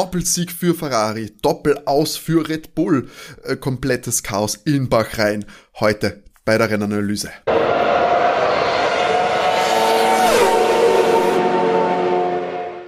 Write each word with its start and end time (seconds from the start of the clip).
Doppelsieg 0.00 0.50
für 0.50 0.74
Ferrari, 0.74 1.30
Doppelaus 1.42 2.16
für 2.16 2.48
Red 2.48 2.74
Bull, 2.74 3.10
äh, 3.42 3.54
komplettes 3.54 4.22
Chaos 4.22 4.54
in 4.54 4.88
Bahrain. 4.88 5.44
Heute 5.78 6.24
bei 6.46 6.56
der 6.56 6.70
Rennanalyse. 6.70 7.30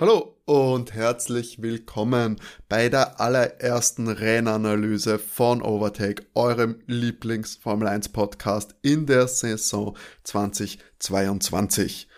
Hallo 0.01 0.39
und 0.47 0.95
herzlich 0.95 1.61
willkommen 1.61 2.41
bei 2.71 2.89
der 2.89 3.21
allerersten 3.21 4.09
Rennanalyse 4.09 5.19
von 5.19 5.61
Overtake, 5.61 6.25
eurem 6.35 6.81
Lieblings-Formel 6.87 7.89
1 7.89 8.09
Podcast 8.09 8.75
in 8.81 9.05
der 9.05 9.29
Saison 9.29 9.99
2022. 10.25 12.09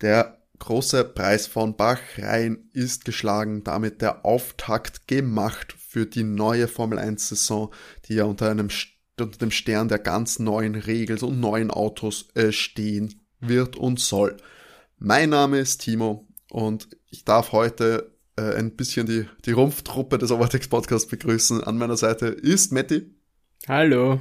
Der 0.00 0.35
große 0.58 1.04
Preis 1.04 1.46
von 1.46 1.76
Bahrain 1.76 2.68
ist 2.72 3.04
geschlagen, 3.04 3.64
damit 3.64 4.02
der 4.02 4.24
Auftakt 4.24 5.08
gemacht 5.08 5.74
für 5.78 6.06
die 6.06 6.24
neue 6.24 6.68
Formel 6.68 6.98
1 6.98 7.28
Saison, 7.28 7.72
die 8.08 8.14
ja 8.14 8.24
unter 8.24 8.50
einem 8.50 8.68
unter 9.18 9.38
dem 9.38 9.50
Stern 9.50 9.88
der 9.88 9.98
ganz 9.98 10.38
neuen 10.38 10.74
Regeln 10.74 11.20
und 11.20 11.40
neuen 11.40 11.70
Autos 11.70 12.28
äh, 12.34 12.52
stehen 12.52 13.22
wird 13.40 13.76
und 13.76 13.98
soll. 13.98 14.36
Mein 14.98 15.30
Name 15.30 15.58
ist 15.58 15.78
Timo 15.78 16.26
und 16.50 16.88
ich 17.10 17.24
darf 17.24 17.52
heute 17.52 18.12
äh, 18.36 18.54
ein 18.54 18.76
bisschen 18.76 19.06
die, 19.06 19.26
die 19.44 19.52
Rumpftruppe 19.52 20.18
des 20.18 20.30
Overtex 20.30 20.68
Podcasts 20.68 21.08
begrüßen. 21.08 21.64
An 21.64 21.78
meiner 21.78 21.96
Seite 21.96 22.26
ist 22.26 22.72
Matti. 22.72 23.14
Hallo. 23.68 24.20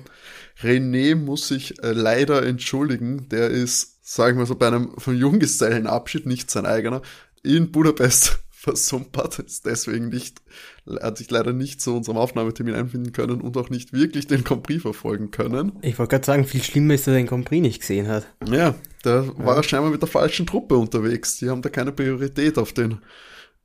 René 0.62 1.16
muss 1.16 1.50
sich 1.50 1.82
äh, 1.84 1.92
leider 1.92 2.44
entschuldigen. 2.46 3.30
Der 3.30 3.50
ist, 3.50 3.95
sagen 4.06 4.38
wir 4.38 4.46
so, 4.46 4.56
bei 4.56 4.68
einem 4.68 4.94
von 4.98 5.18
Junggesellenabschied, 5.18 6.28
nicht 6.28 6.52
sein 6.52 6.66
eigener, 6.66 7.02
in 7.44 7.72
Budapest 7.72 8.40
versumpert, 8.52 9.40
ist 9.40 9.66
deswegen 9.66 10.10
nicht, 10.10 10.42
hat 11.02 11.18
sich 11.18 11.30
leider 11.30 11.54
nicht 11.54 11.82
zu 11.82 11.96
unserem 11.96 12.18
Aufnahmetermin 12.18 12.76
einfinden 12.76 13.12
können 13.14 13.42
und 13.42 13.58
auch 13.58 13.70
nicht 13.70 13.94
wirklich 13.94 14.28
den 14.28 14.44
Compris 14.44 14.84
verfolgen 14.84 15.32
können. 15.32 15.74
Ich 15.82 15.98
wollte 15.98 16.12
gerade 16.12 16.26
sagen, 16.26 16.46
viel 16.46 16.64
schlimmer 16.64 16.94
ist, 16.94 17.08
dass 17.08 17.14
er 17.14 17.20
den 17.20 17.28
Compris 17.28 17.62
nicht 17.62 17.82
gesehen 17.82 18.08
hat. 18.08 18.28
Ja, 18.48 18.76
da 19.02 19.24
ja. 19.24 19.38
war 19.38 19.58
er 19.58 19.64
scheinbar 19.64 19.92
mit 19.92 20.02
der 20.02 20.08
falschen 20.08 20.46
Truppe 20.46 20.78
unterwegs. 20.78 21.38
Die 21.38 21.50
haben 21.50 21.64
da 21.64 21.70
keine 21.70 21.92
Priorität 21.92 22.58
auf 22.58 22.74
den 22.74 23.00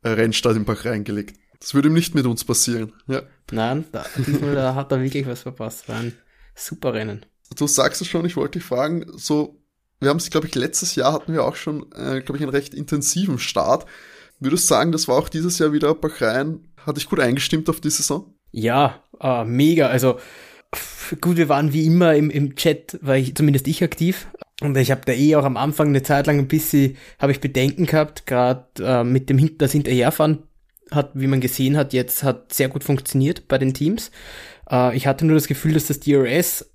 Rennstart 0.02 0.56
im 0.56 0.64
Bach 0.64 0.84
reingelegt. 0.86 1.38
Das 1.60 1.74
würde 1.74 1.88
ihm 1.88 1.94
nicht 1.94 2.14
mit 2.14 2.24
uns 2.24 2.44
passieren. 2.44 2.94
Ja. 3.06 3.22
Nein, 3.52 3.84
da, 3.92 4.06
diesmal 4.16 4.54
da 4.54 4.74
hat 4.74 4.90
er 4.90 5.02
wirklich 5.02 5.26
was 5.26 5.42
verpasst. 5.42 5.86
War 5.88 6.00
ein 6.00 6.14
super 6.54 6.94
Rennen. 6.94 7.26
Du 7.54 7.66
sagst 7.66 8.00
es 8.00 8.08
schon, 8.08 8.24
ich 8.24 8.36
wollte 8.36 8.58
dich 8.58 8.66
fragen, 8.66 9.04
so, 9.16 9.59
wir 10.00 10.08
haben 10.08 10.16
es, 10.16 10.30
glaube 10.30 10.46
ich, 10.46 10.54
letztes 10.54 10.94
Jahr 10.94 11.12
hatten 11.12 11.32
wir 11.32 11.44
auch 11.44 11.56
schon, 11.56 11.86
äh, 11.92 12.20
glaube 12.20 12.36
ich, 12.36 12.42
einen 12.42 12.50
recht 12.50 12.74
intensiven 12.74 13.38
Start. 13.38 13.86
Würdest 14.38 14.64
du 14.64 14.68
sagen, 14.68 14.92
das 14.92 15.06
war 15.06 15.16
auch 15.16 15.28
dieses 15.28 15.58
Jahr 15.58 15.72
wieder 15.72 15.94
Bahrain? 15.94 16.66
Hat 16.86 16.96
dich 16.96 17.08
gut 17.08 17.20
eingestimmt 17.20 17.68
auf 17.68 17.80
die 17.80 17.90
Saison? 17.90 18.34
Ja, 18.52 19.02
äh, 19.20 19.44
mega. 19.44 19.88
Also 19.88 20.18
gut, 21.20 21.36
wir 21.36 21.48
waren 21.48 21.72
wie 21.72 21.86
immer 21.86 22.14
im, 22.14 22.30
im 22.30 22.56
Chat, 22.56 22.98
war 23.02 23.16
ich 23.16 23.34
zumindest 23.34 23.68
ich 23.68 23.82
aktiv. 23.82 24.28
Und 24.62 24.76
ich 24.76 24.90
habe 24.90 25.02
da 25.04 25.12
eh 25.12 25.36
auch 25.36 25.44
am 25.44 25.56
Anfang 25.56 25.88
eine 25.88 26.02
Zeit 26.02 26.26
lang 26.26 26.38
ein 26.38 26.48
bisschen, 26.48 26.96
habe 27.18 27.32
ich 27.32 27.40
Bedenken 27.40 27.86
gehabt, 27.86 28.26
gerade 28.26 28.66
äh, 28.78 29.04
mit 29.04 29.28
dem 29.28 29.58
das 29.58 29.72
Hinterherfahren 29.72 30.44
hat, 30.90 31.12
wie 31.14 31.26
man 31.26 31.40
gesehen 31.40 31.76
hat, 31.76 31.92
jetzt 31.92 32.22
hat 32.22 32.52
sehr 32.52 32.68
gut 32.68 32.84
funktioniert 32.84 33.48
bei 33.48 33.58
den 33.58 33.74
Teams. 33.74 34.10
Äh, 34.70 34.96
ich 34.96 35.06
hatte 35.06 35.24
nur 35.24 35.34
das 35.34 35.48
Gefühl, 35.48 35.74
dass 35.74 35.86
das 35.86 36.00
DRS 36.00 36.69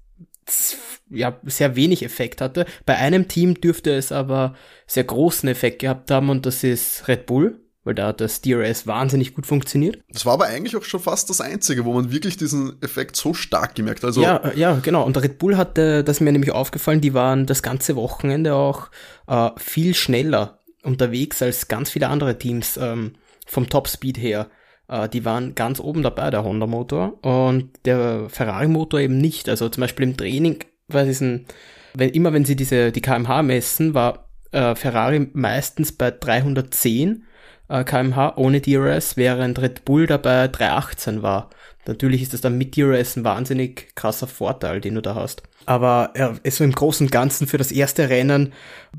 ja, 1.10 1.40
sehr 1.44 1.76
wenig 1.76 2.04
Effekt 2.04 2.42
hatte. 2.42 2.66
Bei 2.86 2.96
einem 2.96 3.28
Team 3.28 3.60
dürfte 3.60 3.94
es 3.94 4.12
aber 4.12 4.56
sehr 4.88 5.04
großen 5.04 5.48
Effekt 5.50 5.80
gehabt 5.80 6.12
haben 6.12 6.30
und 6.30 6.46
das 6.46 6.64
ist 6.64 7.08
Red 7.08 7.26
Bull, 7.26 7.60
weil 7.84 7.96
da 7.96 8.08
hat 8.08 8.22
das 8.22 8.42
DRS 8.42 8.88
wahnsinnig 8.88 9.34
gut 9.36 9.46
funktioniert. 9.46 10.00
Das 10.10 10.26
war 10.26 10.34
aber 10.34 10.46
eigentlich 10.46 10.76
auch 10.76 10.84
schon 10.84 11.00
fast 11.00 11.30
das 11.30 11.42
einzige, 11.42 11.86
wo 11.86 11.94
man 11.94 12.12
wirklich 12.12 12.38
diesen 12.38 12.82
Effekt 12.82 13.16
so 13.16 13.34
stark 13.34 13.76
gemerkt 13.76 14.00
hat. 14.00 14.08
Also 14.08 14.24
ja, 14.24 14.38
äh, 14.38 14.60
ja, 14.60 14.80
genau. 14.82 15.04
Und 15.04 15.18
Red 15.22 15.38
Bull 15.38 15.58
hatte, 15.58 16.04
das 16.04 16.18
ist 16.18 16.22
mir 16.22 16.32
nämlich 16.32 16.52
aufgefallen, 16.52 17.02
die 17.02 17.14
waren 17.14 17.46
das 17.46 17.62
ganze 17.62 17.96
Wochenende 17.96 18.56
auch 18.56 18.90
äh, 19.28 19.52
viel 19.58 19.94
schneller 19.94 20.60
unterwegs 20.84 21.42
als 21.42 21.68
ganz 21.68 21.90
viele 21.92 22.10
andere 22.10 22.38
Teams 22.38 22.78
ähm, 22.78 23.14
vom 23.46 23.70
Topspeed 23.70 24.18
her. 24.18 24.50
Äh, 24.88 25.10
die 25.10 25.26
waren 25.26 25.56
ganz 25.56 25.80
oben 25.80 26.04
dabei, 26.04 26.30
der 26.30 26.44
Honda-Motor 26.44 27.24
und 27.24 27.70
der 27.86 28.30
Ferrari-Motor 28.30 29.00
eben 29.00 29.18
nicht. 29.18 29.50
Also 29.50 29.70
zum 29.70 29.82
Beispiel 29.82 30.08
im 30.08 30.18
Training 30.18 30.60
war 30.88 31.06
diesen, 31.06 31.46
wenn, 31.94 32.10
immer 32.10 32.34
wenn 32.34 32.46
sie 32.46 32.56
diese, 32.56 32.92
die 32.92 33.02
kmh 33.02 33.44
messen, 33.44 33.94
war 33.94 34.30
äh, 34.52 34.76
Ferrari 34.76 35.30
meistens 35.34 35.92
bei 35.92 36.12
310 36.12 37.26
äh, 37.70 37.84
kmh 37.84 38.34
ohne 38.38 38.62
DRS, 38.62 39.18
während 39.18 39.62
Red 39.62 39.86
Bull 39.86 40.08
dabei 40.08 40.48
318 40.48 41.22
war. 41.22 41.50
Natürlich 41.88 42.24
ist 42.24 42.34
das 42.34 42.42
dann 42.42 42.58
mit 42.58 42.76
DRS 42.76 43.16
ein 43.16 43.24
wahnsinnig 43.24 43.96
krasser 43.96 44.28
Vorteil, 44.28 44.82
den 44.82 44.96
du 44.96 45.02
da 45.02 45.16
hast. 45.16 45.44
Aber 45.68 46.12
er 46.14 46.36
ist 46.44 46.58
so 46.58 46.64
im 46.64 46.72
Großen 46.72 47.08
und 47.08 47.12
Ganzen 47.12 47.48
für 47.48 47.58
das 47.58 47.72
erste 47.72 48.10
Rennen 48.10 48.54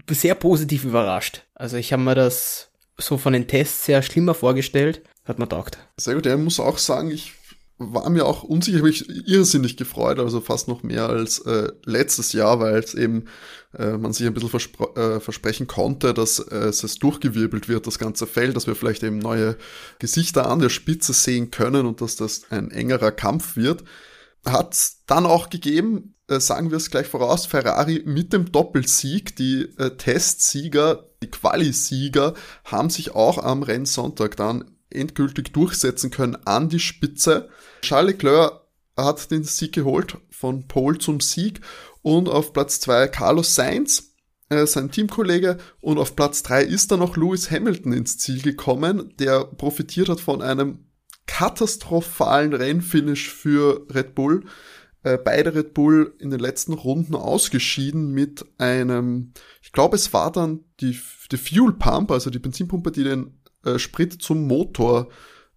sehr 0.09 0.35
positiv 0.35 0.85
überrascht. 0.85 1.43
Also 1.55 1.77
ich 1.77 1.93
habe 1.93 2.03
mir 2.03 2.15
das 2.15 2.71
so 2.97 3.19
von 3.19 3.33
den 3.33 3.47
Tests 3.47 3.87
sehr 3.87 4.03
schlimmer 4.03 4.35
vorgestellt. 4.35 5.03
Hat 5.27 5.39
man 5.39 5.49
taugt. 5.49 5.79
Sehr 5.97 6.15
gut, 6.15 6.27
er 6.27 6.37
muss 6.37 6.61
auch 6.61 6.79
sagen, 6.79 7.11
ich 7.11 7.33
war 7.79 8.09
mir 8.09 8.25
auch 8.25 8.43
unsicher, 8.43 8.79
habe 8.79 8.89
ich 8.89 9.09
irrsinnig 9.29 9.77
gefreut, 9.77 10.19
also 10.19 10.41
fast 10.41 10.67
noch 10.67 10.83
mehr 10.83 11.09
als 11.09 11.41
äh, 11.41 11.71
letztes 11.85 12.33
Jahr, 12.33 12.59
weil 12.59 12.77
es 12.77 12.95
eben 12.95 13.27
äh, 13.77 13.99
man 13.99 14.15
sich 14.15 14.27
ein 14.27 14.33
bisschen 14.33 14.61
äh, 14.97 15.21
versprechen 15.21 15.67
konnte, 15.67 16.15
dass 16.15 16.39
äh, 16.39 16.69
es 16.69 16.99
durchgewirbelt 16.99 17.69
wird, 17.69 17.87
das 17.87 17.99
ganze 17.99 18.27
Feld, 18.27 18.57
dass 18.57 18.67
wir 18.67 18.77
vielleicht 18.77 19.03
eben 19.03 19.19
neue 19.19 19.57
Gesichter 19.99 20.49
an 20.49 20.61
der 20.61 20.71
Spitze 20.71 21.13
sehen 21.13 21.51
können 21.51 21.85
und 21.85 22.01
dass 22.01 22.17
das 22.17 22.51
ein 22.51 22.71
engerer 22.71 23.13
Kampf 23.13 23.57
wird. 23.57 23.85
Hat 24.47 24.77
dann 25.07 25.27
auch 25.27 25.51
gegeben, 25.51 26.15
äh, 26.29 26.41
sagen 26.41 26.71
wir 26.71 26.79
es 26.79 26.91
gleich 26.91 27.09
voraus, 27.09 27.45
Ferrari 27.45 28.03
mit 28.07 28.33
dem 28.33 28.53
Doppelsieg, 28.53 29.37
die 29.37 29.69
äh, 29.77 29.97
Testsieger, 29.97 31.11
die 31.23 31.31
Quali-Sieger 31.31 32.33
haben 32.65 32.89
sich 32.89 33.15
auch 33.15 33.37
am 33.37 33.63
Rennsonntag 33.63 34.37
dann 34.37 34.76
endgültig 34.91 35.53
durchsetzen 35.53 36.11
können 36.11 36.37
an 36.47 36.69
die 36.69 36.81
Spitze. 36.81 37.49
Charles 37.83 38.13
Leclerc 38.13 38.61
hat 38.97 39.31
den 39.31 39.45
Sieg 39.45 39.73
geholt, 39.73 40.19
von 40.31 40.67
Pole 40.69 40.99
zum 40.99 41.21
Sieg 41.21 41.61
und 42.03 42.29
auf 42.29 42.53
Platz 42.53 42.81
zwei 42.81 43.09
Carlos 43.09 43.55
Sainz, 43.55 44.15
äh, 44.49 44.67
sein 44.67 44.91
Teamkollege 44.91 45.59
und 45.81 45.99
auf 45.99 46.17
Platz 46.17 46.43
drei 46.43 46.63
ist 46.63 46.91
dann 46.91 47.01
noch 47.01 47.17
Lewis 47.17 47.51
Hamilton 47.51 47.93
ins 47.93 48.19
Ziel 48.19 48.43
gekommen, 48.43 49.13
der 49.19 49.45
profitiert 49.45 50.09
hat 50.09 50.21
von 50.21 50.41
einem 50.41 50.87
katastrophalen 51.27 52.55
Rennfinish 52.55 53.31
für 53.31 53.87
Red 53.93 54.15
Bull. 54.15 54.45
Äh, 55.03 55.19
beide 55.19 55.55
Red 55.55 55.75
Bull 55.75 56.15
in 56.19 56.31
den 56.31 56.41
letzten 56.41 56.73
Runden 56.73 57.15
ausgeschieden 57.15 58.13
mit 58.13 58.45
einem, 58.59 59.33
ich 59.63 59.73
glaube 59.73 59.97
es 59.97 60.13
war 60.13 60.31
dann 60.31 60.65
die, 60.81 60.99
die 61.31 61.37
Fuel 61.37 61.73
Pump, 61.73 62.11
also 62.11 62.31
die 62.31 62.39
Benzinpumpe, 62.39 62.93
die 62.93 63.05
den 63.05 63.41
äh, 63.67 63.79
Sprit 63.79 64.23
zum 64.23 64.47
Motor 64.47 65.09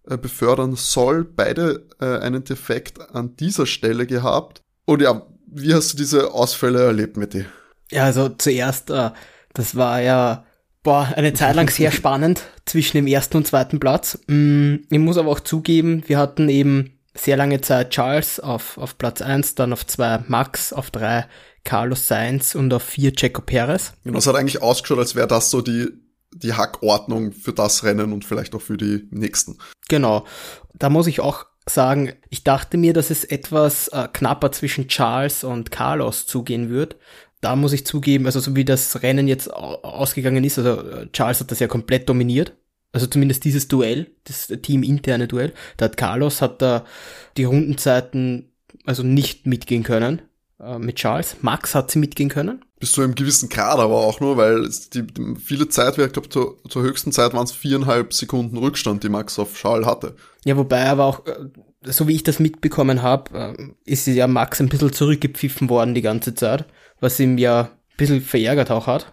äh, 0.08 0.16
befördern 0.16 0.76
soll. 0.76 1.24
Beide 1.24 1.86
äh, 2.00 2.18
einen 2.18 2.44
Defekt 2.44 3.00
an 3.14 3.36
dieser 3.36 3.66
Stelle 3.66 4.06
gehabt. 4.06 4.62
Und 4.84 5.02
ja, 5.02 5.26
wie 5.46 5.74
hast 5.74 5.92
du 5.92 5.96
diese 5.96 6.32
Ausfälle 6.32 6.82
erlebt 6.82 7.16
mit 7.16 7.34
dir? 7.34 7.46
Ja, 7.90 8.04
also 8.04 8.28
zuerst, 8.28 8.90
das 8.90 9.74
war 9.74 10.00
ja 10.00 10.44
boah, 10.82 11.12
eine 11.16 11.34
Zeit 11.34 11.56
lang 11.56 11.68
sehr 11.68 11.90
spannend 11.92 12.42
zwischen 12.64 12.96
dem 12.96 13.06
ersten 13.06 13.38
und 13.38 13.46
zweiten 13.46 13.80
Platz. 13.80 14.18
Mm, 14.26 14.76
ich 14.88 14.98
muss 14.98 15.18
aber 15.18 15.30
auch 15.30 15.40
zugeben, 15.40 16.04
wir 16.06 16.18
hatten 16.18 16.48
eben 16.48 16.98
sehr 17.14 17.36
lange 17.36 17.60
Zeit 17.60 17.90
Charles 17.90 18.40
auf, 18.40 18.78
auf 18.78 18.96
Platz 18.96 19.20
eins, 19.20 19.54
dann 19.54 19.72
auf 19.72 19.86
zwei 19.86 20.20
Max, 20.28 20.72
auf 20.72 20.90
drei 20.90 21.26
Carlos 21.64 22.06
Sainz 22.06 22.54
und 22.54 22.72
auf 22.72 22.82
vier 22.82 23.12
Checo 23.12 23.42
Perez. 23.42 23.92
Genau, 24.04 24.18
es 24.18 24.26
hat 24.26 24.36
eigentlich 24.36 24.62
ausgeschaut, 24.62 24.98
als 24.98 25.14
wäre 25.14 25.26
das 25.26 25.50
so 25.50 25.60
die 25.60 25.88
die 26.32 26.54
Hackordnung 26.54 27.32
für 27.32 27.52
das 27.52 27.84
Rennen 27.84 28.12
und 28.12 28.24
vielleicht 28.24 28.54
auch 28.54 28.62
für 28.62 28.76
die 28.76 29.08
nächsten. 29.10 29.58
Genau. 29.88 30.24
Da 30.74 30.90
muss 30.90 31.06
ich 31.06 31.20
auch 31.20 31.46
sagen, 31.68 32.12
ich 32.28 32.44
dachte 32.44 32.76
mir, 32.76 32.92
dass 32.92 33.10
es 33.10 33.24
etwas 33.24 33.88
äh, 33.88 34.08
knapper 34.12 34.52
zwischen 34.52 34.88
Charles 34.88 35.44
und 35.44 35.70
Carlos 35.70 36.26
zugehen 36.26 36.70
wird. 36.70 36.96
Da 37.40 37.56
muss 37.56 37.72
ich 37.72 37.86
zugeben, 37.86 38.26
also 38.26 38.40
so 38.40 38.54
wie 38.54 38.64
das 38.64 39.02
Rennen 39.02 39.26
jetzt 39.26 39.52
ausgegangen 39.52 40.44
ist, 40.44 40.58
also 40.58 40.80
äh, 40.82 41.10
Charles 41.12 41.40
hat 41.40 41.50
das 41.50 41.58
ja 41.58 41.68
komplett 41.68 42.08
dominiert. 42.08 42.54
Also 42.92 43.06
zumindest 43.06 43.44
dieses 43.44 43.68
Duell, 43.68 44.10
das 44.24 44.48
teaminterne 44.48 45.28
Duell. 45.28 45.52
Da 45.76 45.84
hat 45.86 45.96
Carlos 45.96 46.42
hat 46.42 46.60
da 46.60 46.84
die 47.36 47.44
Rundenzeiten 47.44 48.52
also 48.84 49.02
nicht 49.02 49.46
mitgehen 49.46 49.84
können 49.84 50.22
äh, 50.62 50.78
mit 50.78 50.96
Charles. 50.96 51.36
Max 51.42 51.74
hat 51.74 51.90
sie 51.90 51.98
mitgehen 51.98 52.28
können 52.28 52.62
bis 52.80 52.92
zu 52.92 53.02
einem 53.02 53.14
gewissen 53.14 53.50
Grad 53.50 53.78
aber 53.78 53.94
auch 53.94 54.20
nur, 54.20 54.38
weil 54.38 54.68
die, 54.94 55.06
die 55.06 55.36
viele 55.36 55.68
Zeit, 55.68 55.98
ich 55.98 56.12
glaube, 56.12 56.30
zur, 56.30 56.56
zur 56.68 56.82
höchsten 56.82 57.12
Zeit 57.12 57.34
waren 57.34 57.44
es 57.44 57.52
viereinhalb 57.52 58.12
Sekunden 58.14 58.56
Rückstand, 58.56 59.04
die 59.04 59.10
Max 59.10 59.38
auf 59.38 59.54
Charles 59.54 59.86
hatte. 59.86 60.16
Ja, 60.44 60.56
wobei 60.56 60.86
aber 60.86 61.04
auch, 61.04 61.26
äh, 61.26 61.34
so 61.84 62.08
wie 62.08 62.14
ich 62.14 62.22
das 62.24 62.40
mitbekommen 62.40 63.02
habe, 63.02 63.54
äh, 63.58 63.62
ist 63.84 64.06
ja 64.06 64.26
Max 64.26 64.60
ein 64.60 64.70
bisschen 64.70 64.94
zurückgepfiffen 64.94 65.68
worden 65.68 65.94
die 65.94 66.00
ganze 66.00 66.34
Zeit, 66.34 66.64
was 67.00 67.20
ihm 67.20 67.36
ja 67.36 67.60
ein 67.64 67.96
bisschen 67.98 68.22
verärgert 68.22 68.70
auch 68.70 68.86
hat. 68.86 69.12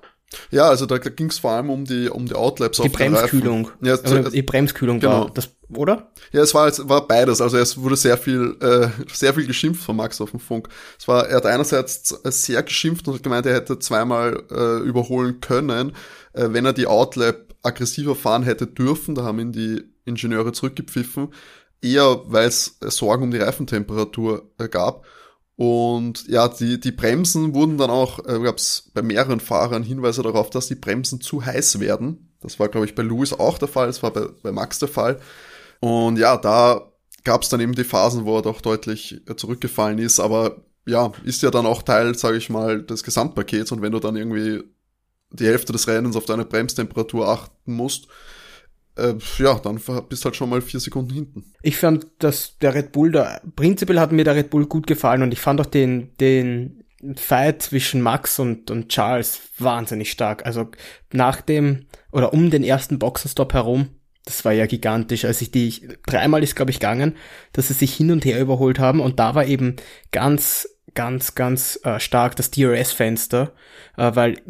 Ja, 0.52 0.68
also 0.68 0.86
da 0.86 0.98
ging 0.98 1.30
es 1.30 1.40
vor 1.40 1.52
allem 1.52 1.70
um 1.70 1.86
die, 1.86 2.10
um 2.10 2.26
die 2.26 2.34
Outlaps 2.34 2.78
die 2.78 2.84
auf 2.84 2.92
Bremskühlung. 2.92 3.70
Ja, 3.82 3.94
also 3.94 4.30
die 4.30 4.42
Bremskühlung 4.42 5.00
genau. 5.00 5.22
war 5.22 5.32
das, 5.34 5.50
oder? 5.70 6.12
Ja, 6.34 6.42
es 6.42 6.54
war, 6.54 6.68
es 6.68 6.88
war 6.88 7.08
beides. 7.08 7.40
Also 7.40 7.58
es 7.58 7.78
wurde 7.78 7.96
sehr 7.96 8.18
viel, 8.18 8.58
äh, 8.60 8.90
sehr 9.14 9.34
viel 9.34 9.48
geschimpft 9.48 9.84
von 9.84 9.96
Max 9.96 10.20
auf 10.20 10.32
dem 10.32 10.42
Funk. 10.42 10.68
Es 11.00 11.08
war, 11.08 11.28
er 11.28 11.38
hat 11.38 11.46
einerseits 11.46 12.10
sehr 12.26 12.62
geschimpft 12.64 13.08
und 13.08 13.16
hat 13.16 13.24
gemeint, 13.24 13.46
er 13.46 13.56
hätte 13.56 13.80
zweimal 13.80 14.44
äh, 14.52 14.80
überholen 14.86 15.40
können, 15.40 15.94
äh, 16.34 16.48
wenn 16.50 16.66
er 16.66 16.74
die 16.74 16.88
Outlap 16.88 17.56
aggressiver 17.64 18.16
fahren 18.16 18.44
hätte 18.44 18.68
dürfen. 18.68 19.16
Da 19.16 19.24
haben 19.24 19.40
ihn 19.40 19.54
die 19.54 19.84
Ingenieure 20.04 20.52
zurückgepfiffen. 20.52 21.30
Eher, 21.82 22.22
weil 22.26 22.48
es 22.48 22.78
Sorgen 22.82 23.24
um 23.24 23.32
die 23.32 23.38
Reifentemperatur 23.38 24.52
äh, 24.58 24.68
gab. 24.68 25.06
Und 25.58 26.28
ja, 26.28 26.48
die, 26.48 26.80
die 26.80 26.92
Bremsen 26.92 27.56
wurden 27.56 27.80
dann 27.80 27.90
auch, 27.90 28.20
äh, 28.20 28.40
gab 28.40 28.58
es 28.58 28.92
bei 28.94 29.02
mehreren 29.02 29.40
Fahrern 29.40 29.82
Hinweise 29.82 30.22
darauf, 30.22 30.52
dass 30.52 30.68
die 30.68 30.76
Bremsen 30.76 31.20
zu 31.20 31.44
heiß 31.44 31.80
werden. 31.80 32.32
Das 32.42 32.60
war, 32.60 32.70
glaube 32.70 32.86
ich, 32.86 32.94
bei 32.94 33.02
Lewis 33.02 33.34
auch 33.34 33.58
der 33.58 33.68
Fall, 33.68 33.90
es 33.90 34.04
war 34.04 34.14
bei, 34.14 34.28
bei 34.44 34.52
Max 34.52 34.78
der 34.78 34.88
Fall. 34.88 35.20
Und 35.80 36.20
ja, 36.20 36.38
da 36.38 36.92
gab 37.24 37.42
es 37.42 37.50
dann 37.50 37.60
eben 37.60 37.74
die 37.74 37.84
Phasen, 37.84 38.26
wo 38.26 38.38
er 38.38 38.44
doch 38.44 38.62
deutlich 38.62 39.22
äh, 39.28 39.36
zurückgefallen 39.36 39.98
ist, 39.98 40.20
aber 40.20 40.58
ja, 40.86 41.12
ist 41.24 41.42
ja 41.42 41.50
dann 41.50 41.66
auch 41.66 41.82
Teil, 41.82 42.16
sage 42.16 42.38
ich 42.38 42.50
mal, 42.52 42.84
des 42.84 43.04
Gesamtpakets 43.04 43.72
und 43.72 43.82
wenn 43.82 43.92
du 43.92 44.00
dann 44.00 44.16
irgendwie 44.16 44.64
die 45.32 45.46
Hälfte 45.46 45.74
des 45.74 45.88
Rennens 45.88 46.16
auf 46.16 46.26
deine 46.26 46.46
Bremstemperatur 46.46 47.28
achten 47.28 47.74
musst, 47.74 48.08
äh, 48.98 49.16
ja, 49.38 49.60
dann 49.60 49.80
bist 50.10 50.26
halt 50.26 50.36
schon 50.36 50.50
mal 50.50 50.62
vier 50.62 50.80
Sekunden 50.80 51.14
hinten. 51.14 51.54
Ich 51.62 51.78
fand, 51.78 52.08
dass 52.20 52.58
der 52.60 52.74
Red 52.76 52.92
Bull 52.92 53.12
da, 53.12 53.40
prinzipiell 53.56 54.00
hat 54.00 54.12
mir 54.12 54.24
der 54.24 54.36
Red 54.36 54.50
Bull 54.50 54.66
gut 54.66 54.88
gefallen 54.88 55.22
und 55.22 55.32
ich 55.32 55.40
fand 55.40 55.62
auch 55.62 55.66
den, 55.66 56.16
den 56.20 56.84
Fight 57.16 57.62
zwischen 57.62 58.02
Max 58.02 58.40
und, 58.40 58.72
und 58.72 58.90
Charles 58.90 59.40
wahnsinnig 59.60 60.12
stark. 60.12 60.46
Also 60.46 60.70
nach 61.14 61.42
dem, 61.42 61.86
oder 62.12 62.34
um 62.34 62.50
den 62.50 62.64
ersten 62.64 63.00
Boxenstopp 63.00 63.54
herum, 63.54 63.90
das 64.26 64.44
war 64.44 64.52
ja 64.52 64.66
gigantisch. 64.66 65.24
als 65.26 65.42
ich 65.42 65.52
die, 65.52 65.88
dreimal 66.06 66.44
ist 66.44 66.56
glaube 66.56 66.72
ich 66.72 66.80
gegangen, 66.80 67.16
dass 67.54 67.70
sie 67.70 67.74
sich 67.74 67.94
hin 67.94 68.12
und 68.12 68.26
her 68.26 68.42
überholt 68.42 68.80
haben 68.80 69.00
und 69.00 69.20
da 69.20 69.36
war 69.36 69.46
eben 69.46 69.76
ganz, 70.12 70.68
ganz, 70.96 71.36
ganz 71.36 71.80
äh, 71.84 72.00
stark 72.00 72.36
das 72.36 72.52
DRS-Fenster, 72.52 73.54
äh, 73.96 74.12
weil 74.16 74.42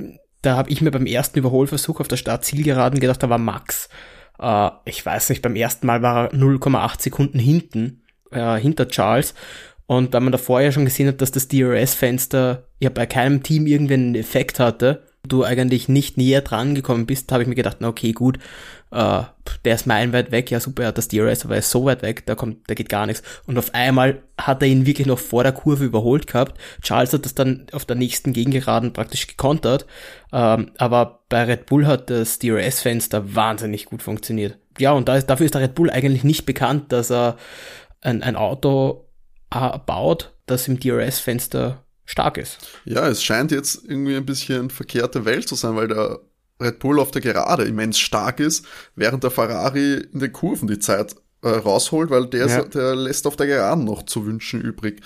da 0.42 0.56
habe 0.56 0.70
ich 0.70 0.82
mir 0.82 0.92
beim 0.92 1.06
ersten 1.06 1.40
Überholversuch 1.40 2.00
auf 2.00 2.08
der 2.08 2.18
Start-Zielgeraden 2.18 3.00
gedacht, 3.00 3.22
da 3.22 3.30
war 3.30 3.38
Max 3.38 3.90
äh, 4.40 4.70
ich 4.86 5.06
weiß 5.06 5.30
nicht, 5.30 5.42
beim 5.42 5.56
ersten 5.56 5.88
Mal 5.88 6.02
war 6.02 6.26
er 6.26 6.34
0,8 6.34 7.02
Sekunden 7.02 7.40
hinten, 7.40 8.04
äh, 8.32 8.58
hinter 8.58 8.88
Charles. 8.88 9.34
Und 9.86 10.14
weil 10.14 10.22
man 10.22 10.32
davor 10.34 10.62
ja 10.62 10.72
schon 10.72 10.86
gesehen 10.86 11.08
hat, 11.08 11.22
dass 11.22 11.32
das 11.32 11.48
DRS-Fenster 11.48 12.68
ja 12.80 12.90
bei 12.90 13.06
keinem 13.06 13.42
Team 13.42 13.68
irgendwie 13.68 13.94
einen 13.94 14.16
Effekt 14.16 14.60
hatte, 14.60 15.06
du 15.28 15.44
eigentlich 15.44 15.88
nicht 15.88 16.18
näher 16.18 16.42
dran 16.42 16.76
gekommen 16.76 17.06
bist, 17.06 17.32
habe 17.32 17.44
ich 17.44 17.50
mir 17.50 17.56
gedacht, 17.56 17.78
na 17.80 17.88
okay, 17.88 18.12
gut, 18.12 18.40
äh, 18.92 19.24
der 19.66 19.76
ist 19.76 19.88
meilenweit 19.88 20.32
weg, 20.32 20.50
ja 20.50 20.60
super, 20.60 20.84
er 20.84 20.88
hat 20.90 20.98
das 20.98 21.08
DRS, 21.08 21.46
aber 21.46 21.56
er 21.56 21.60
ist 21.60 21.72
so 21.72 21.86
weit 21.86 22.02
weg, 22.02 22.26
da 22.26 22.36
kommt, 22.36 22.70
da 22.70 22.74
geht 22.74 22.90
gar 22.90 23.06
nichts. 23.06 23.24
Und 23.46 23.58
auf 23.58 23.74
einmal 23.74 24.22
hat 24.38 24.62
er 24.62 24.68
ihn 24.68 24.86
wirklich 24.86 25.08
noch 25.08 25.20
vor 25.20 25.44
der 25.44 25.52
Kurve 25.52 25.86
überholt 25.86 26.28
gehabt. 26.28 26.60
Charles 26.82 27.14
hat 27.14 27.26
das 27.26 27.36
dann 27.36 27.68
auf 27.72 27.86
der 27.86 27.96
nächsten 27.96 28.34
Gegengeraden 28.34 28.94
praktisch 28.94 29.28
gekontert, 29.28 29.86
ähm, 30.32 30.72
aber 30.78 31.24
bei 31.30 31.44
Red 31.44 31.66
Bull 31.66 31.86
hat 31.86 32.10
das 32.10 32.40
DRS-Fenster 32.40 33.36
wahnsinnig 33.36 33.86
gut 33.86 34.02
funktioniert. 34.02 34.58
Ja, 34.80 34.92
und 34.92 35.08
da 35.10 35.18
ist, 35.18 35.28
dafür 35.28 35.46
ist 35.46 35.56
der 35.56 35.62
Red 35.62 35.76
Bull 35.76 35.90
eigentlich 35.90 36.24
nicht 36.24 36.46
bekannt, 36.46 36.92
dass 36.92 37.12
er 37.12 37.38
ein, 38.02 38.24
ein 38.24 38.36
Auto 38.36 39.08
äh, 39.54 39.78
baut, 39.86 40.34
das 40.46 40.68
im 40.68 40.80
DRS-Fenster 40.80 41.84
stark 42.08 42.38
ist. 42.38 42.58
Ja, 42.86 43.08
es 43.08 43.24
scheint 43.24 43.52
jetzt 43.52 43.84
irgendwie 43.86 44.16
ein 44.16 44.26
bisschen 44.26 44.72
verkehrte 44.72 45.26
Welt 45.26 45.48
zu 45.48 45.54
sein, 45.54 45.76
weil 45.76 45.90
der 45.90 46.20
Red 46.60 46.80
Bull 46.80 47.00
auf 47.00 47.12
der 47.12 47.22
Gerade 47.22 47.66
immens 47.66 48.00
stark 48.00 48.40
ist, 48.40 48.66
während 48.96 49.24
der 49.24 49.30
Ferrari 49.30 50.08
in 50.12 50.20
den 50.20 50.34
Kurven 50.34 50.68
die 50.68 50.80
Zeit 50.80 51.16
äh, 51.44 51.50
rausholt, 51.50 52.10
weil 52.10 52.28
der, 52.28 52.48
ja. 52.48 52.64
der 52.64 52.96
lässt 52.96 53.28
auf 53.28 53.36
der 53.36 53.46
Geraden 53.46 53.84
noch 53.84 54.04
zu 54.04 54.26
wünschen 54.26 54.62
übrig. 54.62 55.02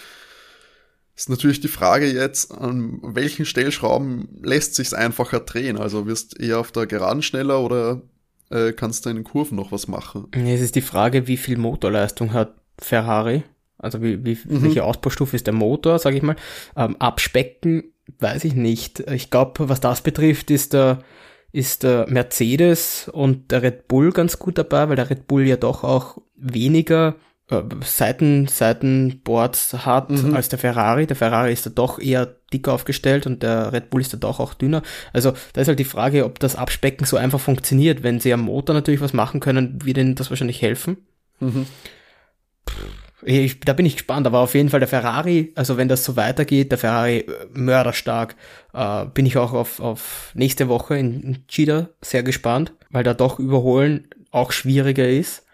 Ist 1.15 1.29
natürlich 1.29 1.59
die 1.59 1.67
Frage 1.67 2.05
jetzt, 2.05 2.51
an 2.51 2.99
welchen 3.03 3.45
Stellschrauben 3.45 4.39
lässt 4.41 4.75
sich's 4.75 4.93
einfacher 4.93 5.41
drehen? 5.41 5.77
Also 5.77 6.07
wirst 6.07 6.39
eher 6.39 6.59
auf 6.59 6.71
der 6.71 6.87
Geraden 6.87 7.21
schneller 7.21 7.59
oder 7.59 8.01
äh, 8.49 8.71
kannst 8.71 9.05
du 9.05 9.09
in 9.09 9.17
den 9.17 9.25
Kurven 9.25 9.57
noch 9.57 9.71
was 9.71 9.87
machen? 9.87 10.27
Es 10.31 10.61
ist 10.61 10.75
die 10.75 10.81
Frage, 10.81 11.27
wie 11.27 11.37
viel 11.37 11.57
Motorleistung 11.57 12.31
hat 12.33 12.55
Ferrari? 12.79 13.43
Also 13.81 14.01
wie, 14.01 14.23
wie 14.23 14.37
mhm. 14.45 14.63
welche 14.63 14.83
Ausbaustufe 14.83 15.35
ist 15.35 15.47
der 15.47 15.53
Motor, 15.53 15.99
sage 15.99 16.17
ich 16.17 16.23
mal. 16.23 16.35
Ähm, 16.75 16.95
abspecken, 16.97 17.91
weiß 18.19 18.43
ich 18.45 18.55
nicht. 18.55 18.99
Ich 19.11 19.29
glaube, 19.29 19.69
was 19.69 19.79
das 19.79 20.01
betrifft, 20.01 20.51
ist 20.51 20.73
der 20.73 20.99
ist 21.51 21.83
der 21.83 22.07
Mercedes 22.07 23.09
und 23.11 23.51
der 23.51 23.61
Red 23.61 23.87
Bull 23.87 24.11
ganz 24.11 24.39
gut 24.39 24.57
dabei, 24.57 24.87
weil 24.87 24.95
der 24.95 25.09
Red 25.09 25.27
Bull 25.27 25.45
ja 25.45 25.57
doch 25.57 25.83
auch 25.83 26.17
weniger 26.37 27.15
äh, 27.49 27.61
Seiten, 27.83 28.47
Seitenboards 28.47 29.85
hat 29.85 30.09
mhm. 30.09 30.33
als 30.33 30.47
der 30.47 30.59
Ferrari. 30.59 31.07
Der 31.07 31.17
Ferrari 31.17 31.51
ist 31.51 31.65
da 31.65 31.69
doch 31.69 31.99
eher 31.99 32.37
dick 32.53 32.67
aufgestellt 32.69 33.27
und 33.27 33.43
der 33.43 33.73
Red 33.73 33.89
Bull 33.89 34.01
ist 34.01 34.13
da 34.13 34.17
doch 34.17 34.39
auch 34.39 34.53
dünner. 34.53 34.81
Also 35.11 35.33
da 35.53 35.61
ist 35.61 35.67
halt 35.67 35.79
die 35.79 35.83
Frage, 35.83 36.25
ob 36.25 36.39
das 36.39 36.55
Abspecken 36.55 37.05
so 37.05 37.17
einfach 37.17 37.39
funktioniert. 37.39 38.01
Wenn 38.01 38.21
sie 38.21 38.33
am 38.33 38.41
Motor 38.41 38.73
natürlich 38.73 39.01
was 39.01 39.13
machen 39.13 39.41
können, 39.41 39.83
wird 39.83 39.97
ihnen 39.97 40.15
das 40.15 40.29
wahrscheinlich 40.29 40.61
helfen. 40.61 40.97
Mhm. 41.39 41.67
Ich, 43.23 43.59
da 43.59 43.73
bin 43.73 43.85
ich 43.85 43.97
gespannt, 43.97 44.25
aber 44.25 44.39
auf 44.39 44.55
jeden 44.55 44.69
Fall 44.69 44.79
der 44.79 44.89
Ferrari, 44.89 45.51
also 45.55 45.77
wenn 45.77 45.87
das 45.87 46.03
so 46.03 46.15
weitergeht, 46.15 46.71
der 46.71 46.77
Ferrari 46.77 47.19
äh, 47.19 47.47
mörderstark, 47.53 48.35
äh, 48.73 49.05
bin 49.05 49.25
ich 49.25 49.37
auch 49.37 49.53
auf, 49.53 49.79
auf 49.79 50.31
nächste 50.33 50.67
Woche 50.67 50.97
in, 50.97 51.21
in 51.21 51.47
Cheetah 51.47 51.89
sehr 52.01 52.23
gespannt, 52.23 52.73
weil 52.89 53.03
da 53.03 53.13
doch 53.13 53.39
überholen 53.39 54.07
auch 54.31 54.51
schwieriger 54.51 55.07
ist. 55.07 55.45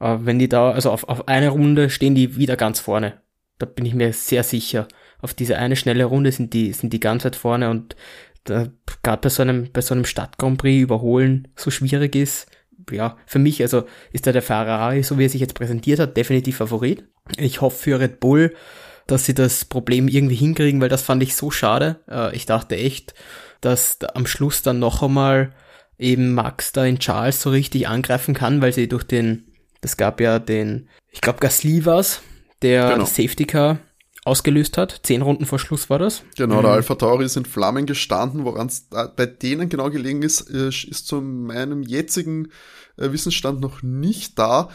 Äh, 0.00 0.18
wenn 0.20 0.38
die 0.38 0.48
da, 0.48 0.70
also 0.70 0.90
auf, 0.90 1.08
auf 1.08 1.28
eine 1.28 1.48
Runde 1.48 1.90
stehen 1.90 2.14
die 2.14 2.36
wieder 2.36 2.56
ganz 2.56 2.80
vorne. 2.80 3.20
Da 3.58 3.66
bin 3.66 3.84
ich 3.84 3.94
mir 3.94 4.12
sehr 4.12 4.44
sicher. 4.44 4.86
Auf 5.20 5.34
diese 5.34 5.58
eine 5.58 5.74
schnelle 5.74 6.04
Runde 6.04 6.30
sind 6.30 6.54
die, 6.54 6.72
sind 6.72 6.92
die 6.92 7.00
ganz 7.00 7.24
weit 7.24 7.34
vorne 7.34 7.70
und 7.70 7.96
da, 8.44 8.68
gerade 9.02 9.20
bei 9.20 9.28
so 9.28 9.42
einem, 9.42 9.72
bei 9.72 9.80
so 9.80 9.94
einem 9.94 10.04
Stadt 10.04 10.38
Grand 10.38 10.58
Prix 10.58 10.82
überholen 10.82 11.48
so 11.56 11.70
schwierig 11.70 12.14
ist, 12.14 12.46
ja, 12.92 13.16
für 13.26 13.38
mich, 13.38 13.62
also 13.62 13.84
ist 14.12 14.26
da 14.26 14.32
der 14.32 14.42
Ferrari, 14.42 15.02
so 15.02 15.18
wie 15.18 15.24
er 15.24 15.30
sich 15.30 15.40
jetzt 15.40 15.54
präsentiert 15.54 16.00
hat, 16.00 16.16
definitiv 16.16 16.56
Favorit. 16.56 17.04
Ich 17.36 17.60
hoffe 17.60 17.76
für 17.76 18.00
Red 18.00 18.20
Bull, 18.20 18.54
dass 19.06 19.24
sie 19.24 19.34
das 19.34 19.64
Problem 19.64 20.08
irgendwie 20.08 20.34
hinkriegen, 20.34 20.80
weil 20.80 20.88
das 20.88 21.02
fand 21.02 21.22
ich 21.22 21.34
so 21.34 21.50
schade. 21.50 22.00
Äh, 22.10 22.34
ich 22.36 22.46
dachte 22.46 22.76
echt, 22.76 23.14
dass 23.60 23.98
am 24.14 24.26
Schluss 24.26 24.62
dann 24.62 24.78
noch 24.78 25.02
einmal 25.02 25.52
eben 25.98 26.34
Max 26.34 26.72
da 26.72 26.84
in 26.84 26.98
Charles 26.98 27.42
so 27.42 27.50
richtig 27.50 27.88
angreifen 27.88 28.34
kann, 28.34 28.62
weil 28.62 28.72
sie 28.72 28.88
durch 28.88 29.04
den, 29.04 29.52
das 29.80 29.96
gab 29.96 30.20
ja 30.20 30.38
den, 30.38 30.88
ich 31.10 31.20
glaube 31.20 31.40
Gasly 31.40 31.84
war's, 31.84 32.22
der 32.62 32.92
genau. 32.92 33.04
Safety 33.04 33.44
Car 33.44 33.78
ausgelöst 34.28 34.78
hat. 34.78 35.00
Zehn 35.02 35.22
Runden 35.22 35.46
vor 35.46 35.58
Schluss 35.58 35.90
war 35.90 35.98
das. 35.98 36.22
Genau, 36.36 36.60
der 36.60 36.70
mhm. 36.70 36.76
Alpha 36.76 36.94
Tauri 36.94 37.24
ist 37.24 37.36
in 37.36 37.44
Flammen 37.44 37.86
gestanden. 37.86 38.44
Woran 38.44 38.68
es 38.68 38.88
bei 39.16 39.26
denen 39.26 39.68
genau 39.68 39.90
gelegen 39.90 40.22
ist, 40.22 40.42
ist 40.42 41.06
zu 41.06 41.20
meinem 41.20 41.82
jetzigen 41.82 42.48
äh, 42.96 43.10
Wissensstand 43.12 43.60
noch 43.60 43.82
nicht 43.82 44.38
da. 44.38 44.68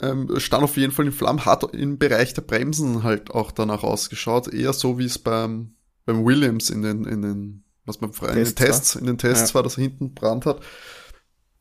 Ähm, 0.00 0.28
stand 0.38 0.64
auf 0.64 0.76
jeden 0.76 0.92
Fall 0.92 1.06
in 1.06 1.12
Flammen, 1.12 1.44
hat 1.44 1.74
im 1.74 1.98
Bereich 1.98 2.34
der 2.34 2.42
Bremsen 2.42 3.02
halt 3.02 3.30
auch 3.30 3.52
danach 3.52 3.82
ausgeschaut. 3.82 4.52
Eher 4.52 4.72
so 4.72 4.98
wie 4.98 5.04
es 5.04 5.18
beim, 5.18 5.74
beim 6.04 6.24
Williams 6.24 6.70
in 6.70 6.82
den, 6.82 7.04
in 7.04 7.22
den, 7.22 7.64
was 7.84 8.00
man 8.00 8.10
in 8.10 8.34
den 8.34 8.54
Tests, 8.54 8.96
in 8.96 9.06
den 9.06 9.18
Tests 9.18 9.50
ja. 9.50 9.54
war, 9.54 9.62
dass 9.62 9.78
er 9.78 9.82
hinten 9.82 10.14
brannt 10.14 10.46
hat. 10.46 10.60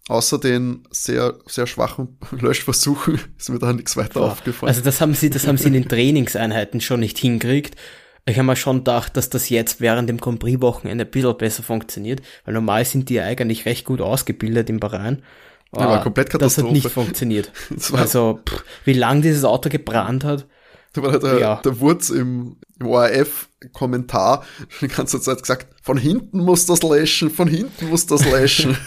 Außer 0.10 0.38
den 0.38 0.84
sehr, 0.92 1.36
sehr 1.46 1.66
schwachen 1.66 2.18
Löschversuchen 2.32 3.20
ist 3.38 3.50
mir 3.50 3.60
da 3.60 3.72
nichts 3.72 3.96
weiter 3.96 4.20
Boah. 4.20 4.32
aufgefallen. 4.32 4.70
Also 4.70 4.82
das 4.82 5.00
haben 5.00 5.14
sie, 5.14 5.30
das 5.30 5.48
haben 5.48 5.58
sie 5.58 5.68
in 5.68 5.74
den 5.74 5.88
Trainingseinheiten 5.88 6.82
schon 6.82 7.00
nicht 7.00 7.18
hingekriegt. 7.18 7.76
Ich 8.26 8.38
habe 8.38 8.46
mir 8.46 8.56
schon 8.56 8.78
gedacht, 8.78 9.18
dass 9.18 9.30
das 9.30 9.50
jetzt 9.50 9.82
während 9.82 10.08
dem 10.08 10.18
Grand 10.18 10.40
Prix-Wochenende 10.40 11.04
ein 11.04 11.12
bisschen 11.12 11.38
besser 11.38 11.62
funktioniert, 11.62 12.22
weil 12.46 12.54
normal 12.54 12.86
sind 12.86 13.10
die 13.10 13.20
eigentlich 13.20 13.66
recht 13.66 13.86
gut 13.86 14.00
ausgebildet 14.00 14.70
im 14.70 14.80
Bahrain. 14.80 15.24
Ja, 15.76 15.90
war 15.90 16.04
komplett 16.04 16.30
Katastrophe. 16.30 16.68
Das 16.68 16.68
hat 16.68 16.84
nicht 16.84 16.94
funktioniert. 16.94 17.52
also, 17.94 18.40
pff, 18.48 18.64
wie 18.86 18.94
lang 18.94 19.22
dieses 19.22 19.44
Auto 19.44 19.70
gebrannt 19.70 20.24
hat. 20.24 20.46
Da 20.94 21.02
war 21.02 21.18
der, 21.18 21.40
ja. 21.40 21.56
der 21.66 21.80
Wurz 21.80 22.12
im, 22.12 22.58
im 22.80 22.86
ORF-Kommentar 22.86 24.46
die 24.82 24.88
ganze 24.88 25.20
Zeit 25.20 25.42
gesagt, 25.42 25.68
von 25.82 25.98
hinten 25.98 26.40
muss 26.40 26.68
das 26.68 26.84
löschen, 26.84 27.32
von 27.32 27.48
hinten 27.48 27.90
muss 27.90 28.06
das 28.06 28.24
löschen. 28.30 28.78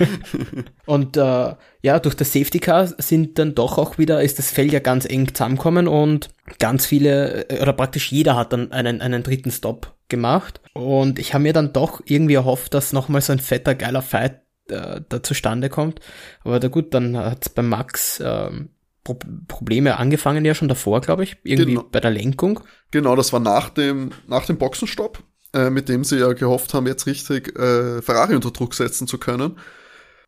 und 0.86 1.16
äh, 1.16 1.54
ja, 1.82 1.98
durch 2.00 2.14
das 2.14 2.32
Safety 2.32 2.58
Car 2.58 2.86
sind 2.86 3.38
dann 3.38 3.54
doch 3.54 3.78
auch 3.78 3.98
wieder, 3.98 4.22
ist 4.22 4.38
das 4.38 4.50
Feld 4.50 4.72
ja 4.72 4.80
ganz 4.80 5.04
eng 5.04 5.34
zusammengekommen 5.34 5.88
und 5.88 6.28
ganz 6.58 6.86
viele, 6.86 7.48
äh, 7.50 7.60
oder 7.62 7.72
praktisch 7.72 8.10
jeder 8.12 8.36
hat 8.36 8.52
dann 8.52 8.72
einen, 8.72 9.00
einen 9.00 9.22
dritten 9.22 9.50
Stop 9.50 9.94
gemacht. 10.08 10.60
Und 10.72 11.18
ich 11.18 11.34
habe 11.34 11.42
mir 11.42 11.52
dann 11.52 11.72
doch 11.72 12.00
irgendwie 12.04 12.34
erhofft, 12.34 12.74
dass 12.74 12.92
nochmal 12.92 13.20
so 13.20 13.32
ein 13.32 13.38
fetter, 13.40 13.74
geiler 13.74 14.02
Fight 14.02 14.40
äh, 14.68 15.00
da 15.08 15.22
zustande 15.22 15.68
kommt. 15.68 16.00
Aber 16.44 16.60
da 16.60 16.68
gut, 16.68 16.92
dann 16.94 17.16
hat 17.16 17.46
es 17.46 17.48
bei 17.48 17.62
Max 17.62 18.20
ähm, 18.24 18.70
Pro 19.04 19.16
Probleme 19.46 19.98
angefangen 19.98 20.44
ja 20.44 20.52
schon 20.54 20.66
davor, 20.68 21.00
glaube 21.00 21.22
ich, 21.22 21.36
irgendwie 21.44 21.74
Genau. 21.74 21.84
bei 21.90 22.00
der 22.00 22.10
Lenkung. 22.10 22.58
Genau, 22.90 23.14
das 23.14 23.32
war 23.32 23.38
nach 23.38 23.70
dem, 23.70 24.10
nach 24.26 24.46
dem 24.46 24.58
Boxenstopp, 24.58 25.22
äh, 25.54 25.70
mit 25.70 25.88
dem 25.88 26.02
sie 26.02 26.18
ja 26.18 26.32
gehofft 26.32 26.74
haben, 26.74 26.88
jetzt 26.88 27.06
richtig 27.06 27.56
äh, 27.56 28.02
Ferrari 28.02 28.34
unter 28.34 28.50
Druck 28.50 28.74
setzen 28.74 29.06
zu 29.06 29.18
können, 29.18 29.58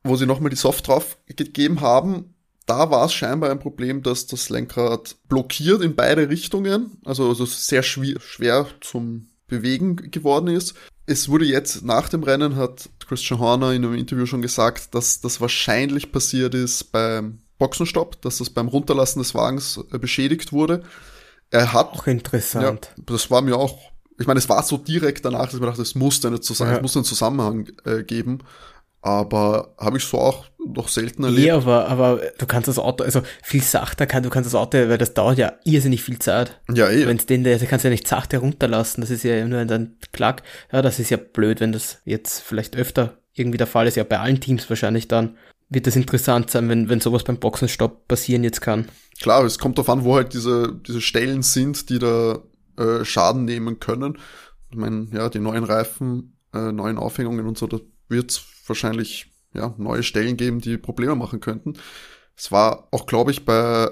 wo 0.04 0.16
sie 0.16 0.26
nochmal 0.26 0.50
die 0.50 0.56
Soft 0.56 0.86
drauf 0.88 1.18
gegeben 1.26 1.80
haben. 1.80 2.34
Da 2.66 2.90
war 2.90 3.06
es 3.06 3.14
scheinbar 3.14 3.50
ein 3.50 3.60
Problem, 3.60 4.02
dass 4.02 4.26
das 4.26 4.50
Lenkrad 4.50 5.16
blockiert 5.28 5.80
in 5.82 5.94
beide 5.96 6.28
Richtungen, 6.28 6.98
also, 7.04 7.28
also 7.28 7.46
sehr 7.46 7.82
schwer, 7.82 8.66
zum 8.80 9.28
Bewegen 9.46 9.96
geworden 10.10 10.48
ist. 10.48 10.74
Es 11.06 11.30
wurde 11.30 11.46
jetzt 11.46 11.82
nach 11.82 12.10
dem 12.10 12.22
Rennen, 12.22 12.56
hat 12.56 12.90
Christian 13.06 13.40
Horner 13.40 13.72
in 13.72 13.84
einem 13.84 13.94
Interview 13.94 14.26
schon 14.26 14.42
gesagt, 14.42 14.94
dass 14.94 15.22
das 15.22 15.40
wahrscheinlich 15.40 16.12
passiert 16.12 16.54
ist 16.54 16.92
beim 16.92 17.38
Boxenstopp, 17.58 18.20
dass 18.20 18.36
das 18.38 18.50
beim 18.50 18.68
Runterlassen 18.68 19.20
des 19.20 19.34
Wagens 19.34 19.80
äh, 19.90 19.98
beschädigt 19.98 20.52
wurde. 20.52 20.82
Er 21.50 21.72
hat 21.72 21.94
Auch 21.94 22.06
interessant. 22.06 22.90
ja, 22.98 23.02
das 23.06 23.30
war 23.30 23.40
mir 23.40 23.56
auch, 23.56 23.78
ich 24.18 24.26
meine, 24.26 24.38
es 24.38 24.50
war 24.50 24.62
so 24.62 24.76
direkt 24.76 25.24
danach, 25.24 25.46
dass 25.46 25.54
ich 25.54 25.60
mir 25.60 25.66
dachte, 25.66 25.80
es 25.80 25.94
muss 25.94 26.22
eine 26.26 26.40
Zusammenhang, 26.40 26.74
Ja. 26.74 26.78
es 26.80 26.82
muss 26.82 26.96
einen 26.96 27.04
Zusammenhang 27.06 27.68
äh, 27.86 28.02
geben. 28.04 28.40
Aber 29.00 29.74
habe 29.78 29.98
ich 29.98 30.04
so 30.04 30.18
auch 30.18 30.46
noch 30.58 30.88
selten 30.88 31.24
erlebt. 31.24 31.46
Ja, 31.46 31.56
aber, 31.56 31.88
aber 31.88 32.20
du 32.36 32.46
kannst 32.46 32.68
das 32.68 32.78
Auto, 32.78 33.04
also 33.04 33.22
viel 33.42 33.62
sachter 33.62 34.06
kann, 34.06 34.22
du 34.22 34.30
kannst 34.30 34.46
das 34.46 34.54
Auto, 34.54 34.76
weil 34.76 34.98
das 34.98 35.14
dauert 35.14 35.38
ja 35.38 35.52
irrsinnig 35.64 36.02
viel 36.02 36.18
Zeit. 36.18 36.60
Ja, 36.72 36.90
eh. 36.90 37.06
Wenn's 37.06 37.26
den, 37.26 37.44
der 37.44 37.58
kannst 37.60 37.84
du 37.84 37.88
ja 37.88 37.92
nicht 37.92 38.08
sacht 38.08 38.32
herunterlassen, 38.32 39.00
das 39.00 39.10
ist 39.10 39.22
ja 39.22 39.46
nur 39.46 39.64
dann 39.64 39.96
klack. 40.12 40.42
Ja, 40.72 40.82
das 40.82 40.98
ist 40.98 41.10
ja 41.10 41.16
blöd, 41.16 41.60
wenn 41.60 41.72
das 41.72 41.98
jetzt 42.04 42.40
vielleicht 42.40 42.76
öfter 42.76 43.18
irgendwie 43.34 43.58
der 43.58 43.66
Fall 43.66 43.86
ist, 43.86 43.96
ja 43.96 44.04
bei 44.04 44.18
allen 44.18 44.40
Teams 44.40 44.68
wahrscheinlich 44.68 45.08
dann. 45.08 45.36
Wird 45.70 45.86
das 45.86 45.96
interessant 45.96 46.50
sein, 46.50 46.68
wenn, 46.68 46.88
wenn 46.88 47.00
sowas 47.00 47.24
beim 47.24 47.38
Boxenstopp 47.38 48.08
passieren 48.08 48.42
jetzt 48.42 48.62
kann. 48.62 48.86
Klar, 49.20 49.44
es 49.44 49.58
kommt 49.58 49.78
darauf 49.78 49.90
an, 49.90 50.04
wo 50.04 50.16
halt 50.16 50.32
diese, 50.32 50.74
diese 50.86 51.00
Stellen 51.00 51.42
sind, 51.42 51.90
die 51.90 51.98
da 51.98 52.38
äh, 52.78 53.04
Schaden 53.04 53.44
nehmen 53.44 53.78
können. 53.78 54.18
Ich 54.70 54.76
meine, 54.76 55.08
ja, 55.12 55.28
die 55.28 55.40
neuen 55.40 55.64
Reifen, 55.64 56.38
äh, 56.54 56.72
neuen 56.72 56.98
Aufhängungen 56.98 57.46
und 57.46 57.58
so, 57.58 57.66
da 57.66 57.80
wird 58.08 58.42
wahrscheinlich 58.66 59.32
ja, 59.54 59.74
neue 59.78 60.02
Stellen 60.02 60.36
geben, 60.36 60.60
die 60.60 60.76
Probleme 60.76 61.14
machen 61.14 61.40
könnten. 61.40 61.74
Es 62.36 62.52
war 62.52 62.88
auch, 62.90 63.06
glaube 63.06 63.30
ich, 63.30 63.44
bei 63.44 63.90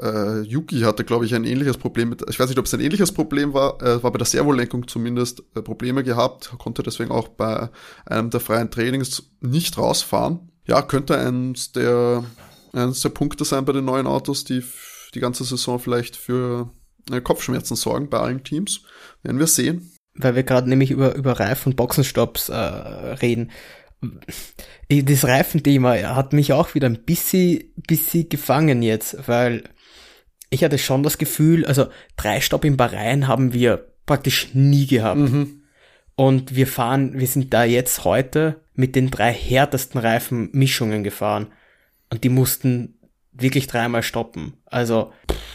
äh, 0.00 0.40
Yuki 0.42 0.80
hatte, 0.80 1.04
glaube 1.04 1.24
ich, 1.24 1.34
ein 1.34 1.44
ähnliches 1.44 1.78
Problem 1.78 2.10
mit, 2.10 2.24
ich 2.28 2.38
weiß 2.38 2.48
nicht, 2.48 2.58
ob 2.58 2.66
es 2.66 2.74
ein 2.74 2.80
ähnliches 2.80 3.12
Problem 3.12 3.54
war, 3.54 3.80
äh, 3.82 4.02
war 4.02 4.10
bei 4.10 4.18
der 4.18 4.26
Servolenkung 4.26 4.86
zumindest 4.86 5.42
äh, 5.54 5.62
Probleme 5.62 6.04
gehabt, 6.04 6.52
konnte 6.58 6.82
deswegen 6.82 7.10
auch 7.10 7.28
bei 7.28 7.70
einem 8.06 8.30
der 8.30 8.40
freien 8.40 8.70
Trainings 8.70 9.30
nicht 9.40 9.78
rausfahren. 9.78 10.50
Ja, 10.66 10.82
könnte 10.82 11.16
eins 11.16 11.72
der, 11.72 12.24
eines 12.72 13.00
der 13.00 13.08
Punkte 13.10 13.44
sein 13.44 13.64
bei 13.64 13.72
den 13.72 13.86
neuen 13.86 14.06
Autos, 14.06 14.44
die 14.44 14.62
die 15.14 15.20
ganze 15.20 15.44
Saison 15.44 15.78
vielleicht 15.78 16.16
für 16.16 16.70
äh, 17.10 17.20
Kopfschmerzen 17.20 17.76
sorgen 17.76 18.10
bei 18.10 18.18
allen 18.18 18.44
Teams. 18.44 18.82
Werden 19.22 19.38
wir 19.38 19.46
sehen. 19.46 19.90
Weil 20.18 20.34
wir 20.34 20.42
gerade 20.42 20.68
nämlich 20.68 20.90
über, 20.90 21.14
über 21.14 21.40
Reifen 21.40 21.70
und 21.70 21.76
Boxenstopps 21.76 22.48
äh, 22.48 22.54
reden. 22.54 23.50
Das 24.88 25.24
Reifenthema 25.24 25.96
hat 26.14 26.32
mich 26.32 26.52
auch 26.52 26.74
wieder 26.74 26.88
ein 26.88 27.04
bisschen, 27.04 27.72
bisschen 27.86 28.28
gefangen 28.28 28.82
jetzt, 28.82 29.26
weil 29.26 29.64
ich 30.50 30.64
hatte 30.64 30.78
schon 30.78 31.02
das 31.02 31.18
Gefühl, 31.18 31.64
also 31.66 31.88
drei 32.16 32.40
Stopp 32.40 32.64
in 32.64 32.76
Bahrain 32.76 33.28
haben 33.28 33.52
wir 33.52 33.86
praktisch 34.06 34.54
nie 34.54 34.86
gehabt. 34.86 35.20
Und 36.14 36.56
wir 36.56 36.66
fahren, 36.66 37.18
wir 37.18 37.26
sind 37.26 37.54
da 37.54 37.64
jetzt 37.64 38.04
heute 38.04 38.60
mit 38.74 38.96
den 38.96 39.10
drei 39.10 39.32
härtesten 39.32 40.00
Reifenmischungen 40.00 41.04
gefahren. 41.04 41.48
Und 42.10 42.24
die 42.24 42.28
mussten 42.28 42.98
wirklich 43.32 43.66
dreimal 43.66 44.02
stoppen. 44.02 44.54
Also 44.66 45.12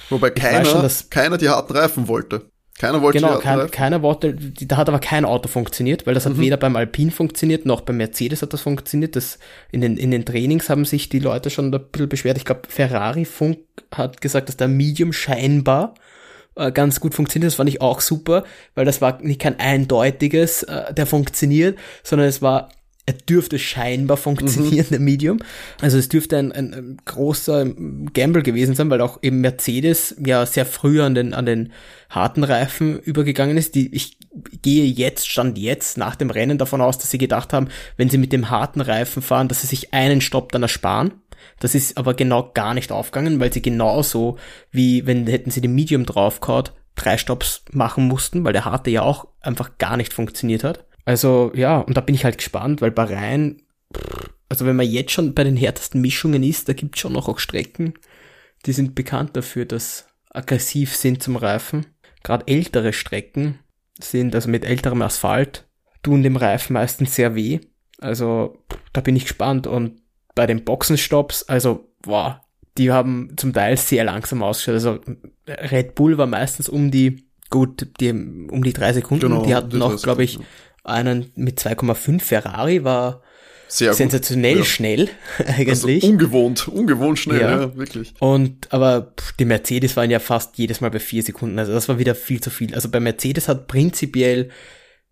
Wobei 0.10 0.30
keiner, 0.30 0.66
schon, 0.66 0.90
keiner 1.10 1.38
die 1.38 1.50
harten 1.50 1.74
Reifen 1.76 2.08
wollte. 2.08 2.50
Keiner 2.80 3.02
wollte 3.02 3.20
Genau, 3.20 3.38
kein, 3.38 3.70
keiner 3.70 4.02
wollte, 4.02 4.34
da 4.34 4.78
hat 4.78 4.90
aber 4.90 5.00
kein 5.00 5.26
Auto 5.26 5.48
funktioniert, 5.48 6.08
weil 6.08 6.16
das 6.16 6.26
hat 6.26 6.40
weder 6.40 6.58
beim 6.58 6.76
Alpine 6.76 7.12
funktioniert, 7.12 7.66
noch 7.66 7.82
beim 7.82 7.98
Mercedes 7.98 8.42
hat 8.42 8.52
das 8.52 8.62
funktioniert. 8.62 9.16
Das, 9.16 9.38
in, 9.72 9.82
den, 9.82 9.96
in 9.96 10.10
den 10.10 10.26
Trainings 10.26 10.70
haben 10.70 10.84
sich 10.84 11.08
die 11.08 11.20
Leute 11.20 11.50
schon 11.50 11.74
ein 11.74 11.90
bisschen 11.92 12.10
beschwert. 12.10 12.38
Ich 12.38 12.46
glaube, 12.46 12.62
Ferrari 12.68 13.26
Funk 13.26 13.60
hat 13.94 14.22
gesagt, 14.22 14.50
dass 14.50 14.58
der 14.58 14.68
Medium 14.68 15.14
scheinbar 15.14 15.94
äh, 16.56 16.72
ganz 16.72 17.00
gut 17.00 17.14
funktioniert. 17.14 17.52
Das 17.52 17.56
fand 17.56 17.70
ich 17.70 17.80
auch 17.82 18.02
super, 18.02 18.44
weil 18.74 18.86
das 18.86 19.02
war 19.02 19.22
nicht 19.22 19.42
kein 19.42 19.60
eindeutiges, 19.60 20.64
äh, 20.64 20.94
der 20.94 21.06
funktioniert, 21.06 21.78
sondern 22.02 22.28
es 22.28 22.42
war 22.42 22.70
er 23.06 23.14
dürfte 23.14 23.60
scheinbar 23.60 24.16
funktionieren, 24.16 24.88
der 24.90 25.00
Medium. 25.00 25.40
Also 25.82 25.98
es 25.98 26.08
dürfte 26.08 26.38
ein, 26.38 26.52
ein, 26.54 26.74
ein 26.74 26.98
großer 27.04 27.66
Gamble 28.14 28.44
gewesen 28.44 28.76
sein, 28.76 28.90
weil 28.90 29.02
auch 29.02 29.20
eben 29.22 29.42
Mercedes 29.42 30.16
ja 30.26 30.46
sehr 30.46 30.66
früh 30.66 31.02
an 31.02 31.14
den, 31.14 31.34
an 31.34 31.46
den 31.46 31.74
harten 32.10 32.46
Reifen 32.46 32.98
übergegangen 33.00 33.58
ist. 33.58 33.76
Die, 33.76 33.94
ich 33.94 34.18
gehe 34.62 34.86
jetzt, 34.86 35.28
stand 35.28 35.58
jetzt 35.58 35.98
nach 35.98 36.16
dem 36.16 36.30
Rennen 36.30 36.58
davon 36.58 36.80
aus, 36.80 36.98
dass 36.98 37.12
sie 37.12 37.18
gedacht 37.18 37.52
haben, 37.52 37.68
wenn 37.98 38.10
sie 38.10 38.18
mit 38.18 38.32
dem 38.32 38.50
harten 38.50 38.80
Reifen 38.80 39.22
fahren, 39.22 39.50
dass 39.50 39.62
sie 39.62 39.68
sich 39.68 39.94
einen 39.94 40.22
Stopp 40.22 40.54
dann 40.54 40.64
ersparen. 40.64 41.14
Das 41.60 41.76
ist 41.76 41.98
aber 41.98 42.14
genau 42.14 42.52
gar 42.54 42.74
nicht 42.74 42.94
aufgegangen, 42.94 43.42
weil 43.42 43.52
sie 43.52 43.62
genauso 43.62 44.38
wie 44.72 45.06
wenn 45.06 45.28
hätten 45.28 45.52
sie 45.52 45.60
den 45.60 45.76
Medium 45.76 46.06
draufgehauen, 46.06 46.70
drei 46.96 47.18
Stopps 47.18 47.66
machen 47.72 48.08
mussten, 48.08 48.46
weil 48.46 48.54
der 48.54 48.64
harte 48.64 48.92
ja 48.92 49.02
auch 49.02 49.28
einfach 49.42 49.78
gar 49.78 49.98
nicht 49.98 50.14
funktioniert 50.14 50.64
hat. 50.64 50.86
Also 51.06 51.52
ja, 51.56 51.80
und 51.80 51.98
da 51.98 52.02
bin 52.02 52.16
ich 52.16 52.26
halt 52.26 52.38
gespannt, 52.38 52.82
weil 52.82 52.92
Bahrain, 52.92 53.62
also 54.50 54.66
wenn 54.66 54.76
man 54.76 54.88
jetzt 54.88 55.12
schon 55.12 55.34
bei 55.34 55.44
den 55.44 55.58
härtesten 55.58 56.02
Mischungen 56.02 56.44
ist, 56.44 56.70
da 56.70 56.74
gibt's 56.74 57.00
schon 57.00 57.14
noch 57.14 57.28
auch 57.28 57.40
Strecken, 57.40 57.94
die 58.66 58.74
sind 58.74 58.96
bekannt 58.96 59.36
dafür, 59.36 59.66
dass 59.66 60.08
aggressiv 60.30 60.96
sind 60.96 61.22
zum 61.22 61.36
Reifen. 61.36 61.86
Gerade 62.24 62.48
ältere 62.48 62.94
Strecken 62.94 63.60
sind, 64.00 64.34
also 64.34 64.50
mit 64.50 64.66
älterem 64.66 65.02
Asphalt, 65.02 65.68
tun 66.02 66.24
dem 66.24 66.38
Reifen 66.38 66.74
meistens 66.74 67.16
sehr 67.16 67.36
weh. 67.36 67.60
Also 68.00 68.58
da 68.94 69.02
bin 69.02 69.16
ich 69.16 69.24
gespannt. 69.24 69.68
Und 69.68 70.02
bei 70.36 70.48
den 70.48 70.64
Boxenstopps, 70.64 71.44
also 71.44 71.90
boah, 72.02 72.42
die 72.78 72.92
haben 72.92 73.34
zum 73.38 73.54
Teil 73.54 73.78
sehr 73.78 74.04
langsam 74.04 74.42
ausgeschaut. 74.42 74.74
Also 74.74 75.00
Red 75.48 75.96
Bull 75.96 76.18
war 76.18 76.28
meistens 76.28 76.70
um 76.70 76.92
die, 76.92 77.28
gut, 77.50 77.88
die, 78.00 78.12
um 78.12 78.64
die 78.64 78.74
drei 78.74 78.94
Sekunden. 78.94 79.28
Genau, 79.28 79.46
die 79.46 79.54
hatten 79.56 79.78
noch, 79.78 80.02
glaube 80.02 80.24
ich, 80.24 80.40
einen 80.84 81.32
mit 81.36 81.60
2,5 81.60 82.22
Ferrari, 82.22 82.84
war 82.84 83.22
Sehr 83.68 83.94
sensationell 83.94 84.60
Ja. 84.60 84.64
schnell 84.66 85.10
Also 85.68 85.88
eigentlich. 85.88 86.04
ungewohnt, 86.04 86.68
ungewohnt 86.68 87.18
schnell, 87.20 87.42
Ja. 87.42 87.62
ja, 87.62 87.76
wirklich. 87.76 88.14
Und 88.20 88.72
aber 88.72 89.14
die 89.40 89.46
Mercedes 89.46 89.96
waren 89.98 90.12
ja 90.12 90.20
fast 90.20 90.58
jedes 90.58 90.82
Mal 90.82 90.92
bei 90.92 91.00
vier 91.00 91.24
Sekunden. 91.24 91.58
Also 91.58 91.72
das 91.74 91.90
war 91.90 91.98
wieder 92.00 92.14
viel 92.16 92.42
zu 92.42 92.50
viel. 92.50 92.76
Also 92.76 92.90
bei 92.90 93.00
Mercedes 93.00 93.48
hat 93.48 93.68
prinzipiell 93.68 94.50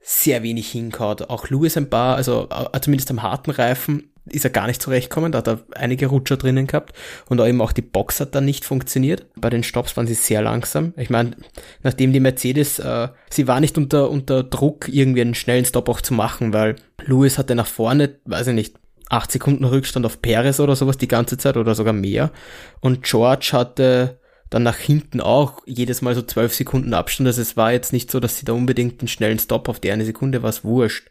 sehr 0.04 0.44
wenig 0.44 0.70
hingehauen. 0.72 1.22
Auch 1.22 1.50
Lewis 1.50 1.78
ein 1.78 1.90
paar, 1.90 2.16
also 2.18 2.50
zumindest 2.82 3.10
am 3.12 3.22
harten 3.24 3.52
Reifen 3.52 4.11
ist 4.26 4.44
er 4.46 4.52
gar 4.52 4.68
nicht 4.68 4.82
zurechtgekommen. 4.82 5.32
Da 5.32 5.40
hat 5.40 5.48
er 5.48 5.60
einige 5.76 6.08
Rutscher 6.08 6.38
drinnen 6.38 6.68
gehabt. 6.68 6.94
Und 7.28 7.40
auch 7.42 7.48
eben 7.48 7.62
auch 7.62 7.72
die 7.72 7.82
Box 7.82 8.20
hat 8.20 8.36
dann 8.36 8.46
nicht 8.46 8.66
funktioniert. 8.66 9.26
Bei 9.36 9.50
den 9.50 9.64
Stops 9.64 9.98
waren 9.98 10.08
sie 10.08 10.14
sehr 10.14 10.42
langsam. 10.42 10.94
Ich 10.98 11.10
meine, 11.10 11.36
nachdem 11.84 12.14
die 12.14 12.20
Mercedes, 12.20 12.80
äh, 12.80 13.08
sie 13.30 13.48
war 13.48 13.60
nicht 13.60 13.78
unter, 13.78 14.10
unter 14.10 14.44
Druck, 14.44 14.88
irgendwie 14.88 15.22
einen 15.22 15.36
schnellen 15.36 15.66
Stop 15.66 15.90
auch 15.90 16.02
zu 16.02 16.14
machen, 16.14 16.54
weil 16.54 16.76
Lewis 17.04 17.38
hatte 17.38 17.56
nach 17.56 17.68
vorne, 17.68 18.18
weiß 18.26 18.48
ich 18.48 18.54
nicht, 18.56 18.76
acht 19.10 19.32
Sekunden 19.32 19.66
Rückstand 19.66 20.06
auf 20.06 20.22
Perez 20.22 20.60
oder 20.60 20.76
sowas 20.76 20.98
die 20.98 21.08
ganze 21.08 21.38
Zeit 21.38 21.58
oder 21.58 21.76
sogar 21.76 21.94
mehr. 21.94 22.32
Und 22.80 23.04
George 23.04 23.50
hatte 23.54 24.20
dann 24.50 24.64
nach 24.64 24.78
hinten 24.78 25.20
auch 25.22 25.62
jedes 25.66 26.02
Mal 26.02 26.14
so 26.14 26.22
zwölf 26.22 26.54
Sekunden 26.54 26.94
Abstand. 26.94 27.28
Also 27.28 27.42
es 27.42 27.58
war 27.58 27.72
jetzt 27.72 27.92
nicht 27.94 28.12
so, 28.12 28.20
dass 28.20 28.38
sie 28.38 28.46
da 28.46 28.54
unbedingt 28.54 29.00
einen 29.02 29.08
schnellen 29.08 29.40
Stop 29.40 29.68
auf 29.68 29.80
die 29.80 29.92
eine 29.92 30.06
Sekunde 30.06 30.44
war 30.44 30.50
es 30.50 30.64
wurscht. 30.64 31.10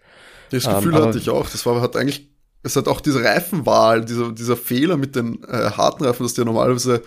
Das 0.51 0.65
Ähm, 0.67 0.75
Gefühl 0.77 0.95
aber- 0.95 1.07
hatte 1.09 1.19
ich 1.19 1.29
auch. 1.31 1.49
Das 1.49 1.65
war 1.67 1.81
hat 1.81 1.97
eigentlich, 1.97 2.29
es 2.63 2.77
hat 2.77 2.89
auch 2.89 3.01
diese 3.01 3.23
Reifenwahl, 3.25 4.05
dieser, 4.05 4.33
dieser 4.33 4.57
Fehler 4.57 4.97
mit 4.97 5.17
den 5.17 5.43
äh, 5.45 5.71
harten 5.71 6.05
Reifen, 6.05 6.23
dass 6.25 6.35
dir 6.35 6.45
normalerweise, 6.45 7.03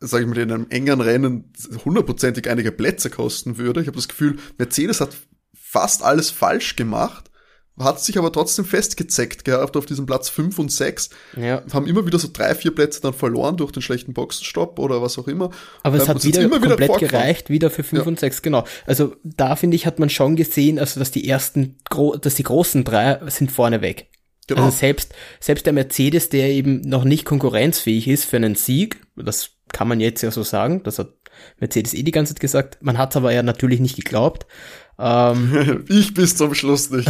sage 0.00 0.24
ich 0.24 0.28
mal, 0.30 0.38
in 0.38 0.52
einem 0.52 0.66
engen 0.70 1.00
Rennen 1.00 1.52
hundertprozentig 1.84 2.48
einige 2.50 2.72
Plätze 2.72 3.10
kosten 3.10 3.56
würde. 3.58 3.80
Ich 3.80 3.86
habe 3.86 3.96
das 3.96 4.08
Gefühl, 4.08 4.36
Mercedes 4.58 5.00
hat 5.00 5.16
fast 5.54 6.02
alles 6.02 6.30
falsch 6.30 6.76
gemacht, 6.76 7.30
hat 7.78 8.00
sich 8.00 8.16
aber 8.18 8.32
trotzdem 8.32 8.64
festgezeckt 8.64 9.44
gehabt 9.44 9.76
auf 9.76 9.84
diesem 9.84 10.06
Platz 10.06 10.30
5 10.30 10.58
und 10.58 10.72
6, 10.72 11.10
Ja. 11.36 11.62
haben 11.72 11.86
immer 11.86 12.06
wieder 12.06 12.18
so 12.18 12.28
drei, 12.32 12.54
vier 12.54 12.74
Plätze 12.74 13.02
dann 13.02 13.12
verloren 13.12 13.56
durch 13.58 13.70
den 13.72 13.82
schlechten 13.82 14.14
Boxenstopp 14.14 14.78
oder 14.78 15.02
was 15.02 15.18
auch 15.18 15.28
immer. 15.28 15.50
Aber 15.82 15.96
es 15.96 16.04
Ähm, 16.04 16.08
hat 16.08 16.24
wieder 16.24 16.40
immer 16.42 16.58
komplett 16.60 16.86
vorgefahren. 16.86 17.22
gereicht, 17.22 17.50
wieder 17.50 17.68
für 17.70 17.82
5 17.82 18.02
Ja. 18.02 18.08
und 18.08 18.18
6, 18.20 18.40
genau. 18.42 18.64
Also 18.86 19.16
da 19.24 19.56
finde 19.56 19.74
ich, 19.76 19.84
hat 19.86 19.98
man 19.98 20.08
schon 20.08 20.36
gesehen, 20.36 20.78
also 20.78 20.98
dass 21.00 21.10
die 21.10 21.28
ersten, 21.28 21.76
dass 22.22 22.34
die 22.36 22.42
großen 22.44 22.84
drei 22.84 23.20
sind 23.28 23.52
vorne 23.52 23.82
weg. 23.82 24.08
Genau. 24.46 24.64
Also 24.64 24.76
selbst, 24.76 25.14
selbst 25.40 25.66
der 25.66 25.72
Mercedes, 25.72 26.28
der 26.28 26.48
eben 26.50 26.80
noch 26.82 27.04
nicht 27.04 27.24
konkurrenzfähig 27.24 28.08
ist 28.08 28.24
für 28.24 28.36
einen 28.36 28.54
Sieg, 28.54 29.00
das 29.16 29.50
kann 29.72 29.88
man 29.88 30.00
jetzt 30.00 30.22
ja 30.22 30.30
so 30.30 30.42
sagen, 30.42 30.82
das 30.84 30.98
hat 30.98 31.08
Mercedes 31.58 31.94
eh 31.94 32.02
die 32.02 32.12
ganze 32.12 32.34
Zeit 32.34 32.40
gesagt, 32.40 32.78
man 32.80 32.98
hat 32.98 33.10
es 33.10 33.16
aber 33.16 33.32
ja 33.32 33.42
natürlich 33.42 33.80
nicht 33.80 33.96
geglaubt. 33.96 34.46
Ähm, 34.98 35.84
ich 35.88 36.14
bis 36.14 36.36
zum 36.36 36.54
Schluss 36.54 36.90
nicht. 36.90 37.08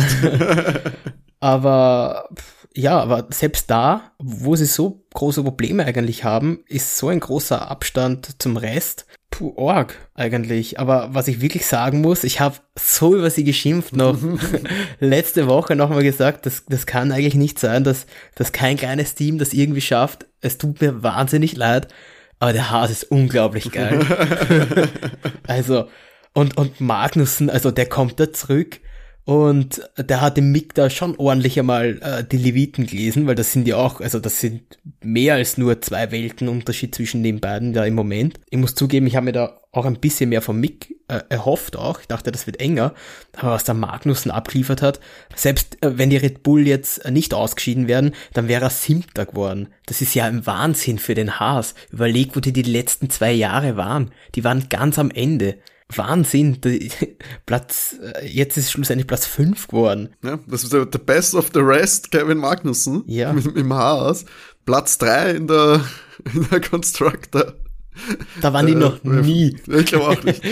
aber 1.41 2.29
ja, 2.77 3.01
aber 3.01 3.27
selbst 3.31 3.71
da, 3.71 4.13
wo 4.19 4.55
sie 4.55 4.67
so 4.67 5.03
große 5.15 5.43
Probleme 5.43 5.87
eigentlich 5.87 6.25
haben, 6.25 6.61
ist 6.69 6.99
so 6.99 7.09
ein 7.09 7.21
großer 7.21 7.71
Abstand 7.71 8.41
zum 8.41 8.59
Rest. 8.59 9.07
Puh, 9.31 9.55
org 9.57 9.95
eigentlich. 10.15 10.79
Aber 10.79 11.15
was 11.15 11.27
ich 11.27 11.41
wirklich 11.41 11.67
sagen 11.67 12.03
muss, 12.03 12.23
ich 12.23 12.39
habe 12.39 12.57
so 12.79 13.17
über 13.17 13.31
sie 13.31 13.45
geschimpft 13.45 13.97
noch 13.97 14.19
letzte 15.01 15.47
Woche 15.47 15.75
nochmal 15.75 16.03
gesagt, 16.03 16.45
das, 16.45 16.65
das 16.67 16.85
kann 16.85 17.13
eigentlich 17.13 17.35
nicht 17.35 17.59
sein, 17.59 17.83
dass, 17.83 18.07
dass 18.35 18.53
kein 18.53 18.77
kleines 18.77 19.15
Team 19.15 19.39
das 19.39 19.55
irgendwie 19.55 19.81
schafft. 19.81 20.27
Es 20.43 20.59
tut 20.59 20.83
mir 20.83 21.03
wahnsinnig 21.03 21.57
leid, 21.57 21.89
aber 22.41 22.53
der 22.53 22.71
Haas 22.71 22.91
ist 22.91 23.05
unglaublich 23.05 23.73
geil. 23.73 24.01
also, 25.47 25.89
und, 26.35 26.59
und 26.59 26.79
Magnussen, 26.83 27.49
also 27.49 27.71
der 27.71 27.87
kommt 27.87 28.21
da 28.21 28.35
zurück 28.35 28.81
und 29.27 29.83
der 29.99 30.21
hat 30.21 30.39
im 30.39 30.53
Mick 30.53 30.73
da 30.75 30.89
schon 30.89 31.17
ordentlich 31.17 31.59
einmal 31.59 31.99
äh, 32.01 32.23
die 32.23 32.37
Leviten 32.37 32.87
gelesen, 32.87 33.27
weil 33.27 33.35
das 33.35 33.53
sind 33.53 33.67
ja 33.67 33.75
auch, 33.75 34.01
also 34.01 34.21
das 34.21 34.41
sind 34.41 34.63
mehr 35.03 35.35
als 35.35 35.59
nur 35.59 35.83
zwei 35.83 36.13
Welten 36.13 36.49
Unterschied 36.49 36.95
zwischen 36.95 37.25
den 37.25 37.41
beiden 37.41 37.73
da 37.73 37.85
im 37.85 37.97
Moment. 37.97 38.39
Ich 38.51 38.59
muss 38.59 38.77
zugeben, 38.77 39.09
ich 39.09 39.17
habe 39.17 39.25
mir 39.25 39.33
da 39.33 39.61
auch 39.73 39.85
ein 39.85 39.99
bisschen 39.99 40.29
mehr 40.29 40.43
vom 40.43 40.61
Mick 40.61 40.95
äh, 41.09 41.23
erhofft 41.29 41.75
auch. 41.75 41.99
Ich 41.99 42.07
dachte, 42.07 42.31
das 42.31 42.47
wird 42.47 42.61
enger. 42.61 42.95
Aber 43.37 43.51
was 43.51 43.65
der 43.65 43.75
Magnussen 43.75 44.31
abgeliefert 44.31 44.81
hat, 44.81 45.01
selbst 45.35 45.83
äh, 45.83 45.99
wenn 45.99 46.11
die 46.11 46.19
Red 46.19 46.45
Bull 46.45 46.65
jetzt 46.65 47.11
nicht 47.11 47.35
ausgeschieden 47.35 47.89
werden, 47.89 48.15
dann 48.33 48.47
wäre 48.47 48.67
er 48.67 48.71
Siebter 48.71 49.27
geworden. 49.27 49.71
Das 49.87 50.03
ist 50.03 50.15
ja 50.15 50.27
ein 50.27 50.47
Wahnsinn 50.47 51.01
für 51.01 51.17
den 51.17 51.41
Haas. 51.41 51.75
Überleg, 51.91 52.37
wo 52.37 52.41
die 52.41 52.53
die 52.53 52.63
letzten 52.63 53.11
zwei 53.11 53.33
Jahre 53.33 53.77
waren. 53.77 54.13
Die 54.37 54.45
waren 54.45 54.69
ganz 54.69 55.01
am 55.01 55.11
Ende. 55.11 55.57
Wahnsinn, 55.95 56.59
Platz, 57.47 57.97
äh, 58.01 58.27
jetzt 58.27 58.57
ist 58.57 58.73
schlussendlich 58.73 59.07
Platz 59.07 59.27
5 59.27 59.69
geworden. 59.69 60.11
Ja, 60.23 60.39
das 60.47 60.65
ist 60.65 60.73
der, 60.73 60.89
the 60.91 60.99
best 60.99 61.35
of 61.35 61.51
the 61.55 61.61
rest, 61.61 62.11
Kevin 62.11 62.39
Magnussen. 62.39 63.05
Ja. 63.07 63.33
Mit, 63.35 63.47
im 63.47 63.73
Haas. 63.73 64.25
Platz 64.65 64.99
3 64.99 65.31
in 65.33 65.47
der, 65.47 65.85
in 66.35 66.49
der 66.51 66.61
Constructor. 66.61 67.55
Da 68.43 68.53
waren 68.53 68.67
die 68.67 68.73
äh, 68.73 68.77
noch 68.77 69.03
nie. 69.05 69.57
Ich 69.69 69.87
glaube 69.87 70.09
auch 70.09 70.23
nicht. 70.23 70.43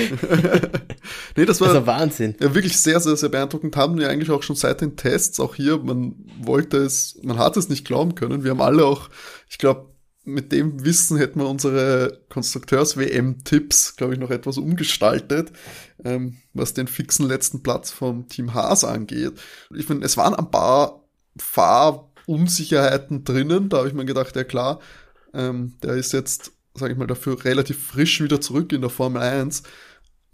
nee, 1.37 1.45
das 1.45 1.61
war 1.61 1.69
also 1.69 1.87
Wahnsinn. 1.87 2.37
Ja, 2.41 2.55
wirklich 2.55 2.79
sehr, 2.79 3.01
sehr, 3.01 3.17
sehr 3.17 3.29
beeindruckend. 3.29 3.77
Haben 3.77 3.99
wir 3.99 4.09
eigentlich 4.09 4.31
auch 4.31 4.43
schon 4.43 4.57
seit 4.57 4.81
den 4.81 4.97
Tests, 4.97 5.39
auch 5.41 5.55
hier, 5.55 5.77
man 5.79 6.15
wollte 6.41 6.79
es, 6.79 7.19
man 7.23 7.39
hat 7.39 7.59
es 7.59 7.69
nicht 7.69 7.85
glauben 7.85 8.15
können. 8.15 8.45
Wir 8.45 8.53
haben 8.53 8.63
alle 8.63 8.87
auch, 8.87 9.11
ich 9.51 9.59
glaube, 9.59 9.94
mit 10.25 10.53
dem 10.53 10.85
Wissen 10.85 11.19
hätten 11.19 11.41
wir 11.41 11.49
unsere 11.49 12.21
Konstrukteurs-WM-Tipps, 12.31 13.97
glaube 13.97 14.15
ich, 14.15 14.19
noch 14.19 14.31
etwas 14.31 14.57
umgestaltet, 14.57 15.53
ähm, 16.03 16.39
was 16.55 16.75
den 16.75 16.87
fixen 16.87 17.27
letzten 17.27 17.63
Platz 17.63 17.91
vom 17.91 18.29
Team 18.29 18.55
Haas 18.55 18.85
angeht. 18.85 19.35
Ich 19.75 19.87
finde, 19.87 20.07
es 20.07 20.17
waren 20.17 20.35
ein 20.35 20.51
paar 20.51 21.05
Fahrunsicherheiten 21.37 23.25
drinnen. 23.25 23.69
Da 23.69 23.79
habe 23.79 23.89
ich 23.89 23.95
mir 23.95 24.07
gedacht, 24.07 24.35
ja 24.35 24.45
klar, 24.45 24.81
ähm, 25.35 25.75
der 25.83 25.95
ist 25.95 26.13
jetzt, 26.13 26.53
sage 26.75 26.93
ich 26.93 26.99
mal, 26.99 27.07
dafür 27.07 27.45
relativ 27.45 27.87
frisch 27.87 28.23
wieder 28.23 28.41
zurück 28.41 28.73
in 28.73 28.81
der 28.81 28.91
Formel 28.91 29.21
1. 29.21 29.63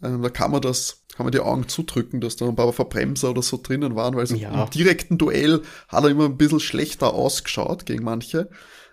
Ähm, 0.02 0.22
da 0.22 0.30
kann 0.30 0.52
man 0.52 0.62
das, 0.62 1.02
kann 1.16 1.26
man 1.26 1.32
die 1.32 1.40
Augen 1.40 1.68
zudrücken, 1.68 2.20
dass 2.20 2.36
da 2.36 2.46
ein 2.46 2.56
paar 2.56 2.72
Verbremser 2.72 3.30
oder 3.30 3.42
so 3.42 3.58
drinnen 3.60 3.96
waren, 3.96 4.14
weil 4.14 4.26
so 4.26 4.36
ja. 4.36 4.62
im 4.62 4.70
direkten 4.70 5.18
Duell 5.18 5.62
hat 5.88 6.04
er 6.04 6.10
immer 6.10 6.26
ein 6.26 6.36
bisschen 6.36 6.60
schlechter 6.60 7.12
ausgeschaut 7.12 7.86
gegen 7.86 8.04
manche. 8.04 8.48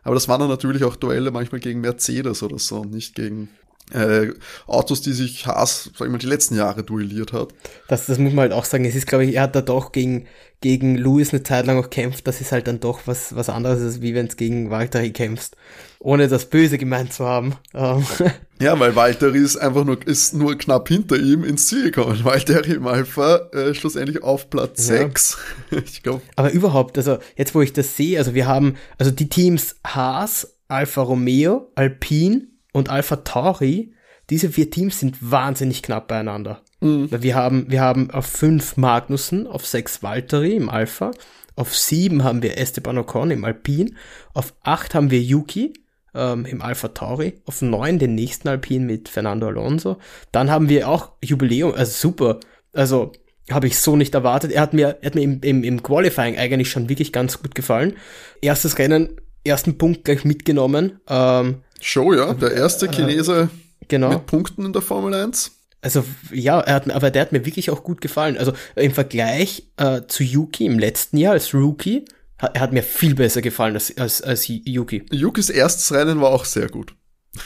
Aber 0.08 0.14
das 0.14 0.30
waren 0.30 0.40
dann 0.40 0.48
natürlich 0.48 0.86
auch 0.86 0.96
Duelle 0.96 1.32
manchmal 1.32 1.60
gegen 1.60 1.82
Mercedes 1.82 2.42
oder 2.42 2.58
so 2.60 2.86
nicht 2.86 3.14
gegen 3.16 3.50
äh, 3.94 4.34
Autos, 4.66 5.02
die 5.02 5.14
sich 5.14 5.48
Haas, 5.48 5.92
sag 5.98 6.08
ich 6.08 6.12
mal, 6.12 6.18
die 6.18 6.28
letzten 6.28 6.56
Jahre 6.56 6.84
duelliert 6.84 7.34
hat. 7.34 7.50
Das, 7.88 8.06
das 8.06 8.18
muss 8.18 8.34
man 8.34 8.44
halt 8.44 8.54
auch 8.54 8.66
sagen. 8.66 8.86
Es 8.86 8.96
ist, 8.96 9.08
glaube 9.08 9.26
ich, 9.26 9.36
er 9.36 9.44
hat 9.44 9.56
da 9.56 9.62
doch 9.62 9.92
gegen, 9.92 10.28
gegen 10.62 10.96
Lewis 10.96 11.34
eine 11.34 11.44
Zeit 11.44 11.66
lang 11.66 11.78
auch 11.78 11.90
kämpft. 11.90 12.28
Das 12.28 12.42
ist 12.42 12.52
halt 12.52 12.68
dann 12.68 12.80
doch 12.80 13.02
was, 13.06 13.36
was 13.36 13.50
anderes, 13.50 13.82
als 13.82 14.02
wie 14.02 14.14
wenn 14.16 14.28
es 14.28 14.38
gegen 14.38 14.70
Valtteri 14.70 15.12
kämpfst 15.12 15.56
ohne 16.00 16.28
das 16.28 16.46
Böse 16.46 16.78
gemeint 16.78 17.14
zu 17.14 17.26
haben. 17.26 17.56
Ähm. 17.74 18.06
Ja, 18.60 18.80
weil 18.80 18.96
Valtteri 18.96 19.38
ist 19.38 19.56
einfach 19.56 19.84
nur, 19.84 20.00
ist 20.08 20.34
nur 20.34 20.58
knapp 20.58 20.88
hinter 20.88 21.16
ihm 21.16 21.44
ins 21.44 21.68
Ziel 21.68 21.92
gekommen. 21.92 22.20
Valtteri 22.24 22.72
im 22.72 22.88
Alpha 22.88 23.52
äh, 23.54 23.76
schlussendlich 23.76 24.24
auf 24.24 24.50
Platz 24.50 24.90
ja. 24.90 24.98
6. 24.98 25.38
ich 25.86 26.02
glaube. 26.02 26.24
Aber 26.36 26.50
überhaupt, 26.52 26.98
also 26.98 27.20
jetzt 27.36 27.54
wo 27.54 27.62
ich 27.62 27.72
das 27.74 27.96
sehe, 27.96 28.18
also 28.18 28.34
wir 28.34 28.48
haben, 28.48 28.76
also 28.98 29.12
die 29.12 29.30
Teams 29.30 29.76
Haas, 29.86 30.58
Alfa 30.70 31.04
Romeo, 31.04 31.72
Alpine 31.76 32.48
und 32.78 32.90
Alfa 32.90 33.18
Tauri, 33.18 33.94
diese 34.30 34.50
vier 34.50 34.70
Teams 34.70 35.00
sind 35.00 35.18
wahnsinnig 35.20 35.82
knapp 35.82 36.08
beieinander. 36.08 36.62
Mhm. 36.82 37.10
Wir 37.12 37.36
haben, 37.36 37.66
wir 37.70 37.82
haben 37.82 38.12
auf 38.12 38.26
fünf 38.26 38.78
Magnussen, 38.78 39.48
auf 39.48 39.66
sechs 39.66 40.04
Valtteri 40.04 40.56
im 40.56 40.70
Alpha, 40.70 41.12
auf 41.56 41.76
sieben 41.76 42.24
haben 42.24 42.44
wir 42.44 42.58
Esteban 42.58 42.98
Ocon 42.98 43.32
im 43.32 43.46
Alpine, 43.46 43.92
auf 44.34 44.54
acht 44.64 44.94
haben 44.94 45.10
wir 45.10 45.22
Yuki, 45.22 45.74
ähm, 46.14 46.46
im 46.46 46.62
Alpha 46.62 46.90
Tauri, 46.90 47.42
auf 47.46 47.62
neun 47.62 48.00
den 48.00 48.16
nächsten 48.16 48.48
Alpin 48.48 48.86
mit 48.86 49.10
Fernando 49.10 49.48
Alonso. 49.48 49.98
Dann 50.32 50.52
haben 50.52 50.70
wir 50.70 50.88
auch 50.88 51.14
Jubiläum, 51.24 51.74
also 51.74 51.92
super. 51.92 52.40
Also 52.74 53.14
habe 53.50 53.68
ich 53.68 53.80
so 53.80 53.96
nicht 53.96 54.14
erwartet. 54.14 54.52
Er 54.52 54.62
hat 54.62 54.74
mir, 54.74 54.98
er 55.02 55.08
hat 55.08 55.16
mir 55.16 55.22
im, 55.22 55.40
im, 55.42 55.64
im 55.64 55.82
Qualifying 55.82 56.38
eigentlich 56.38 56.70
schon 56.70 56.90
wirklich 56.90 57.14
ganz 57.14 57.42
gut 57.42 57.56
gefallen. 57.56 57.94
Erstes 58.42 58.78
Rennen, 58.78 59.20
ersten 59.44 59.78
Punkt 59.78 60.04
gleich 60.04 60.26
mitgenommen. 60.26 61.00
Ähm, 61.08 61.64
Show, 61.82 62.14
ja, 62.14 62.34
der 62.34 62.52
erste 62.52 62.88
äh, 62.88 62.92
Chinese 62.92 63.50
genau. 63.88 64.10
mit 64.10 64.26
Punkten 64.26 64.66
in 64.66 64.74
der 64.74 64.82
Formel 64.82 65.14
1. 65.14 65.52
Also 65.82 66.04
ja, 66.32 66.60
er 66.60 66.76
hat, 66.76 66.92
aber 66.92 67.12
der 67.12 67.22
hat 67.22 67.32
mir 67.32 67.46
wirklich 67.46 67.70
auch 67.70 67.84
gut 67.84 68.02
gefallen. 68.02 68.38
Also 68.38 68.54
im 68.76 68.92
Vergleich 68.92 69.72
äh, 69.78 70.02
zu 70.08 70.24
Yuki 70.24 70.66
im 70.66 70.80
letzten 70.80 71.18
Jahr 71.18 71.34
als 71.34 71.54
Rookie 71.54 72.06
er 72.38 72.62
hat 72.62 72.72
mir 72.72 72.84
viel 72.84 73.16
besser 73.16 73.42
gefallen 73.42 73.74
als, 73.74 73.98
als, 73.98 74.22
als 74.22 74.48
Yuki. 74.48 75.06
Yukis 75.12 75.50
erstes 75.50 75.92
Rennen 75.92 76.22
war 76.22 76.30
auch 76.30 76.46
sehr 76.46 76.70
gut. 76.70 76.94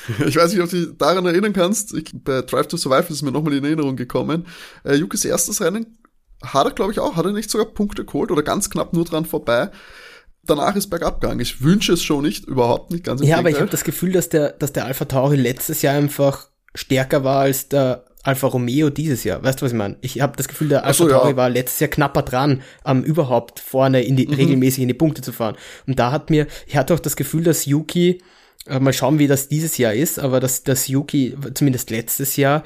Ich 0.26 0.36
weiß 0.36 0.54
nicht, 0.54 0.62
ob 0.62 0.70
du 0.70 0.86
dich 0.86 0.98
daran 0.98 1.26
erinnern 1.26 1.54
kannst. 1.54 1.94
Ich, 1.94 2.12
bei 2.14 2.42
Drive 2.42 2.68
to 2.68 2.78
Survive 2.78 3.12
ist 3.12 3.22
mir 3.22 3.32
nochmal 3.32 3.54
in 3.54 3.64
Erinnerung 3.64 3.96
gekommen. 3.96 4.48
Äh, 4.84 4.96
Yukis 4.96 5.26
erstes 5.26 5.62
Rennen 5.62 5.98
hat 6.44 6.66
er, 6.66 6.72
glaube 6.72 6.92
ich, 6.92 7.00
auch. 7.00 7.16
Hat 7.16 7.26
er 7.26 7.32
nicht 7.32 7.50
sogar 7.50 7.68
Punkte 7.68 8.06
geholt 8.06 8.32
oder 8.32 8.44
ganz 8.44 8.70
knapp 8.70 8.94
nur 8.94 9.06
dran 9.06 9.26
vorbei. 9.26 9.70
Danach 10.56 10.76
ist 10.76 10.88
bergab 10.88 11.22
gegangen. 11.22 11.40
Ich 11.40 11.62
wünsche 11.62 11.94
es 11.94 12.04
schon 12.04 12.24
nicht, 12.24 12.46
überhaupt 12.46 12.92
nicht. 12.92 13.04
Ganz 13.04 13.22
ja, 13.22 13.38
aber 13.38 13.50
ich 13.50 13.60
habe 13.60 13.70
das 13.70 13.84
Gefühl, 13.84 14.12
dass 14.12 14.30
der, 14.30 14.52
dass 14.52 14.74
der 14.74 14.86
Alpha 14.86 15.06
Tauri 15.06 15.38
letztes 15.38 15.82
Jahr 15.82 15.96
einfach 15.96 16.48
stärker 16.76 17.24
war 17.24 17.42
als 17.42 17.70
der 17.70 18.06
Alfa 18.24 18.48
Romeo 18.48 18.90
dieses 18.90 19.24
Jahr. 19.24 19.44
Weißt 19.44 19.62
du, 19.62 19.66
was 19.66 19.72
ich 19.72 19.78
meine? 19.78 19.98
Ich 20.02 20.22
habe 20.22 20.38
das 20.38 20.48
Gefühl, 20.48 20.70
der 20.70 20.84
Alfa 20.84 21.06
so, 21.06 21.10
Tauri 21.10 21.32
ja. 21.32 21.38
war 21.38 21.50
letztes 21.50 21.80
Jahr 21.80 21.90
knapper 21.90 22.22
dran, 22.22 22.62
um 22.84 23.04
überhaupt 23.04 23.60
vorne 23.60 24.04
in 24.04 24.16
die, 24.16 24.28
mhm. 24.28 24.34
regelmäßig 24.34 24.82
in 24.82 24.88
die 24.90 24.94
Punkte 24.94 25.22
zu 25.22 25.32
fahren. 25.32 25.56
Und 25.88 25.98
da 25.98 26.12
hat 26.12 26.30
mir, 26.30 26.48
ich 26.68 26.76
hatte 26.76 26.94
auch 26.94 27.00
das 27.00 27.16
Gefühl, 27.16 27.44
dass 27.44 27.66
Yuki, 27.66 28.22
äh, 28.68 28.80
mal 28.80 28.94
schauen, 28.94 29.20
wie 29.20 29.28
das 29.28 29.48
dieses 29.48 29.78
Jahr 29.78 29.94
ist, 29.94 30.20
aber 30.20 30.40
dass, 30.40 30.64
dass 30.64 30.88
Yuki, 30.88 31.36
zumindest 31.54 31.90
letztes 31.90 32.36
Jahr, 32.36 32.64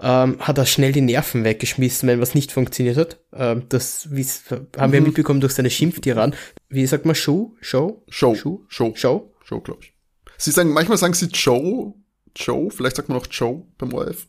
ähm, 0.00 0.38
hat 0.40 0.58
er 0.58 0.66
schnell 0.66 0.92
die 0.92 1.00
Nerven 1.00 1.44
weggeschmissen, 1.44 2.08
wenn 2.08 2.20
was 2.20 2.34
nicht 2.34 2.52
funktioniert 2.52 2.96
hat. 2.96 3.20
Ähm, 3.32 3.64
das 3.68 4.08
haben 4.10 4.90
mhm. 4.90 4.92
wir 4.92 5.00
mitbekommen 5.00 5.40
durch 5.40 5.54
seine 5.54 5.70
Schimpftiran. 5.70 6.34
Wie 6.68 6.86
sagt 6.86 7.06
man 7.06 7.14
Show? 7.14 7.56
Show? 7.60 8.02
Show. 8.08 8.34
Show? 8.34 8.64
Show. 8.68 8.92
Show, 8.96 9.34
Show 9.42 9.60
glaube 9.60 9.80
ich. 9.82 9.94
Sie 10.36 10.50
sagen, 10.50 10.70
manchmal 10.70 10.98
sagen 10.98 11.14
sie 11.14 11.26
Joe, 11.26 11.94
Joe, 12.36 12.70
vielleicht 12.70 12.96
sagt 12.96 13.08
man 13.08 13.18
auch 13.18 13.26
Joe 13.30 13.66
beim 13.78 13.92
ORF. 13.92 14.26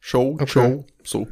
Show, 0.00 0.32
okay. 0.34 0.46
Show, 0.46 0.86
so. 1.02 1.28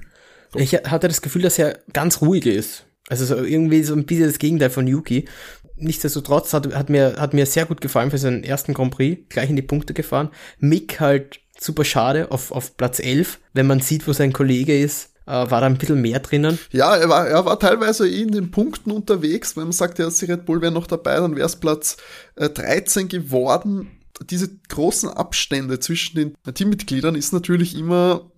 so. 0.53 0.59
Ich 0.59 0.73
hatte 0.73 1.09
das 1.09 1.23
Gefühl, 1.23 1.43
dass 1.43 1.59
er 1.59 1.81
ganz 1.93 2.21
ruhig 2.21 2.47
ist. 2.47 2.87
Also 3.09 3.25
so 3.27 3.37
irgendwie 3.37 3.83
so 3.83 3.95
ein 3.95 4.07
bisschen 4.07 4.27
das 4.27 4.39
Gegenteil 4.39 4.71
von 4.71 4.87
Yuki. 4.87 5.29
Nichtsdestotrotz 5.77 6.53
hat, 6.55 6.73
hat, 6.75 6.89
mir, 6.89 7.17
hat 7.19 7.35
mir 7.35 7.47
sehr 7.47 7.67
gut 7.67 7.81
gefallen 7.81 8.11
für 8.11 8.19
seinen 8.19 8.45
ersten 8.45 8.73
Grand 8.73 8.95
Prix, 8.95 9.29
gleich 9.29 9.51
in 9.51 9.57
die 9.57 9.63
Punkte 9.63 9.93
gefahren. 9.93 10.31
Mick 10.59 11.01
halt 11.01 11.41
super 11.59 11.85
schade 11.85 12.31
auf, 12.31 12.51
auf 12.53 12.77
Platz 12.77 12.99
11. 13.01 13.38
Wenn 13.53 13.67
man 13.67 13.81
sieht, 13.81 14.07
wo 14.07 14.12
sein 14.12 14.33
Kollege 14.33 14.79
ist, 14.79 15.11
äh, 15.27 15.31
war 15.31 15.61
da 15.61 15.67
ein 15.67 15.79
bisschen 15.79 16.01
mehr 16.01 16.21
drinnen. 16.21 16.59
Ja, 16.71 16.97
er 16.97 17.09
war, 17.09 17.27
er 17.27 17.45
war 17.47 17.59
teilweise 17.59 18.09
in 18.09 18.31
den 18.31 18.51
Punkten 18.51 18.90
unterwegs. 18.90 19.57
Wenn 19.57 19.64
man 19.64 19.73
sagt, 19.73 19.99
ja, 19.99 20.09
die 20.09 20.25
Red 20.27 20.45
Bull 20.45 20.61
wäre 20.61 20.73
noch 20.73 20.87
dabei, 20.87 21.17
dann 21.17 21.37
wäre 21.37 21.47
es 21.47 21.57
Platz 21.57 21.97
äh, 22.37 22.51
13 22.51 23.09
geworden. 23.09 23.90
Diese 24.31 24.49
großen 24.69 25.09
Abstände 25.09 25.81
zwischen 25.81 26.17
den 26.17 26.55
Teammitgliedern 26.55 27.17
ist 27.17 27.33
natürlich 27.33 27.77
immer 27.77 28.31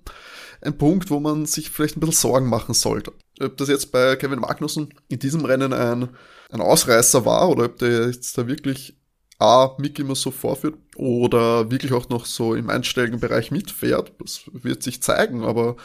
ein 0.62 0.78
Punkt, 0.78 1.10
wo 1.10 1.20
man 1.20 1.44
sich 1.44 1.70
vielleicht 1.70 1.96
ein 1.96 2.00
bisschen 2.00 2.14
Sorgen 2.14 2.48
machen 2.48 2.74
sollte. 2.74 3.12
Ob 3.40 3.56
das 3.58 3.68
jetzt 3.68 3.92
bei 3.92 4.16
Kevin 4.16 4.40
Magnussen 4.40 4.94
in 5.08 5.18
diesem 5.18 5.44
Rennen 5.44 5.74
ein, 5.74 6.08
ein 6.50 6.60
Ausreißer 6.60 7.26
war 7.26 7.50
oder 7.50 7.66
ob 7.66 7.78
der 7.78 8.06
jetzt 8.06 8.38
da 8.38 8.46
wirklich 8.46 8.96
A, 9.38 9.74
Mick 9.78 9.98
immer 9.98 10.14
so 10.14 10.30
vorführt 10.30 10.76
oder 10.96 11.70
wirklich 11.70 11.92
auch 11.92 12.08
noch 12.08 12.24
so 12.24 12.54
im 12.54 12.70
einstelligen 12.70 13.20
Bereich 13.20 13.50
mitfährt, 13.50 14.12
das 14.18 14.42
wird 14.52 14.82
sich 14.82 15.02
zeigen, 15.02 15.44
aber 15.44 15.76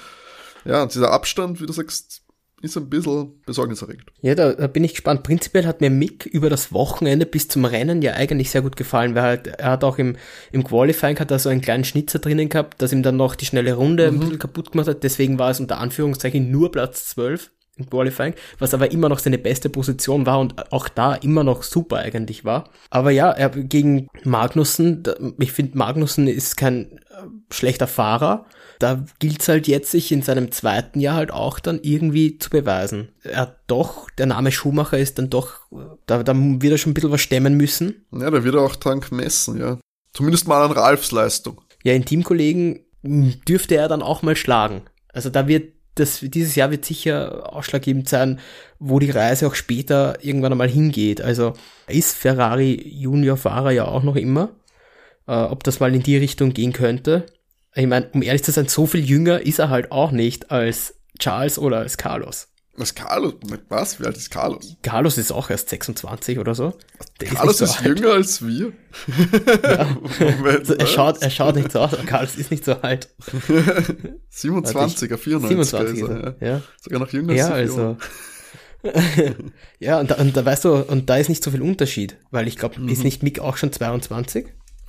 ja, 0.64 0.86
dieser 0.86 1.12
Abstand, 1.12 1.60
wie 1.60 1.66
du 1.66 1.74
sagst, 1.74 2.22
ist 2.62 2.78
ein 2.78 2.90
bisschen 2.90 3.42
besorgniserregend. 3.46 4.12
Ja, 4.22 4.36
da, 4.36 4.54
da, 4.54 4.68
bin 4.68 4.84
ich 4.84 4.92
gespannt. 4.92 5.24
Prinzipiell 5.24 5.66
hat 5.66 5.82
mir 5.82 5.90
Mick 5.90 6.26
über 6.28 6.50
das 6.50 6.72
Wochenende 6.72 7.26
bis 7.26 7.48
zum 7.48 7.66
Rennen 7.66 8.02
ja 8.02 8.14
eigentlich 8.14 8.52
sehr 8.52 8.62
gut 8.62 8.76
gefallen, 8.76 9.16
weil 9.16 9.24
halt, 9.24 9.48
er 9.48 9.72
hat 9.72 9.84
auch 9.84 9.98
im, 9.98 10.16
im 10.52 10.64
Qualifying 10.64 11.20
hat 11.20 11.32
er 11.32 11.40
so 11.40 11.50
einen 11.50 11.62
kleinen 11.62 11.84
Schnitzer 11.84 12.20
drinnen 12.20 12.50
gehabt, 12.50 12.82
das 12.82 12.94
ihm 12.94 13.04
dann 13.04 13.18
noch 13.18 13.36
die 13.36 13.46
schnelle 13.46 13.74
Runde 13.74 14.12
mhm. 14.12 14.18
ein 14.18 14.20
bisschen 14.20 14.40
kaputt 14.40 14.72
gemacht 14.72 14.88
hat. 14.88 15.04
Deswegen 15.04 15.40
war 15.40 15.50
es 15.50 15.60
unter 15.60 15.80
Anführungszeichen 15.80 16.52
nur 16.52 16.72
Platz 16.72 17.08
12 17.08 17.52
im 17.82 17.90
Qualifying, 17.90 18.34
was 18.60 18.74
aber 18.74 18.92
immer 18.92 19.10
noch 19.10 19.20
seine 19.20 19.38
beste 19.38 19.70
Position 19.70 20.26
war 20.26 20.40
und 20.40 20.72
auch 20.72 20.88
da 20.88 21.16
immer 21.16 21.44
noch 21.44 21.64
super 21.64 21.98
eigentlich 21.98 22.46
war. 22.46 22.70
Aber 22.90 23.12
ja, 23.12 23.32
er 23.32 23.50
gegen 23.50 24.08
Magnussen, 24.24 25.04
ich 25.40 25.52
finde 25.52 25.78
Magnussen 25.78 26.28
ist 26.28 26.58
kein 26.58 26.92
äh, 26.92 26.98
schlechter 27.52 27.88
Fahrer. 27.88 28.46
Da 28.80 29.06
gilt 29.20 29.42
es 29.42 29.48
halt 29.48 29.68
jetzt, 29.68 29.92
sich 29.92 30.12
in 30.12 30.24
seinem 30.24 30.52
zweiten 30.52 31.00
Jahr 31.00 31.16
halt 31.16 31.32
auch 31.32 31.60
dann 31.60 31.80
irgendwie 31.84 32.40
zu 32.40 32.50
beweisen. 32.50 33.10
Er 33.24 33.42
hat 33.42 33.60
doch, 33.68 34.10
der 34.18 34.26
Name 34.26 34.52
Schumacher 34.52 34.98
ist 34.98 35.20
dann 35.20 35.30
doch, 35.30 35.60
da, 36.08 36.24
da 36.24 36.34
wird 36.36 36.72
er 36.72 36.78
schon 36.80 36.92
ein 36.92 36.94
bisschen 36.96 37.12
was 37.12 37.22
stemmen 37.22 37.58
müssen. 37.58 38.06
Ja, 38.12 38.32
da 38.32 38.44
wird 38.44 38.56
er 38.56 38.62
auch 38.62 38.76
dran 38.76 39.02
gemessen, 39.02 39.60
ja. 39.60 39.78
Zumindest 40.14 40.48
mal 40.48 40.66
an 40.66 40.72
Ralfs 40.72 41.12
Leistung. 41.12 41.62
Ja, 41.84 41.94
in 41.94 42.06
Teamkollegen 42.06 42.80
dürfte 43.04 43.76
er 43.76 43.88
dann 43.88 44.02
auch 44.02 44.24
mal 44.24 44.36
schlagen. 44.36 44.82
Also 45.14 45.30
da 45.30 45.48
wird 45.48 45.74
das, 45.96 46.20
dieses 46.22 46.56
Jahr 46.56 46.72
wird 46.72 46.86
sicher 46.86 47.54
ausschlaggebend 47.54 48.08
sein, 48.08 48.40
wo 48.80 49.00
die 49.00 49.12
Reise 49.12 49.48
auch 49.48 49.56
später 49.56 50.18
irgendwann 50.24 50.54
einmal 50.54 50.70
hingeht. 50.70 51.22
Also 51.22 51.54
ist 51.88 52.16
Ferrari 52.16 52.82
Junior-Fahrer 52.88 53.72
ja 53.72 53.86
auch 53.86 54.04
noch 54.04 54.16
immer. 54.16 54.50
Äh, 55.28 55.34
ob 55.34 55.64
das 55.64 55.80
mal 55.80 55.94
in 55.94 56.04
die 56.04 56.18
Richtung 56.18 56.54
gehen 56.54 56.74
könnte. 56.74 57.26
Ich 57.74 57.88
meine, 57.88 58.10
um 58.14 58.22
ehrlich 58.22 58.44
zu 58.44 58.52
sein, 58.52 58.68
so 58.68 58.86
viel 58.86 59.04
jünger 59.04 59.42
ist 59.42 59.60
er 59.60 59.70
halt 59.70 59.92
auch 59.92 60.12
nicht 60.12 60.52
als 60.52 60.96
Charles 61.20 61.58
oder 61.58 61.78
als 61.78 61.98
Carlos. 61.98 62.51
Was 62.78 62.96
Carlos? 62.96 63.34
Was? 63.68 64.00
Wie 64.00 64.06
alt 64.06 64.16
ist 64.16 64.32
Carlos? 64.32 64.78
Carlos 64.82 65.18
ist 65.18 65.32
auch 65.32 65.50
erst 65.50 65.70
26 65.70 66.40
oder 66.40 66.56
so. 66.56 66.74
Der 67.20 67.28
Carlos 67.28 67.60
ist, 67.60 67.72
ist 67.72 67.80
so 67.80 67.86
jünger 67.86 68.14
als 68.14 68.46
wir. 68.46 68.74
Ja. 69.64 69.98
Moment, 70.20 70.60
also 70.60 70.74
er, 70.76 70.88
schaut, 70.88 71.22
er 71.22 71.30
schaut 71.30 71.56
nicht 71.56 71.72
so 71.72 71.80
aus, 71.80 71.94
aber 71.94 72.04
Carlos 72.04 72.36
ist 72.36 72.52
nicht 72.52 72.66
so 72.66 72.74
alt. 72.74 73.10
27er, 74.34 75.18
94 75.18 75.20
27 75.20 75.98
ist 75.98 76.10
er, 76.10 76.36
ja. 76.40 76.48
ja. 76.48 76.62
Sogar 76.82 77.00
noch 77.00 77.12
jünger 77.12 77.34
ja, 77.34 77.50
als 77.50 77.72
also. 77.72 77.98
ja, 79.80 80.00
und 80.00 80.12
da, 80.12 80.16
und 80.16 80.36
da 80.36 80.44
weißt 80.44 80.66
du, 80.66 80.76
und 80.76 81.10
da 81.10 81.18
ist 81.18 81.30
nicht 81.30 81.44
so 81.44 81.52
viel 81.52 81.62
Unterschied, 81.62 82.18
weil 82.32 82.48
ich 82.48 82.58
glaube, 82.58 82.80
mhm. 82.80 82.90
ist 82.90 83.04
nicht 83.04 83.24
Mick 83.24 83.40
auch 83.40 83.58
schon 83.58 83.72
22? 83.72 84.48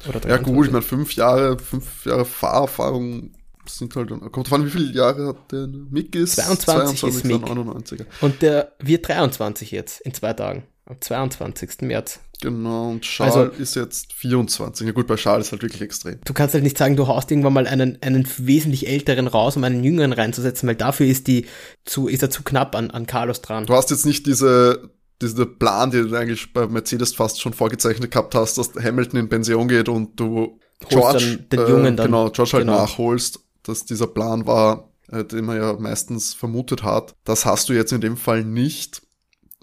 Oder 0.08 0.28
ja 0.28 0.36
gut, 0.38 0.66
ich 0.66 0.72
meine, 0.72 0.82
fünf 0.82 1.14
Jahre, 1.14 1.58
fünf 1.58 2.06
Jahre 2.06 2.24
Fahrerfahrung 2.24 3.32
sind 3.66 3.94
halt, 3.96 4.08
kommt 4.08 4.50
drauf 4.50 4.52
an, 4.52 4.66
wie 4.66 4.70
viele 4.70 4.92
Jahre 4.92 5.28
hat 5.28 5.52
der 5.52 5.66
Mick 5.66 6.14
ist? 6.14 6.36
22, 6.36 6.98
22 7.00 7.08
ist 7.08 7.24
Mick. 7.24 7.44
99er. 7.44 8.06
Und 8.20 8.42
der 8.42 8.72
wird 8.80 9.08
23 9.08 9.70
jetzt, 9.70 10.00
in 10.00 10.14
zwei 10.14 10.32
Tagen. 10.32 10.64
Am 10.86 11.00
22. 11.00 11.82
März. 11.82 12.20
Genau, 12.40 12.90
und 12.90 13.02
Charles 13.02 13.36
also, 13.36 13.52
ist 13.52 13.76
jetzt 13.76 14.12
24. 14.14 14.84
Ja 14.84 14.92
gut, 14.92 15.06
bei 15.06 15.14
Charles 15.14 15.46
ist 15.46 15.52
halt 15.52 15.62
wirklich 15.62 15.80
extrem. 15.80 16.18
Du 16.24 16.32
kannst 16.34 16.54
halt 16.54 16.64
nicht 16.64 16.76
sagen, 16.76 16.96
du 16.96 17.06
haust 17.06 17.30
irgendwann 17.30 17.52
mal 17.52 17.68
einen, 17.68 18.02
einen 18.02 18.26
wesentlich 18.36 18.88
älteren 18.88 19.28
raus, 19.28 19.56
um 19.56 19.62
einen 19.62 19.84
jüngeren 19.84 20.12
reinzusetzen, 20.12 20.68
weil 20.68 20.74
dafür 20.74 21.06
ist 21.06 21.28
die 21.28 21.46
zu, 21.84 22.08
ist 22.08 22.22
er 22.22 22.30
zu 22.30 22.42
knapp 22.42 22.74
an, 22.74 22.90
an 22.90 23.06
Carlos 23.06 23.42
dran. 23.42 23.66
Du 23.66 23.74
hast 23.74 23.90
jetzt 23.90 24.04
nicht 24.04 24.26
diese, 24.26 24.90
diese 25.20 25.46
Plan, 25.46 25.92
die 25.92 26.02
du 26.02 26.16
eigentlich 26.16 26.52
bei 26.52 26.66
Mercedes 26.66 27.14
fast 27.14 27.40
schon 27.40 27.52
vorgezeichnet 27.52 28.10
gehabt 28.10 28.34
hast, 28.34 28.58
dass 28.58 28.74
Hamilton 28.74 29.20
in 29.20 29.28
Pension 29.28 29.68
geht 29.68 29.88
und 29.88 30.18
du 30.18 30.58
George, 30.88 31.38
den 31.52 31.60
Jungen 31.60 31.96
dann, 31.96 32.06
genau, 32.06 32.28
George 32.30 32.54
halt 32.54 32.64
genau. 32.64 32.78
nachholst 32.78 33.38
dass 33.62 33.84
dieser 33.84 34.06
Plan 34.06 34.46
war, 34.46 34.90
äh, 35.08 35.24
den 35.24 35.44
man 35.44 35.56
ja 35.56 35.74
meistens 35.74 36.34
vermutet 36.34 36.82
hat. 36.82 37.14
Das 37.24 37.44
hast 37.46 37.68
du 37.68 37.72
jetzt 37.72 37.92
in 37.92 38.00
dem 38.00 38.16
Fall 38.16 38.44
nicht. 38.44 39.02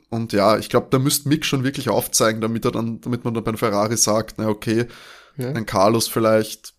Und 0.10 0.34
ja, 0.34 0.58
ich 0.58 0.70
glaube, 0.70 0.88
da 0.90 1.00
müsste 1.00 1.30
Mick 1.30 1.46
schon 1.46 1.64
wirklich 1.64 1.90
aufzeigen, 1.90 2.42
damit 2.42 2.66
er 2.66 2.72
dann, 2.72 3.00
damit 3.02 3.24
man 3.24 3.34
dann 3.34 3.44
bei 3.44 3.56
Ferrari 3.56 3.98
sagt, 3.98 4.36
na 4.38 4.48
okay, 4.48 4.88
ja. 5.38 5.50
ein 5.50 5.66
Carlos 5.66 6.08
vielleicht 6.08 6.74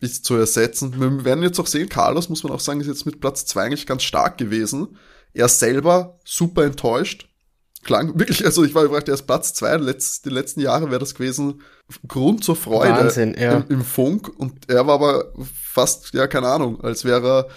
ist 0.00 0.24
zu 0.24 0.34
ersetzen. 0.34 1.00
Wir 1.00 1.24
werden 1.24 1.42
jetzt 1.42 1.58
auch 1.58 1.66
sehen, 1.66 1.88
Carlos, 1.88 2.28
muss 2.28 2.42
man 2.42 2.52
auch 2.52 2.60
sagen, 2.60 2.80
ist 2.80 2.88
jetzt 2.88 3.06
mit 3.06 3.20
Platz 3.20 3.46
zwei 3.46 3.64
eigentlich 3.64 3.86
ganz 3.86 4.02
stark 4.02 4.38
gewesen. 4.38 4.98
Er 5.32 5.48
selber 5.48 6.18
super 6.24 6.64
enttäuscht. 6.64 7.28
Klang 7.84 8.18
wirklich, 8.18 8.44
also 8.44 8.64
ich 8.64 8.74
war 8.74 8.84
überrascht, 8.84 9.08
er 9.08 9.14
ist 9.14 9.26
Platz 9.26 9.54
zwei, 9.54 9.76
die 9.76 10.30
letzten 10.30 10.60
Jahre 10.60 10.90
wäre 10.90 11.00
das 11.00 11.14
gewesen, 11.14 11.62
Grund 12.08 12.42
zur 12.42 12.56
Freude 12.56 12.92
Wahnsinn, 12.92 13.36
ja. 13.38 13.58
im, 13.58 13.64
im 13.68 13.84
Funk. 13.84 14.30
Und 14.36 14.70
er 14.70 14.86
war 14.86 14.94
aber 14.94 15.32
fast, 15.62 16.14
ja, 16.14 16.26
keine 16.26 16.48
Ahnung, 16.48 16.80
als 16.80 17.04
wäre 17.04 17.28
er 17.28 17.48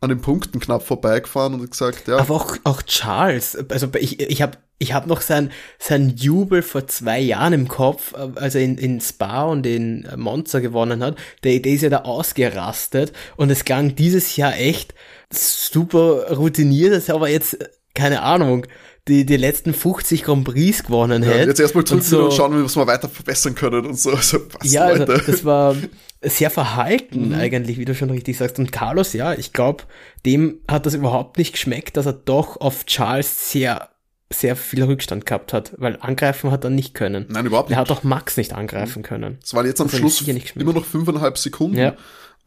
an 0.00 0.10
den 0.10 0.20
Punkten 0.20 0.60
knapp 0.60 0.82
vorbeigefahren 0.82 1.54
und 1.54 1.70
gesagt, 1.70 2.06
ja. 2.06 2.18
Aber 2.18 2.34
auch, 2.34 2.56
auch 2.64 2.82
Charles, 2.82 3.56
also 3.70 3.88
ich, 3.98 4.20
ich 4.20 4.42
habe 4.42 4.58
ich 4.78 4.92
hab 4.92 5.06
noch 5.06 5.22
sein, 5.22 5.50
sein 5.78 6.10
Jubel 6.16 6.60
vor 6.60 6.86
zwei 6.86 7.18
Jahren 7.18 7.54
im 7.54 7.66
Kopf, 7.66 8.12
als 8.14 8.54
er 8.54 8.60
in, 8.60 8.76
in 8.76 9.00
Spa 9.00 9.44
und 9.44 9.64
in 9.64 10.06
Monza 10.16 10.60
gewonnen 10.60 11.02
hat. 11.02 11.16
Der, 11.44 11.58
der 11.60 11.72
ist 11.72 11.80
ja 11.80 11.88
da 11.88 12.02
ausgerastet 12.02 13.12
und 13.36 13.50
es 13.50 13.64
klang 13.64 13.94
dieses 13.96 14.36
Jahr 14.36 14.54
echt 14.54 14.94
super 15.30 16.36
routiniert, 16.36 17.08
er 17.08 17.14
aber 17.14 17.30
jetzt, 17.30 17.58
keine 17.94 18.20
Ahnung, 18.22 18.66
die, 19.08 19.24
die 19.24 19.36
letzten 19.36 19.72
50 19.72 20.24
Grand 20.24 20.44
Prix 20.44 20.82
gewonnen 20.82 21.22
ja, 21.22 21.30
hätte. 21.30 21.48
Jetzt 21.48 21.60
erstmal 21.60 21.84
zurück 21.84 22.02
und, 22.02 22.06
so, 22.06 22.24
und 22.24 22.34
schauen, 22.34 22.64
was 22.64 22.76
wir 22.76 22.86
weiter 22.86 23.08
verbessern 23.08 23.54
können 23.54 23.86
und 23.86 23.98
so. 23.98 24.10
Also, 24.10 24.38
was, 24.58 24.72
ja, 24.72 24.86
also, 24.86 25.04
das 25.04 25.44
war 25.44 25.76
sehr 26.22 26.50
verhalten 26.50 27.28
mhm. 27.28 27.34
eigentlich, 27.34 27.78
wie 27.78 27.84
du 27.84 27.94
schon 27.94 28.10
richtig 28.10 28.36
sagst. 28.36 28.58
Und 28.58 28.72
Carlos, 28.72 29.12
ja, 29.12 29.34
ich 29.34 29.52
glaube, 29.52 29.84
dem 30.24 30.60
hat 30.68 30.86
das 30.86 30.94
überhaupt 30.94 31.38
nicht 31.38 31.52
geschmeckt, 31.52 31.96
dass 31.96 32.06
er 32.06 32.14
doch 32.14 32.60
auf 32.60 32.86
Charles 32.86 33.52
sehr 33.52 33.90
sehr 34.32 34.56
viel 34.56 34.82
Rückstand 34.82 35.24
gehabt 35.24 35.52
hat, 35.52 35.74
weil 35.78 35.98
angreifen 36.00 36.50
hat 36.50 36.64
er 36.64 36.70
nicht 36.70 36.94
können. 36.94 37.26
Nein, 37.28 37.46
überhaupt 37.46 37.68
nicht. 37.68 37.76
Er 37.76 37.80
hat 37.80 37.90
auch 37.90 38.02
Max 38.02 38.36
nicht 38.36 38.52
angreifen 38.52 39.02
können. 39.02 39.38
Es 39.42 39.54
waren 39.54 39.66
jetzt 39.66 39.80
am 39.80 39.88
Schluss 39.88 40.20
immer 40.22 40.72
noch 40.72 40.84
fünfeinhalb 40.84 41.38
Sekunden. 41.38 41.76
Ja. 41.76 41.96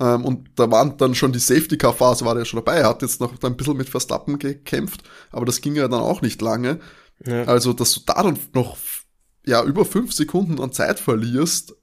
Ähm, 0.01 0.25
und 0.25 0.49
da 0.55 0.69
waren 0.71 0.97
dann 0.97 1.15
schon 1.15 1.31
die 1.31 1.39
Safety-Car-Phase, 1.39 2.25
war 2.25 2.35
der 2.35 2.45
schon 2.45 2.63
dabei. 2.63 2.79
Er 2.79 2.89
hat 2.89 3.01
jetzt 3.01 3.21
noch 3.21 3.33
ein 3.41 3.57
bisschen 3.57 3.77
mit 3.77 3.89
Verstappen 3.89 4.39
gekämpft, 4.39 5.03
aber 5.31 5.45
das 5.45 5.61
ging 5.61 5.75
ja 5.75 5.87
dann 5.87 6.01
auch 6.01 6.21
nicht 6.21 6.41
lange. 6.41 6.79
Ja. 7.25 7.43
Also, 7.43 7.73
dass 7.73 7.93
du 7.93 8.01
da 8.05 8.23
dann 8.23 8.39
noch 8.53 8.77
ja, 9.45 9.63
über 9.63 9.85
fünf 9.85 10.13
Sekunden 10.13 10.59
an 10.61 10.71
Zeit 10.71 10.99
verlierst, 10.99 11.75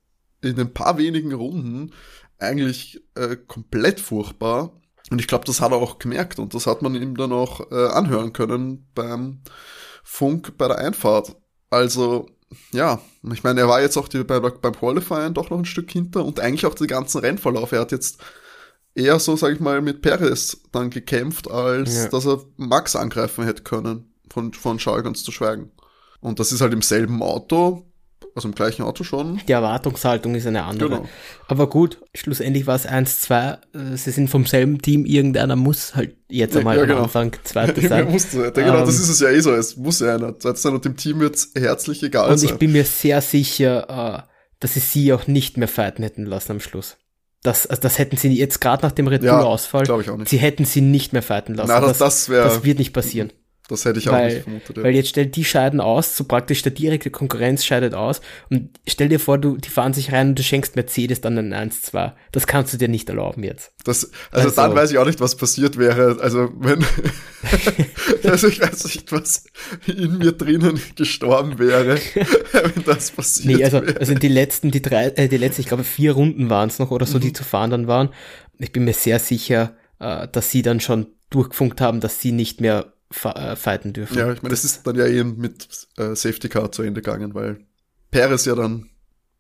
in 0.43 0.61
ein 0.61 0.73
paar 0.73 0.99
wenigen 0.99 1.33
Runden, 1.33 1.93
eigentlich 2.39 3.03
äh, 3.15 3.37
komplett 3.37 4.01
furchtbar. 4.01 4.81
Und 5.11 5.21
ich 5.21 5.27
glaube, 5.27 5.45
das 5.45 5.61
hat 5.61 5.73
er 5.73 5.79
auch 5.79 5.99
gemerkt 5.99 6.39
und 6.39 6.55
das 6.55 6.67
hat 6.67 6.83
man 6.83 6.95
ihm 6.95 7.17
dann 7.17 7.33
auch 7.33 7.71
äh, 7.71 7.87
anhören 7.89 8.33
können 8.33 8.89
beim 8.95 9.41
Funk 10.09 10.57
bei 10.57 10.69
der 10.69 10.79
Einfahrt. 10.79 11.35
Also, 11.69 12.29
ja, 12.73 13.01
ich 13.33 13.42
meine, 13.42 13.61
er 13.61 13.69
war 13.69 13.83
jetzt 13.83 13.97
auch 13.97 14.07
die, 14.07 14.23
bei, 14.23 14.38
beim 14.38 14.75
Qualifying 14.75 15.35
doch 15.35 15.51
noch 15.51 15.59
ein 15.59 15.64
Stück 15.64 15.90
hinter 15.90 16.25
und 16.25 16.38
eigentlich 16.38 16.64
auch 16.64 16.75
den 16.75 16.87
ganzen 16.87 17.19
Rennverlauf. 17.19 17.73
Er 17.73 17.81
hat 17.81 17.90
jetzt 17.90 18.21
eher 18.95 19.19
so, 19.19 19.37
sag 19.37 19.53
ich 19.53 19.61
mal, 19.61 19.83
mit 19.83 20.03
Perez 20.03 20.59
dann 20.71 20.90
gekämpft, 20.90 21.51
als 21.51 21.97
ja. 21.97 22.09
dass 22.09 22.25
er 22.25 22.45
Max 22.57 22.95
angreifen 22.95 23.45
hätte 23.45 23.64
können, 23.64 24.14
von, 24.31 24.55
von 24.55 24.79
Charles 24.79 25.03
ganz 25.03 25.25
zu 25.25 25.33
schweigen. 25.33 25.73
Und 26.21 26.38
das 26.38 26.53
ist 26.53 26.61
halt 26.61 26.73
im 26.73 26.83
selben 26.83 27.21
Auto, 27.21 27.85
also 28.37 28.49
im 28.49 28.55
gleichen 28.55 28.83
Auto 28.83 29.03
schon. 29.03 29.40
Die 29.49 29.53
Erwartungshaltung 29.53 30.35
ist 30.35 30.46
eine 30.46 30.64
andere. 30.64 30.88
Genau. 30.90 31.09
Aber 31.49 31.68
gut, 31.68 32.03
schlussendlich 32.14 32.66
war 32.66 32.77
es 32.77 32.87
1-2. 32.87 33.53
Äh, 33.72 33.96
sie 33.96 34.11
sind 34.11 34.29
vom 34.29 34.44
selben 34.44 34.81
Team. 34.83 35.07
Irgendeiner 35.07 35.57
muss 35.57 35.96
halt 35.96 36.16
jetzt 36.29 36.57
einmal 36.57 36.77
ja, 36.77 36.85
genau. 36.85 36.99
am 36.99 37.05
Anfang 37.05 37.33
Zweiter 37.44 37.81
sein. 37.81 38.11
musste, 38.11 38.44
ja, 38.44 38.51
genau, 38.51 38.81
das 38.85 38.96
ähm, 38.96 39.03
ist 39.03 39.09
es 39.09 39.20
ja 39.20 39.31
eh 39.31 39.40
so. 39.40 39.53
Es 39.53 39.77
muss 39.77 40.01
ja 40.01 40.14
einer 40.14 40.38
Zweiter 40.38 40.57
sein 40.57 40.75
und 40.75 40.85
dem 40.85 40.96
Team 40.96 41.20
wird 41.20 41.35
es 41.35 41.53
herzlich 41.57 42.03
egal 42.03 42.31
und 42.31 42.37
sein. 42.37 42.49
Und 42.49 42.53
ich 42.53 42.59
bin 42.59 42.72
mir 42.72 42.85
sehr 42.85 43.22
sicher, 43.22 44.27
äh, 44.27 44.31
dass 44.61 44.75
sie 44.75 44.81
sie 44.81 45.12
auch 45.14 45.27
nicht 45.27 45.57
mehr 45.57 45.68
fighten 45.68 46.03
hätten 46.03 46.27
lassen 46.27 46.53
am 46.53 46.61
Schluss. 46.61 46.99
Das, 47.42 47.66
also 47.66 47.81
das 47.81 47.99
hätten 47.99 48.16
sie 48.16 48.33
jetzt 48.33 48.61
gerade 48.61 48.85
nach 48.85 48.92
dem 48.92 49.07
Red 49.09 49.22
Bull-Ausfall, 49.22 49.87
ja, 49.87 50.16
sie 50.27 50.38
hätten 50.38 50.64
sie 50.64 50.81
nicht 50.81 51.12
mehr 51.12 51.22
fighten 51.22 51.55
lassen. 51.55 51.68
Na, 51.68 51.81
das, 51.81 51.99
das, 51.99 52.27
das, 52.27 52.55
das 52.55 52.64
wird 52.64 52.79
nicht 52.79 52.92
passieren. 52.92 53.33
Das 53.69 53.85
hätte 53.85 53.99
ich 53.99 54.09
auch 54.09 54.13
weil, 54.13 54.35
nicht 54.35 54.43
vermutet. 54.45 54.77
Ja. 54.77 54.83
Weil 54.85 54.95
jetzt 54.95 55.09
stellt 55.09 55.35
die 55.35 55.45
scheiden 55.45 55.81
aus, 55.81 56.17
so 56.17 56.25
praktisch 56.25 56.63
der 56.63 56.73
direkte 56.73 57.11
Konkurrenz 57.11 57.65
scheidet 57.65 57.95
aus. 57.95 58.21
Und 58.49 58.79
stell 58.87 59.09
dir 59.09 59.19
vor, 59.19 59.39
du, 59.39 59.57
die 59.57 59.69
fahren 59.69 59.93
sich 59.93 60.13
rein 60.13 60.31
und 60.31 60.39
du 60.39 60.43
schenkst 60.43 60.77
Mercedes 60.77 61.21
dann 61.21 61.37
einen 61.37 61.71
1-2. 61.71 62.13
Das 62.31 62.47
kannst 62.47 62.73
du 62.73 62.79
dir 62.79 62.89
nicht 62.89 63.09
erlauben 63.09 63.43
jetzt. 63.43 63.73
Das, 63.85 64.11
also, 64.31 64.49
also 64.49 64.57
dann 64.57 64.75
weiß 64.75 64.93
ich 64.93 64.99
auch 64.99 65.05
nicht, 65.05 65.21
was 65.21 65.37
passiert 65.37 65.79
wäre. 65.79 66.19
Also 66.21 66.53
wenn, 66.59 66.85
also 68.23 68.47
ich 68.49 68.61
weiß 68.61 68.85
nicht, 68.85 69.11
was 69.11 69.45
in 69.87 70.19
mir 70.19 70.33
drinnen 70.33 70.81
gestorben 70.95 71.59
wäre, 71.59 71.97
wenn 72.53 72.85
das 72.85 73.11
passiert 73.11 73.57
Nee, 73.57 73.65
also, 73.65 73.83
wäre. 73.83 73.99
also 73.99 74.15
die 74.15 74.29
letzten, 74.29 74.71
die 74.71 74.83
drei, 74.83 75.07
äh, 75.09 75.29
die 75.29 75.39
letzten, 75.39 75.63
ich 75.63 75.69
glaube 75.69 75.85
vier 75.85 76.13
Runden 76.13 76.51
waren 76.51 76.69
es 76.69 76.79
noch 76.79 76.91
oder 76.91 77.07
so, 77.07 77.19
mhm. 77.19 77.23
die 77.23 77.33
zu 77.33 77.45
fahren 77.45 77.71
dann 77.71 77.87
waren. 77.87 78.11
Ich 78.59 78.73
bin 78.73 78.85
mir 78.85 78.95
sehr 78.95 79.19
sicher, 79.19 79.77
äh, 79.99 80.29
dass 80.29 80.51
sie 80.51 80.63
dann 80.63 80.81
schon 80.81 81.09
durchgefunkt 81.31 81.81
haben, 81.81 82.01
dass 82.01 82.21
sie 82.21 82.33
nicht 82.33 82.61
mehr 82.61 82.93
fighten 83.11 83.92
dürfen. 83.92 84.19
Ja, 84.19 84.33
ich 84.33 84.42
meine, 84.42 84.51
das 84.51 84.64
ist 84.64 84.87
dann 84.87 84.97
ja 84.97 85.07
eben 85.07 85.37
mit 85.38 85.88
äh, 85.97 86.14
Safety 86.14 86.49
Car 86.49 86.73
zu 86.73 86.83
Ende 86.83 87.03
gegangen, 87.03 87.35
weil 87.35 87.59
Perez 88.11 88.45
ja 88.47 88.55
dann 88.55 88.90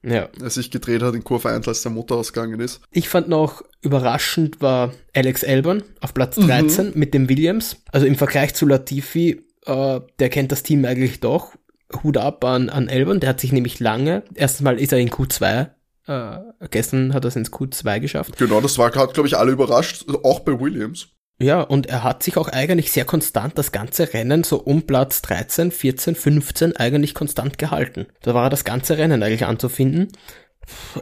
ja. 0.02 0.28
er 0.40 0.50
sich 0.50 0.70
gedreht 0.70 1.02
hat 1.02 1.14
in 1.14 1.24
Kurve 1.24 1.48
1, 1.48 1.66
als 1.66 1.82
der 1.82 1.92
Motor 1.92 2.18
ausgegangen 2.18 2.60
ist. 2.60 2.80
Ich 2.90 3.08
fand 3.08 3.28
noch 3.28 3.62
überraschend 3.82 4.60
war 4.60 4.92
Alex 5.14 5.42
Elbern 5.42 5.82
auf 6.00 6.14
Platz 6.14 6.36
13 6.36 6.86
mhm. 6.86 6.92
mit 6.94 7.12
dem 7.12 7.28
Williams. 7.28 7.76
Also 7.90 8.06
im 8.06 8.14
Vergleich 8.14 8.54
zu 8.54 8.66
Latifi, 8.66 9.42
äh, 9.64 10.00
der 10.18 10.28
kennt 10.28 10.52
das 10.52 10.62
Team 10.62 10.84
eigentlich 10.84 11.20
doch. 11.20 11.54
Hut 12.02 12.16
ab 12.16 12.44
an, 12.44 12.68
an 12.68 12.88
Elbern, 12.88 13.20
der 13.20 13.30
hat 13.30 13.40
sich 13.40 13.52
nämlich 13.52 13.78
lange, 13.78 14.24
erstens 14.34 14.62
mal 14.62 14.80
ist 14.80 14.92
er 14.92 14.98
in 14.98 15.10
Q2 15.10 15.70
äh, 16.06 16.38
gestern 16.70 17.14
hat 17.14 17.24
er 17.24 17.28
es 17.28 17.36
ins 17.36 17.52
Q2 17.52 18.00
geschafft. 18.00 18.36
Genau, 18.36 18.60
das 18.60 18.78
war, 18.78 18.94
hat, 18.94 19.14
glaube 19.14 19.26
ich, 19.26 19.36
alle 19.36 19.52
überrascht, 19.52 20.06
auch 20.22 20.40
bei 20.40 20.58
Williams. 20.58 21.08
Ja, 21.38 21.60
und 21.60 21.86
er 21.86 22.02
hat 22.02 22.22
sich 22.22 22.38
auch 22.38 22.48
eigentlich 22.48 22.90
sehr 22.92 23.04
konstant 23.04 23.58
das 23.58 23.70
ganze 23.70 24.14
Rennen 24.14 24.42
so 24.42 24.58
um 24.58 24.82
Platz 24.82 25.20
13, 25.22 25.70
14, 25.70 26.14
15 26.14 26.76
eigentlich 26.76 27.14
konstant 27.14 27.58
gehalten. 27.58 28.06
Da 28.22 28.34
war 28.34 28.48
das 28.48 28.64
ganze 28.64 28.96
Rennen 28.96 29.22
eigentlich 29.22 29.44
anzufinden. 29.44 30.08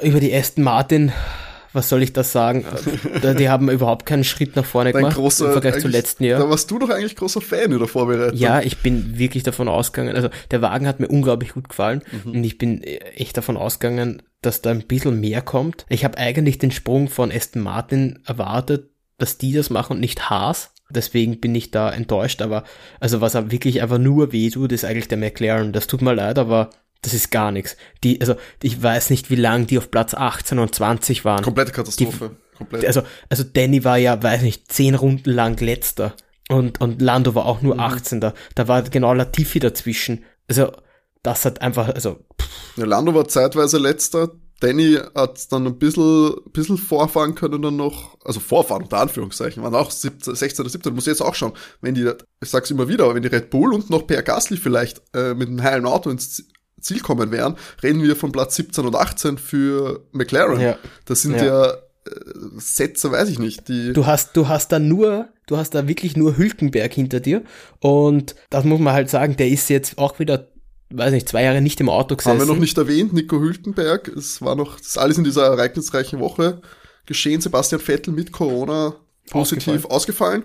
Über 0.02 0.18
die 0.18 0.34
Aston 0.34 0.64
Martin, 0.64 1.12
was 1.72 1.88
soll 1.88 2.02
ich 2.02 2.12
das 2.12 2.32
sagen? 2.32 2.64
die 3.38 3.48
haben 3.48 3.70
überhaupt 3.70 4.06
keinen 4.06 4.24
Schritt 4.24 4.56
nach 4.56 4.64
vorne 4.64 4.92
Dein 4.92 5.02
gemacht 5.02 5.16
großer, 5.16 5.46
im 5.46 5.52
Vergleich 5.52 5.78
zum 5.80 5.92
letzten 5.92 6.24
Jahr. 6.24 6.40
Da 6.40 6.50
warst 6.50 6.68
du 6.70 6.80
doch 6.80 6.90
eigentlich 6.90 7.14
großer 7.14 7.40
Fan 7.40 7.70
in 7.70 7.78
der 7.78 7.88
Vorbereitung. 7.88 8.36
Ja, 8.36 8.60
ich 8.60 8.78
bin 8.78 9.18
wirklich 9.18 9.44
davon 9.44 9.68
ausgegangen, 9.68 10.16
also 10.16 10.30
der 10.50 10.62
Wagen 10.62 10.88
hat 10.88 10.98
mir 10.98 11.08
unglaublich 11.08 11.52
gut 11.52 11.68
gefallen 11.68 12.02
mhm. 12.24 12.32
und 12.32 12.44
ich 12.44 12.58
bin 12.58 12.82
echt 12.82 13.36
davon 13.36 13.56
ausgegangen, 13.56 14.22
dass 14.42 14.62
da 14.62 14.70
ein 14.70 14.86
bisschen 14.86 15.20
mehr 15.20 15.42
kommt. 15.42 15.86
Ich 15.88 16.04
habe 16.04 16.18
eigentlich 16.18 16.58
den 16.58 16.70
Sprung 16.72 17.08
von 17.08 17.32
Aston 17.32 17.62
Martin 17.62 18.18
erwartet, 18.26 18.90
dass 19.18 19.38
die 19.38 19.52
das 19.52 19.70
machen 19.70 19.94
und 19.94 20.00
nicht 20.00 20.30
Haas. 20.30 20.72
Deswegen 20.90 21.40
bin 21.40 21.54
ich 21.54 21.70
da 21.70 21.90
enttäuscht, 21.90 22.42
aber 22.42 22.64
also 23.00 23.20
was 23.20 23.34
wirklich 23.50 23.82
einfach 23.82 23.98
nur 23.98 24.32
weh 24.32 24.50
tut, 24.50 24.70
ist 24.72 24.84
eigentlich 24.84 25.08
der 25.08 25.18
McLaren. 25.18 25.72
Das 25.72 25.86
tut 25.86 26.02
mir 26.02 26.14
leid, 26.14 26.38
aber 26.38 26.70
das 27.02 27.14
ist 27.14 27.30
gar 27.30 27.52
nichts. 27.52 27.76
Die, 28.02 28.20
also 28.20 28.36
ich 28.62 28.82
weiß 28.82 29.10
nicht, 29.10 29.30
wie 29.30 29.36
lange 29.36 29.66
die 29.66 29.78
auf 29.78 29.90
Platz 29.90 30.14
18 30.14 30.58
und 30.58 30.74
20 30.74 31.24
waren. 31.24 31.42
Komplette 31.42 31.72
Katastrophe. 31.72 32.30
Die, 32.30 32.44
Komplett. 32.56 32.86
Also, 32.86 33.02
also 33.28 33.44
Danny 33.44 33.84
war 33.84 33.98
ja, 33.98 34.22
weiß 34.22 34.42
nicht, 34.42 34.70
zehn 34.70 34.94
Runden 34.94 35.30
lang 35.30 35.60
letzter. 35.60 36.14
Und, 36.48 36.80
und 36.80 37.02
Lando 37.02 37.34
war 37.34 37.46
auch 37.46 37.62
nur 37.62 37.74
mhm. 37.74 37.80
18. 37.80 38.20
Da 38.20 38.68
war 38.68 38.82
genau 38.82 39.12
Latifi 39.12 39.58
dazwischen. 39.58 40.24
Also, 40.48 40.72
das 41.22 41.44
hat 41.44 41.62
einfach, 41.62 41.88
also. 41.88 42.20
Pff. 42.40 42.76
Ja, 42.76 42.84
Lando 42.84 43.14
war 43.14 43.26
zeitweise 43.26 43.78
letzter, 43.78 44.30
Danny 44.60 44.98
hat 45.14 45.52
dann 45.52 45.66
ein 45.66 45.78
bisschen, 45.78 46.34
bisschen 46.52 46.78
vorfahren 46.78 47.34
können 47.34 47.60
dann 47.60 47.76
noch, 47.76 48.16
also 48.24 48.40
vorfahren 48.40 48.84
unter 48.84 48.98
Anführungszeichen, 48.98 49.62
waren 49.62 49.74
auch 49.74 49.90
17, 49.90 50.34
16 50.34 50.62
oder 50.62 50.70
17, 50.70 50.94
muss 50.94 51.06
jetzt 51.06 51.22
auch 51.22 51.34
schauen, 51.34 51.52
wenn 51.80 51.94
die, 51.94 52.10
ich 52.40 52.50
sag's 52.50 52.70
immer 52.70 52.88
wieder, 52.88 53.04
aber 53.04 53.14
wenn 53.14 53.22
die 53.22 53.28
Red 53.28 53.50
Bull 53.50 53.74
und 53.74 53.90
noch 53.90 54.06
Per 54.06 54.22
Gasly 54.22 54.56
vielleicht 54.56 55.02
äh, 55.14 55.34
mit 55.34 55.48
einem 55.48 55.62
heilen 55.62 55.86
Auto 55.86 56.10
ins 56.10 56.44
Ziel 56.80 57.00
kommen 57.00 57.30
wären, 57.30 57.56
reden 57.82 58.02
wir 58.02 58.16
von 58.16 58.32
Platz 58.32 58.56
17 58.56 58.86
und 58.86 58.94
18 58.94 59.38
für 59.38 60.06
McLaren. 60.12 60.60
Ja. 60.60 60.78
Das 61.06 61.22
sind 61.22 61.36
ja, 61.36 61.44
ja 61.44 61.70
äh, 61.72 61.78
Sätze, 62.56 63.10
weiß 63.10 63.28
ich 63.28 63.38
nicht. 63.38 63.68
Die 63.68 63.92
du 63.92 64.06
hast, 64.06 64.36
du 64.36 64.48
hast 64.48 64.70
da 64.70 64.78
nur, 64.78 65.28
du 65.46 65.56
hast 65.56 65.74
da 65.74 65.88
wirklich 65.88 66.16
nur 66.16 66.36
Hülkenberg 66.36 66.92
hinter 66.92 67.20
dir 67.20 67.42
und 67.80 68.34
das 68.50 68.64
muss 68.64 68.80
man 68.80 68.92
halt 68.92 69.10
sagen, 69.10 69.36
der 69.36 69.48
ist 69.48 69.68
jetzt 69.70 69.98
auch 69.98 70.18
wieder 70.18 70.48
weiß 70.96 71.12
nicht, 71.12 71.28
zwei 71.28 71.42
Jahre 71.42 71.60
nicht 71.60 71.80
im 71.80 71.88
Auto 71.88 72.16
gesessen. 72.16 72.40
Haben 72.40 72.46
wir 72.46 72.52
noch 72.52 72.60
nicht 72.60 72.78
erwähnt, 72.78 73.12
Nico 73.12 73.38
Hülkenberg. 73.38 74.08
Es 74.08 74.40
war 74.42 74.54
noch, 74.54 74.78
das 74.78 74.88
ist 74.88 74.98
alles 74.98 75.18
in 75.18 75.24
dieser 75.24 75.46
ereignisreichen 75.46 76.20
Woche 76.20 76.60
geschehen. 77.06 77.40
Sebastian 77.40 77.80
Vettel 77.80 78.12
mit 78.12 78.32
Corona 78.32 78.94
positiv 79.30 79.86
ausgefallen. 79.86 80.44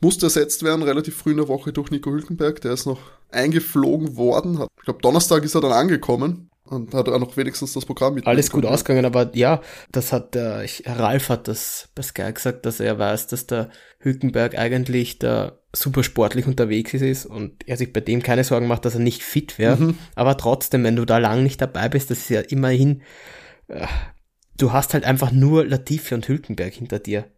Musste 0.00 0.26
ersetzt 0.26 0.62
werden, 0.62 0.82
relativ 0.82 1.16
früh 1.16 1.32
in 1.32 1.38
der 1.38 1.48
Woche 1.48 1.72
durch 1.72 1.90
Nico 1.90 2.10
Hülkenberg. 2.10 2.60
Der 2.60 2.72
ist 2.72 2.86
noch 2.86 3.00
eingeflogen 3.30 4.16
worden. 4.16 4.64
Ich 4.78 4.84
glaube, 4.84 5.00
Donnerstag 5.02 5.42
ist 5.44 5.54
er 5.54 5.60
dann 5.60 5.72
angekommen 5.72 6.50
und 6.64 6.94
hat 6.94 7.08
auch 7.08 7.18
noch 7.18 7.36
wenigstens 7.36 7.72
das 7.72 7.84
Programm 7.84 8.14
mit. 8.14 8.26
Alles 8.26 8.50
gut 8.50 8.64
ausgegangen, 8.64 9.04
aber 9.04 9.30
ja, 9.34 9.60
das 9.90 10.12
hat 10.12 10.34
der, 10.34 10.62
ich, 10.62 10.84
Ralf 10.86 11.28
hat 11.28 11.48
das 11.48 11.88
bei 11.94 12.02
Sky 12.02 12.32
gesagt, 12.32 12.64
dass 12.66 12.80
er 12.80 12.98
weiß, 12.98 13.26
dass 13.26 13.46
der 13.46 13.70
Hülkenberg 13.98 14.56
eigentlich 14.56 15.18
der 15.18 15.57
super 15.78 16.02
sportlich 16.02 16.46
unterwegs 16.46 16.94
ist 16.94 17.26
und 17.26 17.66
er 17.66 17.76
sich 17.76 17.92
bei 17.92 18.00
dem 18.00 18.22
keine 18.22 18.44
Sorgen 18.44 18.66
macht, 18.66 18.84
dass 18.84 18.94
er 18.94 19.00
nicht 19.00 19.22
fit 19.22 19.58
wäre. 19.58 19.76
Mhm. 19.76 19.98
Aber 20.14 20.36
trotzdem, 20.36 20.84
wenn 20.84 20.96
du 20.96 21.04
da 21.04 21.18
lang 21.18 21.42
nicht 21.42 21.60
dabei 21.60 21.88
bist, 21.88 22.10
das 22.10 22.18
ist 22.18 22.30
ja 22.30 22.40
immerhin, 22.40 23.02
äh, 23.68 23.86
du 24.56 24.72
hast 24.72 24.94
halt 24.94 25.04
einfach 25.04 25.32
nur 25.32 25.64
Latifi 25.64 26.14
und 26.14 26.28
Hülkenberg 26.28 26.74
hinter 26.74 26.98
dir. 26.98 27.30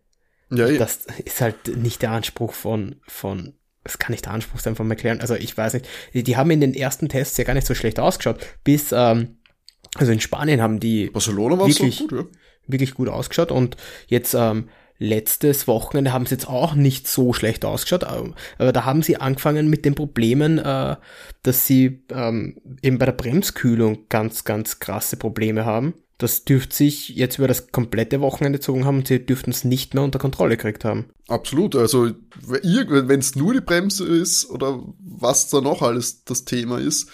Ja, 0.51 0.69
ja. 0.69 0.79
Das 0.79 1.07
ist 1.25 1.41
halt 1.41 1.77
nicht 1.77 2.03
der 2.03 2.11
Anspruch 2.11 2.53
von, 2.53 2.97
von, 3.07 3.55
das 3.85 3.99
kann 3.99 4.13
nicht 4.13 4.27
der 4.27 4.33
Anspruch 4.33 4.59
sein 4.59 4.75
von 4.75 4.89
McLaren. 4.89 5.21
Also 5.21 5.35
ich 5.35 5.57
weiß 5.57 5.75
nicht, 5.75 5.89
die, 6.13 6.23
die 6.23 6.37
haben 6.37 6.51
in 6.51 6.61
den 6.61 6.75
ersten 6.75 7.09
Tests 7.09 7.37
ja 7.37 7.45
gar 7.45 7.55
nicht 7.55 7.67
so 7.67 7.75
schlecht 7.75 8.01
ausgeschaut. 8.01 8.45
Bis, 8.65 8.93
ähm, 8.93 9.37
also 9.97 10.13
in 10.13 10.21
Spanien 10.21 10.61
haben 10.61 10.81
die 10.81 11.11
Barcelona 11.11 11.59
war 11.59 11.69
wirklich, 11.69 11.99
so 11.99 12.07
gut, 12.07 12.19
ja. 12.19 12.27
wirklich 12.67 12.95
gut 12.95 13.09
ausgeschaut 13.09 13.53
und 13.53 13.77
jetzt 14.09 14.35
ähm, 14.35 14.69
letztes 15.01 15.67
Wochenende 15.67 16.13
haben 16.13 16.27
sie 16.27 16.35
jetzt 16.35 16.49
auch 16.49 16.75
nicht 16.75 17.09
so 17.09 17.33
schlecht 17.33 17.65
ausgeschaut, 17.65 18.05
aber 18.05 18.73
da 18.73 18.85
haben 18.85 19.03
sie 19.03 19.17
angefangen 19.17 19.69
mit 19.69 19.85
den 19.85 19.97
Problemen, 19.97 20.59
äh, 20.59 20.97
dass 21.43 21.67
sie 21.67 22.05
ähm, 22.11 22.59
eben 22.83 22.99
bei 22.99 23.07
der 23.07 23.13
Bremskühlung 23.13 24.07
ganz, 24.09 24.45
ganz 24.45 24.79
krasse 24.79 25.17
Probleme 25.17 25.65
haben. 25.65 25.95
Das 26.19 26.45
dürfte 26.45 26.77
sich 26.77 27.09
jetzt 27.09 27.39
über 27.39 27.49
das 27.49 27.73
komplette 27.73 28.21
Wochenende 28.21 28.59
gezogen 28.59 28.85
haben 28.85 28.99
und 28.99 29.09
sie 29.09 29.25
dürften 29.25 29.53
es 29.53 29.65
nicht 29.65 29.95
mehr 29.95 30.05
unter 30.05 30.19
Kontrolle 30.19 30.59
gekriegt 30.59 30.85
haben. 30.85 31.07
Absolut. 31.29 31.75
Also, 31.77 32.11
wenn 32.47 33.21
es 33.21 33.35
nur 33.37 33.55
die 33.55 33.63
Bremse 33.63 34.05
ist 34.05 34.51
oder 34.51 34.83
was 34.99 35.49
da 35.49 35.63
noch 35.63 35.81
alles 35.81 36.25
das 36.25 36.45
Thema 36.45 36.79
ist, 36.79 37.09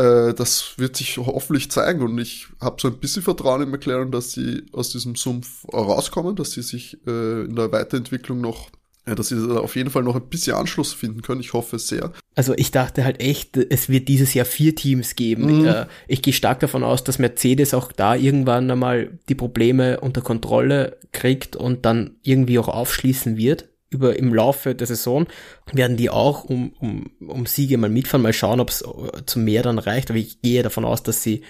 äh, 0.00 0.34
das 0.34 0.74
wird 0.78 0.96
sich 0.96 1.18
hoffentlich 1.18 1.70
zeigen 1.70 2.02
und 2.02 2.18
ich 2.18 2.46
habe 2.60 2.80
so 2.80 2.88
ein 2.88 2.98
bisschen 2.98 3.22
Vertrauen 3.22 3.62
in 3.62 3.70
McLaren, 3.70 4.10
dass 4.10 4.32
sie 4.32 4.64
aus 4.72 4.90
diesem 4.90 5.14
Sumpf 5.14 5.66
rauskommen, 5.72 6.36
dass 6.36 6.52
sie 6.52 6.62
sich 6.62 6.98
äh, 7.06 7.44
in 7.44 7.54
der 7.56 7.70
Weiterentwicklung 7.70 8.40
noch 8.40 8.70
ja, 9.08 9.14
dass 9.14 9.28
sie 9.28 9.58
auf 9.58 9.76
jeden 9.76 9.90
Fall 9.90 10.02
noch 10.02 10.14
ein 10.14 10.28
bisschen 10.28 10.54
Anschluss 10.54 10.92
finden 10.92 11.22
können. 11.22 11.40
Ich 11.40 11.54
hoffe 11.54 11.78
sehr. 11.78 12.12
Also 12.34 12.52
ich 12.56 12.70
dachte 12.70 13.02
halt 13.02 13.20
echt, 13.20 13.56
es 13.56 13.88
wird 13.88 14.08
dieses 14.08 14.34
Jahr 14.34 14.44
vier 14.44 14.74
Teams 14.76 15.16
geben. 15.16 15.60
Mhm. 15.60 15.66
Äh, 15.66 15.86
ich 16.06 16.20
gehe 16.22 16.34
stark 16.34 16.60
davon 16.60 16.84
aus, 16.84 17.02
dass 17.02 17.18
Mercedes 17.18 17.72
auch 17.72 17.92
da 17.92 18.14
irgendwann 18.14 18.70
einmal 18.70 19.18
die 19.28 19.34
Probleme 19.34 20.00
unter 20.00 20.20
Kontrolle 20.20 20.98
kriegt 21.12 21.56
und 21.56 21.86
dann 21.86 22.16
irgendwie 22.22 22.58
auch 22.58 22.68
aufschließen 22.68 23.36
wird 23.36 23.70
über 23.90 24.16
im 24.16 24.32
Laufe 24.32 24.74
der 24.74 24.86
Saison 24.86 25.26
werden 25.72 25.96
die 25.96 26.10
auch 26.10 26.44
um, 26.44 26.72
um, 26.80 27.10
um 27.26 27.46
Siege 27.46 27.76
mal 27.76 27.90
mitfahren, 27.90 28.22
mal 28.22 28.32
schauen, 28.32 28.60
ob 28.60 28.70
es 28.70 28.82
äh, 28.82 29.24
zu 29.26 29.38
mehr 29.38 29.62
dann 29.62 29.78
reicht. 29.78 30.10
Aber 30.10 30.18
ich 30.18 30.40
gehe 30.40 30.62
davon 30.62 30.84
aus, 30.84 31.02
dass 31.02 31.22
sie 31.22 31.42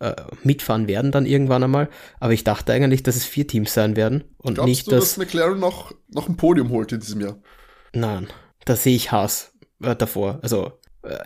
äh, 0.00 0.14
mitfahren 0.42 0.88
werden 0.88 1.12
dann 1.12 1.26
irgendwann 1.26 1.62
einmal. 1.62 1.88
Aber 2.18 2.32
ich 2.32 2.44
dachte 2.44 2.72
eigentlich, 2.72 3.02
dass 3.02 3.16
es 3.16 3.24
vier 3.24 3.46
Teams 3.46 3.72
sein 3.74 3.94
werden 3.94 4.24
und 4.38 4.54
Glaubst 4.54 4.68
nicht, 4.68 4.86
du, 4.86 4.90
dass, 4.92 5.00
dass 5.00 5.16
McLaren 5.18 5.60
noch, 5.60 5.92
noch 6.08 6.28
ein 6.28 6.36
Podium 6.36 6.70
holt 6.70 6.92
in 6.92 7.00
diesem 7.00 7.20
Jahr? 7.20 7.38
Nein, 7.92 8.26
da 8.64 8.74
sehe 8.74 8.96
ich 8.96 9.12
Haas 9.12 9.52
äh, 9.82 9.94
davor. 9.94 10.40
Also 10.42 10.72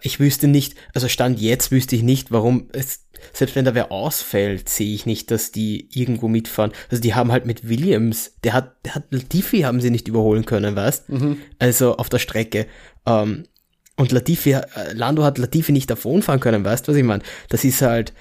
ich 0.02 0.20
wüsste 0.20 0.48
nicht, 0.48 0.74
also 0.94 1.08
Stand 1.08 1.40
jetzt 1.40 1.70
wüsste 1.70 1.96
ich 1.96 2.02
nicht, 2.02 2.30
warum 2.30 2.68
es 2.72 3.06
selbst 3.32 3.56
wenn 3.56 3.64
da 3.64 3.74
wer 3.74 3.92
ausfällt, 3.92 4.68
sehe 4.68 4.94
ich 4.94 5.06
nicht, 5.06 5.30
dass 5.30 5.52
die 5.52 5.88
irgendwo 5.92 6.28
mitfahren. 6.28 6.72
Also 6.90 7.00
die 7.02 7.14
haben 7.14 7.32
halt 7.32 7.46
mit 7.46 7.68
Williams, 7.68 8.32
der 8.44 8.52
hat, 8.52 8.76
der 8.84 8.94
hat 8.94 9.04
Latifi 9.10 9.60
haben 9.60 9.80
sie 9.80 9.90
nicht 9.90 10.08
überholen 10.08 10.44
können, 10.44 10.76
weißt? 10.76 11.08
Mhm. 11.08 11.38
Also 11.58 11.96
auf 11.96 12.08
der 12.08 12.18
Strecke. 12.18 12.66
Ähm, 13.06 13.44
und 13.96 14.12
Latifi, 14.12 14.52
äh, 14.52 14.62
Lando 14.92 15.24
hat 15.24 15.38
Latifi 15.38 15.72
nicht 15.72 15.90
davon 15.90 16.22
fahren 16.22 16.40
können, 16.40 16.64
weißt 16.64 16.86
du, 16.86 16.92
was 16.92 16.98
ich 16.98 17.04
meine? 17.04 17.22
Das 17.48 17.64
ist 17.64 17.82
halt, 17.82 18.12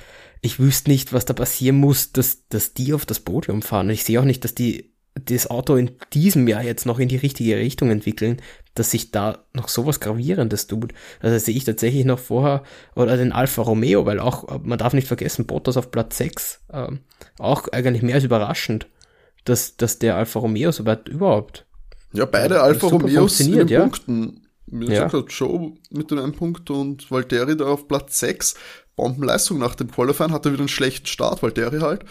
ich 0.42 0.60
wüsste 0.60 0.90
nicht, 0.90 1.12
was 1.12 1.26
da 1.26 1.34
passieren 1.34 1.78
muss, 1.78 2.12
dass, 2.12 2.48
dass 2.48 2.74
die 2.74 2.94
auf 2.94 3.06
das 3.06 3.20
Podium 3.20 3.62
fahren. 3.62 3.88
Und 3.88 3.94
ich 3.94 4.04
sehe 4.04 4.20
auch 4.20 4.26
nicht, 4.26 4.44
dass 4.44 4.56
die 4.56 4.94
das 5.16 5.50
Auto 5.50 5.76
in 5.76 5.92
diesem 6.14 6.48
Jahr 6.48 6.62
jetzt 6.62 6.86
noch 6.86 7.00
in 7.00 7.08
die 7.08 7.16
richtige 7.16 7.58
Richtung 7.58 7.90
entwickeln, 7.90 8.42
dass 8.76 8.92
sich 8.92 9.12
da 9.12 9.40
noch 9.54 9.70
sowas 9.70 10.00
Gravierendes 10.00 10.68
tut. 10.68 10.94
Also 11.22 11.38
sehe 11.38 11.56
ich 11.56 11.64
tatsächlich 11.64 12.06
noch 12.06 12.20
vorher, 12.20 12.64
oder 12.96 13.18
den 13.18 13.32
Alfa 13.32 13.62
Romeo, 13.62 14.06
weil 14.06 14.20
auch, 14.20 14.62
man 14.64 14.78
darf 14.78 14.94
nicht 14.94 15.08
vergessen, 15.08 15.46
Bottas 15.46 15.78
auf 15.78 15.92
Platz 15.92 16.18
6, 16.18 16.62
ähm, 16.72 17.00
auch 17.40 17.68
eigentlich 17.70 18.04
mehr 18.04 18.16
als 18.16 18.26
überraschend, 18.26 18.88
dass, 19.46 19.78
dass 19.78 19.98
der 20.00 20.16
Alfa 20.18 20.40
Romeo 20.40 20.72
so 20.72 20.86
weit 20.86 21.08
überhaupt. 21.08 21.66
Ja, 22.12 22.26
beide 22.26 22.62
Alfa 22.62 22.88
Romeos 22.88 23.40
in 23.40 23.54
den 23.54 23.68
ja. 23.68 23.82
Punkten. 23.82 24.42
Wie 24.68 24.92
ja. 24.92 25.06
gesagt, 25.06 25.32
Joe 25.32 25.74
mit 25.92 26.12
dem 26.12 26.20
einen 26.20 26.34
Punkt 26.34 26.70
und 26.70 27.10
Valtteri 27.12 27.56
da 27.56 27.66
auf 27.66 27.88
Platz 27.88 28.20
6. 28.20 28.56
Bombenleistung 28.96 29.60
nach 29.60 29.76
dem 29.76 29.92
Qualifying, 29.92 30.32
hatte 30.32 30.52
wieder 30.52 30.62
einen 30.62 30.70
schlechten 30.70 31.08
Start, 31.08 31.44
Valtteri 31.44 31.80
halt. 31.80 32.04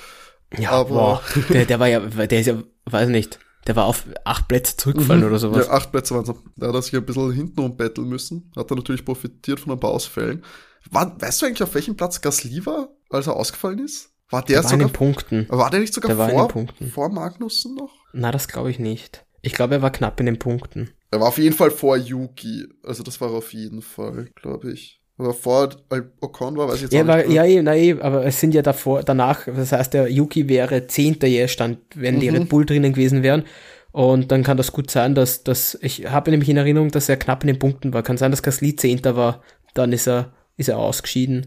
Ja, 0.57 0.70
aber 0.70 0.88
boah, 0.90 1.22
der, 1.48 1.66
der 1.66 1.81
war 1.81 1.88
ja, 1.88 2.00
der 2.00 2.40
ist 2.40 2.46
ja, 2.46 2.62
weiß 2.85 3.09
nicht, 3.09 3.38
der 3.66 3.77
war 3.77 3.87
auf 3.87 4.05
acht 4.24 4.48
Plätze 4.48 4.77
zurückgefallen 4.77 5.22
mhm. 5.22 5.29
oder 5.29 5.38
sowas. 5.38 5.66
Ja, 5.66 5.72
acht 5.72 5.90
Plätze 5.90 6.14
waren 6.14 6.24
es. 6.24 6.35
Da 6.57 6.68
hat 6.68 6.74
er 6.74 6.83
sich 6.83 6.94
ein 6.94 7.05
bisschen 7.05 7.33
hinten 7.33 7.61
umbetteln 7.61 8.09
müssen. 8.09 8.50
Hat 8.57 8.70
er 8.70 8.77
natürlich 8.77 9.05
profitiert 9.05 9.61
von 9.61 9.72
ein 9.72 9.81
paar 9.81 9.90
Ausfällen. 9.90 10.44
War, 10.90 11.20
weißt 11.20 11.42
du 11.42 11.46
eigentlich, 11.46 11.62
auf 11.62 11.74
welchem 11.74 11.96
Platz 11.96 12.20
Gasly 12.20 12.64
war, 12.66 12.88
als 13.11 13.27
er 13.27 13.37
ausgefallen 13.37 13.79
ist? 13.79 14.11
War 14.31 14.42
der, 14.42 14.57
der 14.57 14.64
war 14.64 14.70
sogar, 14.70 14.81
in 14.81 14.88
den 14.88 14.92
Punkten. 14.92 15.46
War 15.48 15.70
der 15.70 15.81
nicht 15.81 15.94
sogar 15.94 16.14
der 16.14 16.29
vor, 16.29 16.66
vor 16.92 17.09
Magnussen 17.09 17.74
noch? 17.74 17.92
Na, 18.12 18.31
das 18.33 18.48
glaube 18.48 18.70
ich 18.70 18.79
nicht. 18.79 19.24
Ich 19.42 19.53
glaube, 19.53 19.74
er 19.74 19.83
war 19.83 19.90
knapp 19.90 20.18
in 20.20 20.27
den 20.27 20.38
Punkten. 20.38 20.90
Er 21.11 21.20
war 21.20 21.29
auf 21.29 21.38
jeden 21.38 21.55
Fall 21.55 21.70
vor 21.70 21.96
Yuki. 21.96 22.66
Also 22.83 23.03
das 23.03 23.20
war 23.20 23.31
auf 23.31 23.53
jeden 23.53 23.83
Fall, 23.83 24.31
glaube 24.35 24.72
ich. 24.72 25.00
Aber 25.16 25.33
vor 25.33 25.68
Ocon 26.20 26.57
war, 26.57 26.68
weiß 26.68 26.77
ich 26.77 26.83
jetzt 26.83 26.92
ja, 26.92 27.03
auch 27.03 27.07
war, 27.07 27.18
nicht. 27.18 27.33
Ja, 27.33 27.62
nein, 27.62 27.79
eh, 27.79 27.92
aber 28.00 28.27
es 28.27 28.40
sind 28.40 28.53
ja 28.53 28.62
davor, 28.62 29.05
danach, 29.05 29.46
das 29.46 29.70
heißt, 29.70 29.94
der 29.94 30.11
Yuki 30.11 30.48
wäre 30.48 30.88
Zehnter 30.88 31.29
stand, 31.46 31.79
wenn 31.94 32.16
mhm. 32.16 32.20
die 32.20 32.29
Red 32.31 32.48
Bull 32.48 32.66
drinnen 32.66 32.92
gewesen 32.92 33.22
wären. 33.22 33.44
Und 33.92 34.33
dann 34.33 34.42
kann 34.42 34.57
das 34.57 34.72
gut 34.72 34.90
sein, 34.90 35.14
dass, 35.14 35.44
dass 35.44 35.79
ich 35.81 36.11
habe 36.11 36.33
nämlich 36.33 36.48
in 36.48 36.57
Erinnerung, 36.57 36.90
dass 36.90 37.09
er 37.09 37.16
knapp 37.16 37.44
in 37.44 37.46
den 37.46 37.61
Punkten 37.61 37.92
war. 37.92 38.03
Kann 38.03 38.16
sein, 38.16 38.33
dass 38.33 38.42
Gasly 38.42 38.74
Zehnter 38.74 39.14
war, 39.14 39.40
dann 39.74 39.92
ist 39.92 40.09
er, 40.09 40.33
ist 40.57 40.68
er 40.68 40.79
ausgeschieden. 40.79 41.46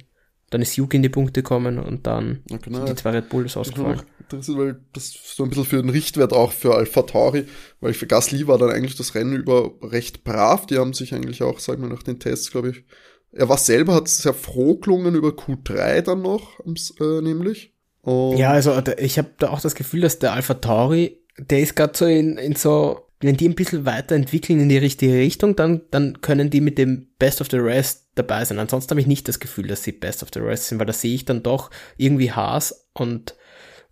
dann 0.50 0.62
ist 0.62 0.78
Yuki 0.78 0.96
in 0.98 1.04
die 1.04 1.10
Punkte 1.10 1.44
gekommen 1.44 1.78
und 1.78 2.08
dann 2.08 2.44
Ja, 2.50 2.58
genau. 2.58 2.78
sind 2.78 2.90
die 2.90 2.96
zwei 2.96 3.10
Red 3.12 3.30
Bulls 3.30 3.58
ausgefallen. 3.58 4.02
Das 4.30 4.48
ist, 4.48 4.58
weil 4.58 4.80
das 4.94 5.14
so 5.36 5.44
ein 5.44 5.50
bisschen 5.50 5.66
für 5.66 5.82
den 5.82 5.90
Richtwert 5.90 6.34
auch 6.34 6.52
für 6.52 6.76
Alpha 6.76 7.02
Tauri, 7.02 7.46
weil 7.82 7.94
für 7.94 8.08
Gasly 8.08 8.48
war 8.48 8.58
dann 8.58 8.72
eigentlich 8.72 8.96
das 8.96 9.16
Rennen 9.16 9.36
über 9.36 9.72
recht 9.82 10.24
brav. 10.24 10.66
Die 10.66 10.78
haben 10.78 10.94
sich 10.94 11.14
eigentlich 11.14 11.44
auch, 11.44 11.60
sagen 11.60 11.82
wir 11.82 11.90
nach 11.90 12.04
den 12.04 12.20
Tests, 12.20 12.52
glaube 12.52 12.70
ich, 12.70 12.84
er 13.32 13.50
war 13.50 13.58
selber, 13.58 13.94
hat 13.94 14.08
sehr 14.08 14.34
froh 14.34 14.76
gelungen 14.76 15.16
über 15.16 15.30
Q3 15.30 16.02
dann 16.02 16.22
noch, 16.22 16.60
äh, 16.66 17.22
nämlich. 17.22 17.74
Und 18.02 18.38
Ja, 18.38 18.52
also 18.52 18.82
ich 18.98 19.18
habe 19.18 19.30
da 19.38 19.50
auch 19.50 19.62
das 19.62 19.76
Gefühl, 19.76 20.02
dass 20.02 20.20
der 20.20 20.34
Alpha 20.34 20.56
Tauri, 20.56 21.20
der 21.38 21.60
ist 21.60 21.76
gerade 21.76 21.98
so 21.98 22.06
in, 22.06 22.38
in 22.38 22.56
so, 22.56 23.08
wenn 23.20 23.38
die 23.38 23.50
ein 23.50 23.56
bisschen 23.56 23.86
weiterentwickeln 23.86 24.60
in 24.60 24.70
die 24.70 24.78
richtige 24.78 25.14
Richtung, 25.14 25.56
dann, 25.56 25.82
dann 25.92 26.22
können 26.22 26.50
die 26.50 26.62
mit 26.62 26.78
dem 26.78 27.08
Best 27.20 27.42
of 27.42 27.50
the 27.52 27.58
Rest 27.58 28.08
dabei 28.16 28.46
sein. 28.46 28.60
Ansonsten 28.60 28.92
habe 28.92 29.02
ich 29.02 29.08
nicht 29.08 29.28
das 29.28 29.40
Gefühl, 29.40 29.68
dass 29.68 29.84
sie 29.84 29.92
Best 29.92 30.24
of 30.24 30.30
the 30.34 30.40
Rest 30.40 30.68
sind, 30.68 30.80
weil 30.80 30.86
da 30.86 30.94
sehe 30.94 31.14
ich 31.14 31.26
dann 31.26 31.44
doch 31.44 31.70
irgendwie 31.98 32.32
Haas 32.32 32.88
und, 32.94 33.36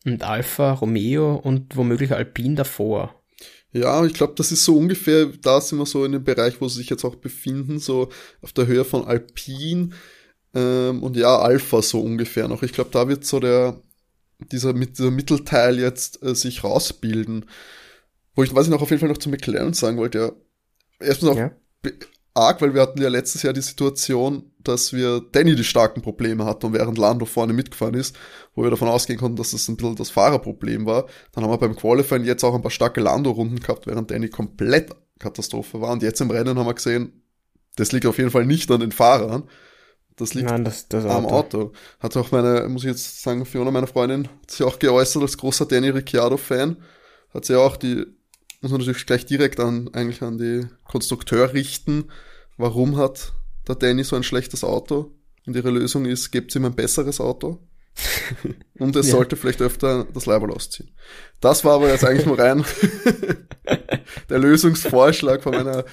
und 0.06 0.24
Alpha, 0.24 0.74
Romeo 0.74 1.36
und 1.36 1.76
womöglich 1.76 2.14
Alpine 2.14 2.56
davor. 2.56 3.22
Ja, 3.76 4.06
ich 4.06 4.14
glaube, 4.14 4.36
das 4.38 4.54
ist 4.54 4.64
so 4.64 4.78
ungefähr, 4.78 5.26
da 5.42 5.60
sind 5.60 5.80
wir 5.80 5.86
so 5.86 6.06
in 6.06 6.14
dem 6.14 6.24
Bereich, 6.24 6.62
wo 6.62 6.70
sie 6.70 6.78
sich 6.78 6.90
jetzt 6.90 7.04
auch 7.04 7.16
befinden, 7.16 7.78
so 7.80 8.08
auf 8.42 8.54
der 8.54 8.68
Höhe 8.68 8.86
von 8.86 9.04
Alpine 9.04 9.90
ähm, 10.54 11.04
und 11.04 11.18
ja, 11.18 11.38
Alpha 11.40 11.82
so 11.82 12.00
ungefähr 12.00 12.48
noch. 12.48 12.64
Ich 12.64 12.72
glaube, 12.72 12.92
da 12.94 13.10
wird 13.10 13.26
so 13.26 13.42
der, 13.42 13.82
dieser, 14.52 14.74
dieser 14.74 15.12
Mittelteil 15.12 15.78
jetzt 15.78 16.24
äh, 16.24 16.34
sich 16.36 16.64
rausbilden. 16.64 17.48
Wo 18.34 18.44
ich, 18.44 18.56
was 18.56 18.68
ich 18.68 18.72
noch 18.72 18.82
auf 18.82 18.90
jeden 18.92 19.02
Fall 19.02 19.10
noch 19.10 19.18
zu 19.18 19.30
McLaren 19.30 19.74
sagen 19.74 19.98
wollte, 19.98 20.18
ja, 20.20 20.32
erstens 21.00 21.30
auch 21.30 21.38
Ja. 21.38 21.52
arg, 22.34 22.62
weil 22.62 22.74
wir 22.74 22.82
hatten 22.82 23.02
ja 23.02 23.10
letztes 23.10 23.44
Jahr 23.44 23.54
die 23.54 23.62
Situation, 23.62 24.54
dass 24.68 24.94
wir 24.94 25.22
Danny 25.32 25.56
die 25.56 25.64
starken 25.64 26.02
Probleme 26.02 26.46
hatten 26.46 26.68
und 26.68 26.74
während 26.74 26.98
Lando 26.98 27.26
vorne 27.26 27.54
mitgefahren 27.54 27.96
ist, 27.96 28.16
wo 28.54 28.64
wir 28.64 28.70
davon 28.70 28.88
ausgehen 28.88 29.20
konnten, 29.20 29.38
dass 29.38 29.52
das 29.52 29.68
ein 29.68 29.78
bisschen 29.78 29.96
das 29.96 30.10
Fahrerproblem 30.10 30.86
war. 30.86 31.06
Dann 31.32 31.44
haben 31.44 31.52
wir 31.52 31.58
beim 31.58 31.76
Qualifying 31.76 32.24
jetzt 32.24 32.44
auch 32.44 32.56
ein 32.56 32.62
paar 32.62 32.72
starke 32.72 33.02
Lando-Runden 33.02 33.60
gehabt, 33.60 33.88
während 33.88 34.12
Danny 34.12 34.30
komplett 34.30 34.96
Katastrophe 35.20 35.82
war. 35.82 35.92
Und 35.92 36.04
jetzt 36.04 36.22
im 36.22 36.32
Rennen 36.32 36.58
haben 36.58 36.68
wir 36.68 36.74
gesehen, 36.74 37.22
das 37.76 37.92
liegt 37.92 38.06
auf 38.06 38.18
jeden 38.18 38.32
Fall 38.32 38.46
nicht 38.46 38.70
an 38.72 38.80
den 38.80 38.92
Fahrern. 38.92 39.44
Das 40.16 40.34
liegt 40.34 40.50
Nein, 40.50 40.64
das, 40.64 40.88
das 40.88 41.06
am 41.06 41.26
Auto. 41.26 41.60
Auto. 41.60 41.74
Hat 42.00 42.16
auch 42.16 42.32
meine, 42.32 42.68
muss 42.70 42.84
ich 42.84 42.90
jetzt 42.90 43.22
sagen, 43.22 43.46
Fiona, 43.46 43.72
meine 43.72 43.88
Freundin, 43.88 44.28
hat 44.28 44.52
sich 44.52 44.66
auch 44.66 44.80
geäußert 44.80 45.22
als 45.22 45.38
großer 45.38 45.66
Danny 45.66 45.90
Ricciardo-Fan. 45.90 46.78
Hat 47.34 47.46
sie 47.46 47.60
auch 47.60 47.76
die, 47.76 48.06
muss 48.62 48.72
man 48.72 48.80
natürlich 48.80 49.06
gleich 49.06 49.26
direkt 49.26 49.60
an, 49.60 49.90
eigentlich 49.94 50.22
an 50.22 50.38
die 50.38 50.68
Konstrukteur 50.86 51.54
richten. 51.54 52.06
Warum 52.58 52.96
hat 52.96 53.34
der 53.68 53.76
Danny 53.76 54.04
so 54.04 54.16
ein 54.16 54.24
schlechtes 54.24 54.64
Auto? 54.64 55.12
Und 55.46 55.56
ihre 55.56 55.70
Lösung 55.70 56.06
ist, 56.06 56.32
gebt 56.32 56.56
ihm 56.56 56.66
ein 56.66 56.74
besseres 56.76 57.20
Auto. 57.22 57.60
Und 58.80 58.96
es 58.96 59.08
Ja. 59.08 59.14
sollte 59.14 59.36
vielleicht 59.38 59.62
öfter 59.62 60.06
das 60.14 60.26
Leiberl 60.26 60.52
ausziehen. 60.52 60.90
Das 61.40 61.64
war 61.64 61.76
aber 61.76 61.90
jetzt 61.90 62.04
eigentlich 62.04 62.26
nur 62.26 62.38
rein 62.40 62.66
der 64.30 64.40
Lösungsvorschlag 64.40 65.44
von 65.44 65.54
meiner 65.54 65.86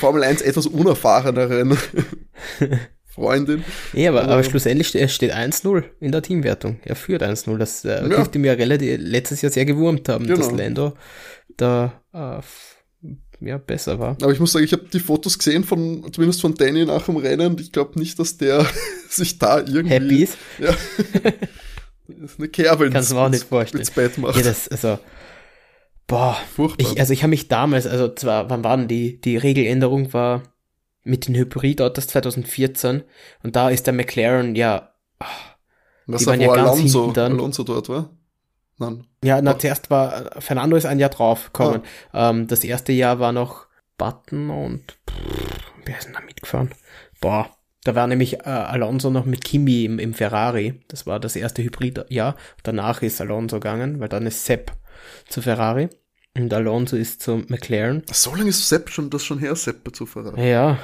Formel 0.00 0.22
1 0.24 0.42
etwas 0.42 0.66
unerfahreneren 0.66 1.76
Freundin. 3.04 3.62
Ja, 3.92 4.10
aber, 4.10 4.22
aber 4.24 4.32
Aber- 4.34 4.44
schlussendlich 4.44 4.88
ste- 4.88 5.00
es 5.00 5.14
steht 5.14 5.32
1-0 5.34 5.84
in 6.00 6.12
der 6.12 6.22
Teamwertung. 6.22 6.80
Er 6.84 6.96
führt 6.96 7.22
1-0. 7.22 7.58
Das 7.58 7.84
äh, 7.84 8.00
Ja. 8.02 8.08
dürfte 8.08 8.38
mir 8.38 8.56
relativ 8.58 8.98
letztes 9.00 9.42
Jahr 9.42 9.52
sehr 9.52 9.64
gewurmt 9.66 10.08
haben, 10.08 10.26
dass 10.26 10.48
Genau. 10.48 10.56
Lando 10.62 10.94
da 11.56 12.00
äh, 12.12 12.40
ja, 13.40 13.58
besser 13.58 13.98
war. 13.98 14.16
Aber 14.22 14.32
ich 14.32 14.40
muss 14.40 14.52
sagen, 14.52 14.64
ich 14.64 14.72
habe 14.72 14.84
die 14.92 15.00
Fotos 15.00 15.38
gesehen 15.38 15.64
von, 15.64 16.12
zumindest 16.12 16.40
von 16.40 16.54
Danny 16.54 16.84
nach 16.84 17.04
dem 17.06 17.16
Rennen. 17.16 17.52
und 17.52 17.60
Ich 17.60 17.72
glaube 17.72 17.98
nicht, 17.98 18.18
dass 18.18 18.36
der 18.36 18.66
sich 19.08 19.38
da 19.38 19.58
irgendwie 19.58 19.88
Happy 19.88 20.22
ist. 20.22 20.38
Ja, 20.58 20.74
eine 22.38 22.48
Kerbe 22.48 22.86
ins, 22.86 22.94
Kannst 22.94 23.10
du 23.10 23.14
mir 23.14 23.20
auch 23.22 23.28
nicht 23.28 23.44
vorstellen. 23.44 23.80
ins 23.80 23.90
Bett 23.90 24.18
macht. 24.18 24.36
Ja, 24.36 24.42
das, 24.42 24.68
also, 24.68 24.98
boah. 26.06 26.36
Furchtbar. 26.54 26.92
Ich, 26.92 27.00
also 27.00 27.12
ich 27.12 27.22
habe 27.22 27.30
mich 27.30 27.48
damals, 27.48 27.86
also 27.86 28.12
zwar, 28.14 28.50
wann 28.50 28.62
war 28.64 28.76
denn 28.76 28.88
die, 28.88 29.20
die 29.20 29.36
Regeländerung 29.36 30.12
war 30.12 30.42
mit 31.02 31.26
den 31.28 31.34
Hybrid-Autos 31.34 32.06
2014 32.08 33.02
und 33.42 33.56
da 33.56 33.68
ist 33.70 33.86
der 33.86 33.94
McLaren, 33.94 34.54
ja, 34.54 34.94
Was 36.06 36.22
die 36.22 36.26
waren 36.26 36.40
ja 36.40 36.54
ganz 36.54 36.70
Alonso, 36.70 37.00
hinten 37.02 37.14
dann. 37.14 37.32
Alonso 37.32 37.62
dort 37.62 37.88
war? 37.88 38.10
Nein. 38.78 39.06
ja, 39.22 39.40
na, 39.40 39.54
Oh. 39.54 39.58
zuerst 39.58 39.90
war, 39.90 40.30
Fernando 40.40 40.76
ist 40.76 40.86
ein 40.86 40.98
Jahr 40.98 41.10
drauf 41.10 41.46
gekommen. 41.46 41.82
Ähm, 42.12 42.46
das 42.48 42.64
erste 42.64 42.92
Jahr 42.92 43.18
war 43.20 43.32
noch 43.32 43.66
Button 43.98 44.50
und, 44.50 44.82
pff, 45.08 45.14
wer 45.84 45.96
ist 45.98 46.06
denn 46.06 46.14
da 46.14 46.20
mitgefahren? 46.20 46.70
Boah, 47.20 47.48
da 47.84 47.94
war 47.94 48.06
nämlich 48.06 48.40
äh, 48.40 48.48
Alonso 48.48 49.10
noch 49.10 49.26
mit 49.26 49.44
Kimi 49.44 49.84
im, 49.84 49.98
im 49.98 50.14
Ferrari. 50.14 50.80
Das 50.88 51.06
war 51.06 51.20
das 51.20 51.36
erste 51.36 51.62
Hybrid-Jahr. 51.62 52.34
Danach 52.64 53.02
ist 53.02 53.20
Alonso 53.20 53.56
gegangen, 53.60 54.00
weil 54.00 54.08
dann 54.08 54.26
ist 54.26 54.44
Sepp 54.44 54.72
zu 55.28 55.40
Ferrari 55.42 55.88
und 56.36 56.52
Alonso 56.52 56.96
ist 56.96 57.22
zu 57.22 57.36
McLaren. 57.48 58.02
So 58.10 58.34
lange 58.34 58.48
ist 58.50 58.68
Sepp 58.68 58.90
schon, 58.90 59.10
das 59.10 59.24
schon 59.24 59.38
her, 59.38 59.54
Sepp 59.54 59.94
zu 59.94 60.06
verraten. 60.06 60.40
Ja, 60.42 60.78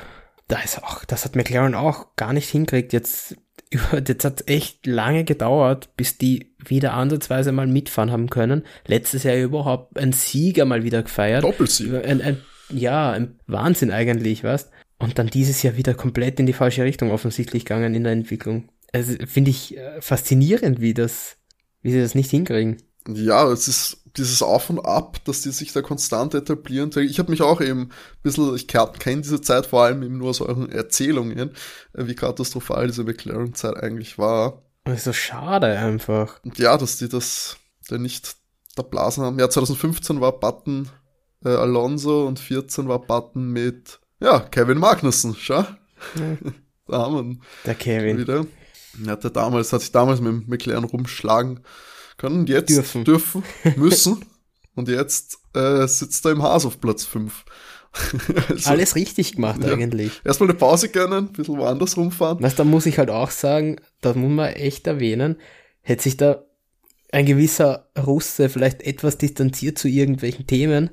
da 0.46 0.60
ist 0.60 0.82
auch, 0.82 1.04
das 1.04 1.24
hat 1.24 1.34
McLaren 1.36 1.74
auch 1.74 2.14
gar 2.16 2.32
nicht 2.32 2.48
hinkriegt. 2.50 2.92
Jetzt, 2.92 3.36
jetzt 4.06 4.24
hat 4.24 4.48
echt 4.48 4.86
lange 4.86 5.24
gedauert, 5.24 5.90
bis 5.96 6.18
die 6.18 6.52
wieder 6.58 6.94
ansatzweise 6.94 7.52
mal 7.52 7.66
mitfahren 7.66 8.10
haben 8.10 8.28
können. 8.30 8.64
Letztes 8.86 9.22
Jahr 9.22 9.36
überhaupt 9.36 9.98
ein 9.98 10.12
Sieger 10.12 10.64
mal 10.64 10.82
wieder 10.82 11.02
gefeiert. 11.02 11.44
Doppelsieg. 11.44 11.94
Ein, 12.04 12.20
ein, 12.20 12.38
ja, 12.70 13.12
ein 13.12 13.38
Wahnsinn 13.46 13.90
eigentlich, 13.90 14.44
was? 14.44 14.70
Und 14.98 15.18
dann 15.18 15.28
dieses 15.28 15.62
Jahr 15.62 15.76
wieder 15.76 15.94
komplett 15.94 16.40
in 16.40 16.46
die 16.46 16.52
falsche 16.52 16.84
Richtung 16.84 17.10
offensichtlich 17.10 17.64
gegangen 17.64 17.94
in 17.94 18.04
der 18.04 18.12
Entwicklung. 18.12 18.68
Also 18.92 19.14
finde 19.26 19.50
ich 19.50 19.76
äh, 19.76 20.00
faszinierend, 20.00 20.80
wie 20.80 20.94
das, 20.94 21.36
wie 21.80 21.92
sie 21.92 22.00
das 22.00 22.14
nicht 22.14 22.30
hinkriegen. 22.30 22.78
Ja, 23.08 23.50
es 23.50 23.66
ist 23.66 23.99
dieses 24.16 24.42
Auf 24.42 24.70
und 24.70 24.80
Ab, 24.80 25.24
dass 25.24 25.42
die 25.42 25.50
sich 25.50 25.72
da 25.72 25.82
konstant 25.82 26.34
etablieren. 26.34 26.90
Ich 26.98 27.18
habe 27.18 27.30
mich 27.30 27.42
auch 27.42 27.60
eben 27.60 27.82
ein 27.82 27.90
bisschen, 28.22 28.54
ich 28.54 28.66
kenne 28.68 29.22
diese 29.22 29.40
Zeit 29.40 29.66
vor 29.66 29.84
allem 29.84 30.02
eben 30.02 30.18
nur 30.18 30.30
aus 30.30 30.40
euren 30.40 30.70
Erzählungen, 30.70 31.50
äh, 31.94 32.06
wie 32.06 32.14
katastrophal 32.14 32.86
diese 32.88 33.04
McLaren-Zeit 33.04 33.76
eigentlich 33.76 34.18
war. 34.18 34.62
Das 34.84 34.98
ist 34.98 35.04
so 35.04 35.12
schade 35.12 35.66
einfach. 35.78 36.42
Und 36.44 36.58
ja, 36.58 36.76
dass 36.76 36.96
die 36.96 37.08
das 37.08 37.56
da 37.88 37.98
nicht 37.98 38.36
da 38.76 38.82
blasen 38.82 39.24
haben. 39.24 39.38
Ja, 39.38 39.50
2015 39.50 40.20
war 40.20 40.38
Button 40.38 40.88
äh, 41.44 41.48
Alonso 41.48 42.26
und 42.26 42.38
14 42.38 42.88
war 42.88 43.00
Button 43.00 43.50
mit, 43.50 44.00
ja, 44.20 44.40
Kevin 44.40 44.78
Magnussen, 44.78 45.34
schau. 45.38 45.64
da 46.86 46.98
haben 46.98 47.14
wir 47.14 47.20
ihn 47.22 47.42
Der 47.66 47.74
Kevin. 47.74 48.18
wieder. 48.18 48.46
Er 49.04 49.12
hat, 49.12 49.24
ja 49.24 49.30
damals, 49.30 49.72
hat 49.72 49.82
sich 49.82 49.92
damals 49.92 50.20
mit 50.20 50.32
dem 50.32 50.44
McLaren 50.48 50.84
rumschlagen 50.84 51.60
können. 52.20 52.46
Jetzt 52.46 52.68
Dürfen. 52.70 53.04
dürfen, 53.04 53.42
müssen. 53.76 54.24
Und 54.76 54.88
jetzt 54.88 55.38
äh, 55.54 55.86
sitzt 55.86 56.24
er 56.24 56.32
im 56.32 56.42
Haas 56.42 56.64
auf 56.64 56.80
Platz 56.80 57.04
5. 57.04 57.44
also, 58.48 58.70
Alles 58.70 58.94
richtig 58.94 59.32
gemacht 59.34 59.64
Ja. 59.64 59.72
eigentlich. 59.72 60.20
Erstmal 60.24 60.48
eine 60.48 60.58
Pause 60.58 60.88
gönnen, 60.90 61.26
ein 61.26 61.32
bisschen 61.32 61.58
woanders 61.58 61.96
rumfahren. 61.96 62.38
Was, 62.40 62.54
da 62.54 62.62
muss 62.64 62.86
ich 62.86 62.98
halt 62.98 63.10
auch 63.10 63.30
sagen, 63.30 63.76
das 64.00 64.14
muss 64.14 64.30
man 64.30 64.50
echt 64.52 64.86
erwähnen, 64.86 65.36
hätte 65.82 66.04
sich 66.04 66.16
da 66.16 66.44
ein 67.12 67.26
gewisser 67.26 67.88
Russe 67.98 68.48
vielleicht 68.48 68.82
etwas 68.82 69.18
distanziert 69.18 69.78
zu 69.78 69.88
irgendwelchen 69.88 70.46
Themen, 70.46 70.90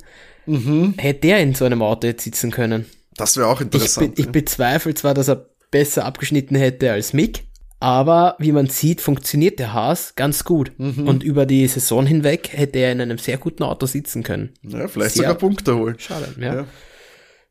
Mhm. 0.47 0.93
hätte 0.97 1.19
der 1.27 1.39
in 1.41 1.53
so 1.53 1.65
einem 1.65 1.81
Auto 1.81 2.07
jetzt 2.07 2.23
sitzen 2.23 2.51
können. 2.51 2.85
Das 3.15 3.35
wäre 3.37 3.47
auch 3.47 3.59
Ich, 3.61 3.67
be 3.67 3.77
interessant. 3.77 4.17
ich 4.17 4.25
ja. 4.25 4.31
bezweifle 4.31 4.93
zwar, 4.95 5.13
dass 5.13 5.27
er 5.27 5.45
besser 5.71 6.05
abgeschnitten 6.05 6.55
hätte 6.55 6.91
als 6.91 7.11
Mick, 7.13 7.43
aber 7.79 8.35
wie 8.39 8.51
man 8.51 8.67
sieht, 8.67 9.01
funktioniert 9.01 9.59
der 9.59 9.73
Haas 9.73 10.15
ganz 10.15 10.43
gut. 10.43 10.71
Mhm. 10.77 11.07
Und 11.07 11.23
über 11.23 11.45
die 11.45 11.67
Saison 11.67 12.05
hinweg 12.05 12.49
hätte 12.51 12.79
er 12.79 12.91
in 12.91 13.01
einem 13.01 13.17
sehr 13.19 13.37
guten 13.37 13.63
Auto 13.63 13.85
sitzen 13.85 14.23
können. 14.23 14.53
ja, 14.63 14.87
vielleicht 14.87 15.15
sehr- 15.15 15.23
sogar 15.23 15.35
Punkte 15.35 15.75
holen. 15.75 15.95
Schade, 15.99 16.27
ja. 16.39 16.55
Ja. 16.55 16.65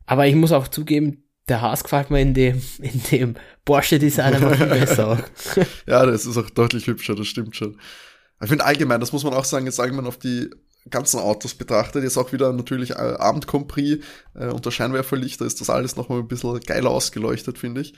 Aber 0.06 0.26
ich 0.26 0.34
muss 0.34 0.52
auch 0.52 0.68
zugeben, 0.68 1.24
der 1.48 1.60
Haas 1.60 1.84
gefällt 1.84 2.10
mir 2.10 2.20
in 2.20 2.34
dem, 2.34 2.60
in 2.80 3.02
dem 3.12 3.34
Porsche-Design 3.64 4.34
einfach 4.34 4.56
viel 4.56 4.66
besser. 4.66 5.24
Ja, 5.86 6.04
das 6.06 6.26
ist 6.26 6.36
auch 6.36 6.50
deutlich 6.50 6.86
hübscher, 6.88 7.14
das 7.14 7.26
stimmt 7.28 7.54
schon. 7.56 7.78
Ich 8.42 8.48
finde 8.48 8.64
allgemein, 8.64 9.00
das 9.00 9.12
muss 9.12 9.24
man 9.24 9.32
auch 9.32 9.44
sagen, 9.44 9.66
jetzt 9.66 9.80
allgemein 9.80 10.06
auf 10.06 10.18
die 10.18 10.50
ganzen 10.90 11.18
Autos 11.20 11.54
betrachtet, 11.54 12.04
jetzt 12.04 12.16
auch 12.16 12.32
wieder 12.32 12.52
natürlich 12.52 12.90
äh, 12.90 12.94
Abendcompris 12.94 13.98
äh, 14.34 14.46
unter 14.48 14.70
Scheinwerferlichter 14.70 15.44
ist 15.44 15.60
das 15.60 15.70
alles 15.70 15.96
nochmal 15.96 16.18
ein 16.20 16.28
bisschen 16.28 16.60
geiler 16.60 16.90
ausgeleuchtet, 16.90 17.58
finde 17.58 17.80
ich. 17.80 17.94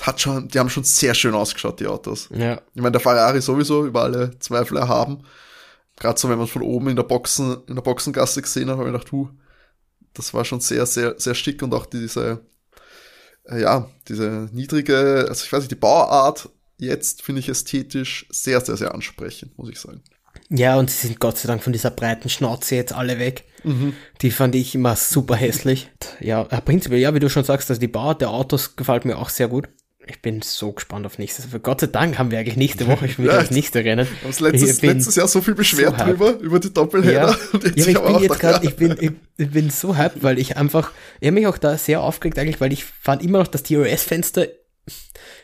Hat 0.00 0.20
schon, 0.20 0.48
die 0.48 0.58
haben 0.58 0.70
schon 0.70 0.84
sehr 0.84 1.14
schön 1.14 1.34
ausgeschaut, 1.34 1.80
die 1.80 1.86
Autos. 1.86 2.28
Ja, 2.32 2.60
Ich 2.74 2.80
meine, 2.80 2.92
der 2.92 3.00
Ferrari 3.00 3.40
sowieso 3.40 3.84
über 3.86 4.02
alle 4.02 4.38
Zweifel 4.38 4.78
erhaben. 4.78 5.24
Gerade 5.96 6.18
so, 6.18 6.28
wenn 6.28 6.38
man 6.38 6.46
es 6.46 6.52
von 6.52 6.62
oben 6.62 6.88
in 6.88 6.96
der 6.96 7.02
Boxen, 7.02 7.58
in 7.66 7.74
der 7.74 7.82
Boxengasse 7.82 8.40
gesehen 8.40 8.70
hat, 8.70 8.78
habe 8.78 8.88
ich 8.88 8.92
gedacht, 8.92 9.12
huh, 9.12 9.28
das 10.14 10.32
war 10.32 10.44
schon 10.44 10.60
sehr, 10.60 10.86
sehr, 10.86 11.14
sehr 11.18 11.34
schick 11.34 11.62
und 11.62 11.74
auch 11.74 11.86
diese, 11.86 12.40
äh, 13.44 13.60
ja, 13.60 13.88
diese 14.08 14.48
niedrige, 14.52 15.26
also 15.28 15.44
ich 15.44 15.52
weiß 15.52 15.60
nicht, 15.60 15.70
die 15.70 15.76
Bauart 15.76 16.48
jetzt 16.78 17.22
finde 17.22 17.40
ich 17.40 17.48
ästhetisch 17.48 18.26
sehr, 18.30 18.60
sehr, 18.60 18.76
sehr 18.76 18.94
ansprechend, 18.94 19.56
muss 19.58 19.68
ich 19.70 19.78
sagen. 19.78 20.02
Ja, 20.48 20.76
und 20.76 20.90
sie 20.90 21.06
sind 21.06 21.20
Gott 21.20 21.38
sei 21.38 21.46
Dank 21.46 21.62
von 21.62 21.72
dieser 21.72 21.90
breiten 21.90 22.28
Schnauze 22.28 22.74
jetzt 22.74 22.92
alle 22.92 23.18
weg. 23.18 23.44
Die 24.22 24.30
fand 24.30 24.54
ich 24.54 24.74
immer 24.74 24.96
super 24.96 25.36
hässlich. 25.36 25.90
Ja, 26.20 26.42
äh, 26.50 26.60
prinzipiell, 26.60 27.00
ja, 27.00 27.14
wie 27.14 27.20
du 27.20 27.30
schon 27.30 27.44
sagst, 27.44 27.70
also 27.70 27.78
die 27.80 27.86
Bauart 27.88 28.20
der 28.20 28.30
Autos 28.30 28.74
gefällt 28.74 29.04
mir 29.04 29.18
auch 29.18 29.28
sehr 29.28 29.46
gut. 29.48 29.68
Ich 30.06 30.20
bin 30.20 30.42
so 30.42 30.72
gespannt 30.72 31.06
auf 31.06 31.18
nächstes. 31.18 31.46
Gott 31.62 31.80
sei 31.80 31.86
Dank 31.86 32.18
haben 32.18 32.30
wir 32.30 32.38
eigentlich 32.38 32.56
nächste 32.56 32.86
Woche 32.88 33.08
schon 33.08 33.24
wieder 33.24 33.34
ja, 33.34 33.40
das 33.40 33.50
nächste 33.50 33.84
Rennen. 33.84 34.06
Haben 34.06 34.44
letztes, 34.44 34.82
letztes 34.82 35.14
Jahr 35.14 35.28
so 35.28 35.40
viel 35.40 35.54
beschwert 35.54 35.98
so 35.98 36.04
drüber, 36.04 36.38
über 36.40 36.58
die 36.58 36.72
Doppelheader. 36.72 37.30
Ja, 37.30 37.36
ja 37.74 37.86
ich 37.86 38.02
bin 38.02 38.18
jetzt 38.18 38.40
gerade, 38.40 38.66
ich 38.66 38.76
bin, 38.76 38.96
ich, 38.98 39.12
ich, 39.36 39.50
bin 39.50 39.70
so 39.70 39.96
hyped, 39.96 40.22
weil 40.22 40.38
ich 40.38 40.56
einfach, 40.56 40.90
ich 41.20 41.28
habe 41.28 41.34
mich 41.34 41.46
auch 41.46 41.58
da 41.58 41.78
sehr 41.78 42.00
aufgeregt 42.00 42.38
eigentlich, 42.38 42.60
weil 42.60 42.72
ich 42.72 42.84
fand 42.84 43.22
immer 43.22 43.38
noch 43.38 43.46
das 43.46 43.62
DRS-Fenster 43.62 44.48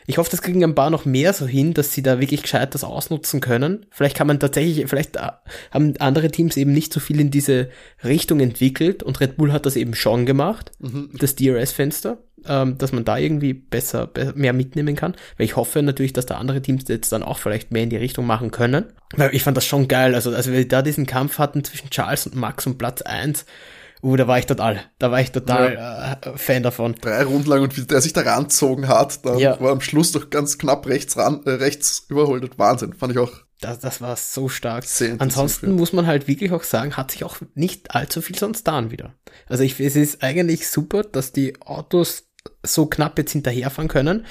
ich 0.09 0.17
hoffe, 0.17 0.31
das 0.31 0.41
kriegen 0.41 0.63
ein 0.63 0.73
paar 0.73 0.89
noch 0.89 1.05
mehr 1.05 1.33
so 1.33 1.45
hin, 1.45 1.75
dass 1.75 1.93
sie 1.93 2.01
da 2.01 2.19
wirklich 2.19 2.41
gescheit 2.41 2.73
das 2.73 2.83
ausnutzen 2.83 3.41
können. 3.41 3.85
Vielleicht 3.91 4.17
kann 4.17 4.25
man 4.25 4.39
tatsächlich, 4.39 4.89
vielleicht 4.89 5.17
äh, 5.17 5.29
haben 5.69 5.93
andere 5.99 6.31
Teams 6.31 6.57
eben 6.57 6.73
nicht 6.73 6.91
so 6.91 6.99
viel 6.99 7.19
in 7.19 7.29
diese 7.29 7.69
Richtung 8.03 8.39
entwickelt 8.39 9.03
und 9.03 9.19
Red 9.19 9.37
Bull 9.37 9.53
hat 9.53 9.67
das 9.67 9.75
eben 9.75 9.93
schon 9.93 10.25
gemacht, 10.25 10.71
mhm. 10.79 11.11
das 11.13 11.35
DRS-Fenster, 11.35 12.17
ähm, 12.47 12.79
dass 12.79 12.91
man 12.91 13.05
da 13.05 13.19
irgendwie 13.19 13.53
besser, 13.53 14.09
mehr 14.33 14.53
mitnehmen 14.53 14.95
kann. 14.95 15.13
Weil 15.37 15.45
ich 15.45 15.55
hoffe 15.55 15.83
natürlich, 15.83 16.13
dass 16.13 16.25
da 16.25 16.39
andere 16.39 16.63
Teams 16.63 16.85
jetzt 16.87 17.11
dann 17.11 17.21
auch 17.21 17.37
vielleicht 17.37 17.71
mehr 17.71 17.83
in 17.83 17.91
die 17.91 17.97
Richtung 17.97 18.25
machen 18.25 18.49
können. 18.49 18.85
Weil 19.15 19.35
ich 19.35 19.43
fand 19.43 19.57
das 19.57 19.67
schon 19.67 19.87
geil. 19.87 20.15
Also, 20.15 20.31
als 20.31 20.51
wir 20.51 20.67
da 20.67 20.81
diesen 20.81 21.05
Kampf 21.05 21.37
hatten 21.37 21.63
zwischen 21.63 21.91
Charles 21.91 22.25
und 22.25 22.35
Max 22.35 22.65
um 22.65 22.79
Platz 22.79 23.03
eins 23.03 23.45
Uh, 24.01 24.15
da 24.15 24.27
war 24.27 24.39
ich 24.39 24.45
total, 24.45 24.81
da 24.97 25.11
war 25.11 25.19
ich 25.19 25.31
total 25.31 25.73
ja. 25.73 26.13
äh, 26.13 26.37
Fan 26.37 26.63
davon. 26.63 26.95
Drei 27.01 27.23
Runden 27.23 27.49
lang 27.49 27.63
und 27.63 27.77
wie 27.77 27.85
der 27.85 28.01
sich 28.01 28.13
da 28.13 28.21
ranzogen 28.21 28.87
hat, 28.87 29.25
da 29.25 29.35
ja. 29.35 29.59
war 29.59 29.71
am 29.71 29.81
Schluss 29.81 30.13
doch 30.13 30.29
ganz 30.29 30.57
knapp 30.57 30.87
rechts 30.87 31.17
ran, 31.17 31.41
äh, 31.45 31.51
rechts 31.51 32.05
überholt. 32.07 32.57
Wahnsinn, 32.57 32.93
fand 32.93 33.11
ich 33.11 33.19
auch. 33.19 33.31
Das, 33.59 33.79
das 33.79 33.99
war 33.99 34.15
so 34.15 34.47
stark. 34.47 34.85
Ansonsten 35.17 35.73
muss 35.73 35.91
man 35.91 36.07
halt 36.07 36.29
wirklich 36.29 36.53
auch 36.53 36.63
sagen, 36.63 36.95
hat 36.95 37.11
sich 37.11 37.25
auch 37.25 37.37
nicht 37.55 37.93
allzu 37.93 38.21
viel 38.21 38.37
sonst 38.37 38.63
getan 38.63 38.89
wieder. 38.89 39.15
Also 39.47 39.63
ich, 39.63 39.77
es 39.81 39.97
ist 39.97 40.23
eigentlich 40.23 40.69
super, 40.69 41.03
dass 41.03 41.33
die 41.33 41.61
Autos 41.61 42.29
so 42.63 42.85
knapp 42.85 43.17
jetzt 43.17 43.33
hinterherfahren 43.33 43.89
können. 43.89 44.25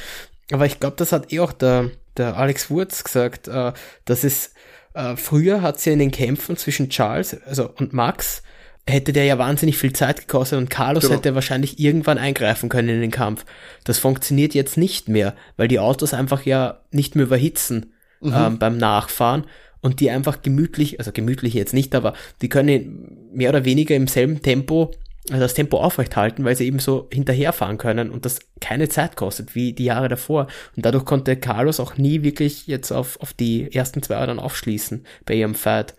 Aber 0.51 0.65
ich 0.65 0.81
glaube, 0.81 0.97
das 0.97 1.13
hat 1.13 1.31
eh 1.31 1.41
auch 1.41 1.53
der, 1.53 1.91
der 2.17 2.39
Alex 2.39 2.71
Wurz 2.71 3.05
gesagt, 3.05 3.49
äh, 3.49 3.75
dass 4.07 4.25
es 4.25 4.53
äh, 4.95 5.15
früher 5.17 5.61
hat 5.61 5.79
sie 5.79 5.91
ja 5.91 5.93
in 5.93 5.99
den 5.99 6.11
Kämpfen 6.11 6.57
zwischen 6.57 6.89
Charles 6.89 7.37
also 7.43 7.69
und 7.69 7.93
Max 7.93 8.43
hätte 8.89 9.13
der 9.13 9.25
ja 9.25 9.39
wahnsinnig 9.39 9.79
viel 9.79 9.93
Zeit 9.93 10.21
gekostet 10.21 10.59
und 10.59 10.71
Carlos 10.71 11.05
genau. 11.05 11.17
hätte 11.17 11.35
wahrscheinlich 11.35 11.79
irgendwann 11.79 12.19
eingreifen 12.19 12.69
können 12.69 12.89
in 12.89 13.01
den 13.01 13.11
Kampf. 13.11 13.45
Das 13.85 13.99
funktioniert 13.99 14.55
jetzt 14.55 14.77
nicht 14.77 15.09
mehr, 15.09 15.35
weil 15.57 15.69
die 15.69 15.79
Autos 15.79 16.15
einfach 16.15 16.43
ja 16.45 16.81
nicht 16.91 17.15
mehr 17.15 17.27
überhitzen 17.27 17.93
mhm. 18.21 18.33
ähm, 18.35 18.59
beim 18.59 18.77
Nachfahren 18.77 19.45
und 19.81 20.01
die 20.01 20.11
einfach 20.11 20.43
gemütlich, 20.43 20.99
also 20.99 21.13
gemütlich 21.13 21.55
jetzt 21.55 21.75
nicht, 21.75 21.95
aber 21.95 22.15
die 22.43 22.49
können 22.49 23.31
mehr 23.33 23.51
oder 23.51 23.65
weniger 23.65 23.95
im 23.95 24.09
selben 24.09 24.43
Tempo 24.43 24.93
also 25.31 25.43
das 25.43 25.55
Tempo 25.55 25.79
aufrechthalten, 25.79 26.45
weil 26.45 26.57
sie 26.57 26.67
eben 26.67 26.79
so 26.79 27.09
hinterherfahren 27.13 27.77
können 27.77 28.11
und 28.11 28.25
das 28.25 28.39
keine 28.61 28.89
Zeit 28.89 29.17
kostet, 29.17 29.55
wie 29.55 29.73
die 29.73 29.85
Jahre 29.85 30.09
davor. 30.09 30.47
Und 30.75 30.87
dadurch 30.87 31.05
konnte 31.05 31.37
Carlos 31.37 31.81
auch 31.81 31.97
nie 31.97 32.23
wirklich 32.23 32.67
jetzt 32.67 32.93
auf, 32.93 33.21
auf 33.21 33.35
die 33.35 33.73
ersten 33.75 34.03
zwei 34.03 34.25
dann 34.25 34.39
aufschließen 34.39 35.05
bei 35.27 35.35
ihrem 35.35 35.55
Fight. 35.55 35.95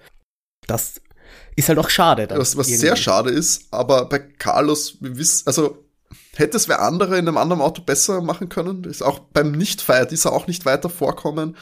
Das 0.67 1.01
ist 1.55 1.69
halt 1.69 1.79
auch 1.79 1.89
schade. 1.89 2.27
was 2.29 2.57
was 2.57 2.67
sehr 2.67 2.95
schade 2.95 3.29
ist, 3.29 3.67
aber 3.71 4.05
bei 4.05 4.19
Carlos, 4.19 4.97
wir 5.01 5.17
wissen, 5.17 5.47
also 5.47 5.77
hätte 6.35 6.57
es 6.57 6.67
wer 6.69 6.81
andere 6.81 7.17
in 7.17 7.27
einem 7.27 7.37
anderen 7.37 7.61
Auto 7.61 7.81
besser 7.81 8.21
machen 8.21 8.49
können. 8.49 8.83
Ist 8.85 9.03
auch 9.03 9.19
beim 9.19 9.51
Nicht-Fight 9.51 10.11
ist 10.11 10.25
er 10.25 10.33
auch 10.33 10.47
nicht 10.47 10.65
weiter 10.65 10.89
vorkommen. 10.89 11.57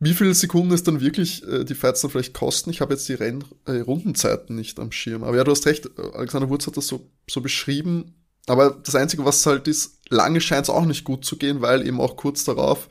Wie 0.00 0.14
viele 0.14 0.34
Sekunden 0.34 0.72
es 0.72 0.84
dann 0.84 1.00
wirklich 1.00 1.46
äh, 1.46 1.64
die 1.64 1.74
Fights 1.74 2.02
dann 2.02 2.10
vielleicht 2.10 2.34
kosten? 2.34 2.70
Ich 2.70 2.80
habe 2.80 2.94
jetzt 2.94 3.08
die 3.08 3.14
Renn 3.14 3.44
äh, 3.66 3.80
Rundenzeiten 3.80 4.54
nicht 4.54 4.78
am 4.78 4.92
Schirm. 4.92 5.24
Aber 5.24 5.36
ja, 5.36 5.44
du 5.44 5.50
hast 5.50 5.66
recht, 5.66 5.88
Alexander 5.98 6.48
Wurz 6.48 6.66
hat 6.66 6.76
das 6.76 6.86
so, 6.86 7.08
so 7.28 7.40
beschrieben. 7.40 8.14
Aber 8.46 8.70
das 8.70 8.94
Einzige, 8.94 9.24
was 9.24 9.44
halt 9.44 9.66
ist, 9.66 9.98
lange 10.08 10.40
scheint 10.40 10.64
es 10.64 10.70
auch 10.70 10.84
nicht 10.84 11.04
gut 11.04 11.24
zu 11.24 11.36
gehen, 11.36 11.62
weil 11.62 11.86
eben 11.86 12.00
auch 12.00 12.16
kurz 12.16 12.44
darauf 12.44 12.88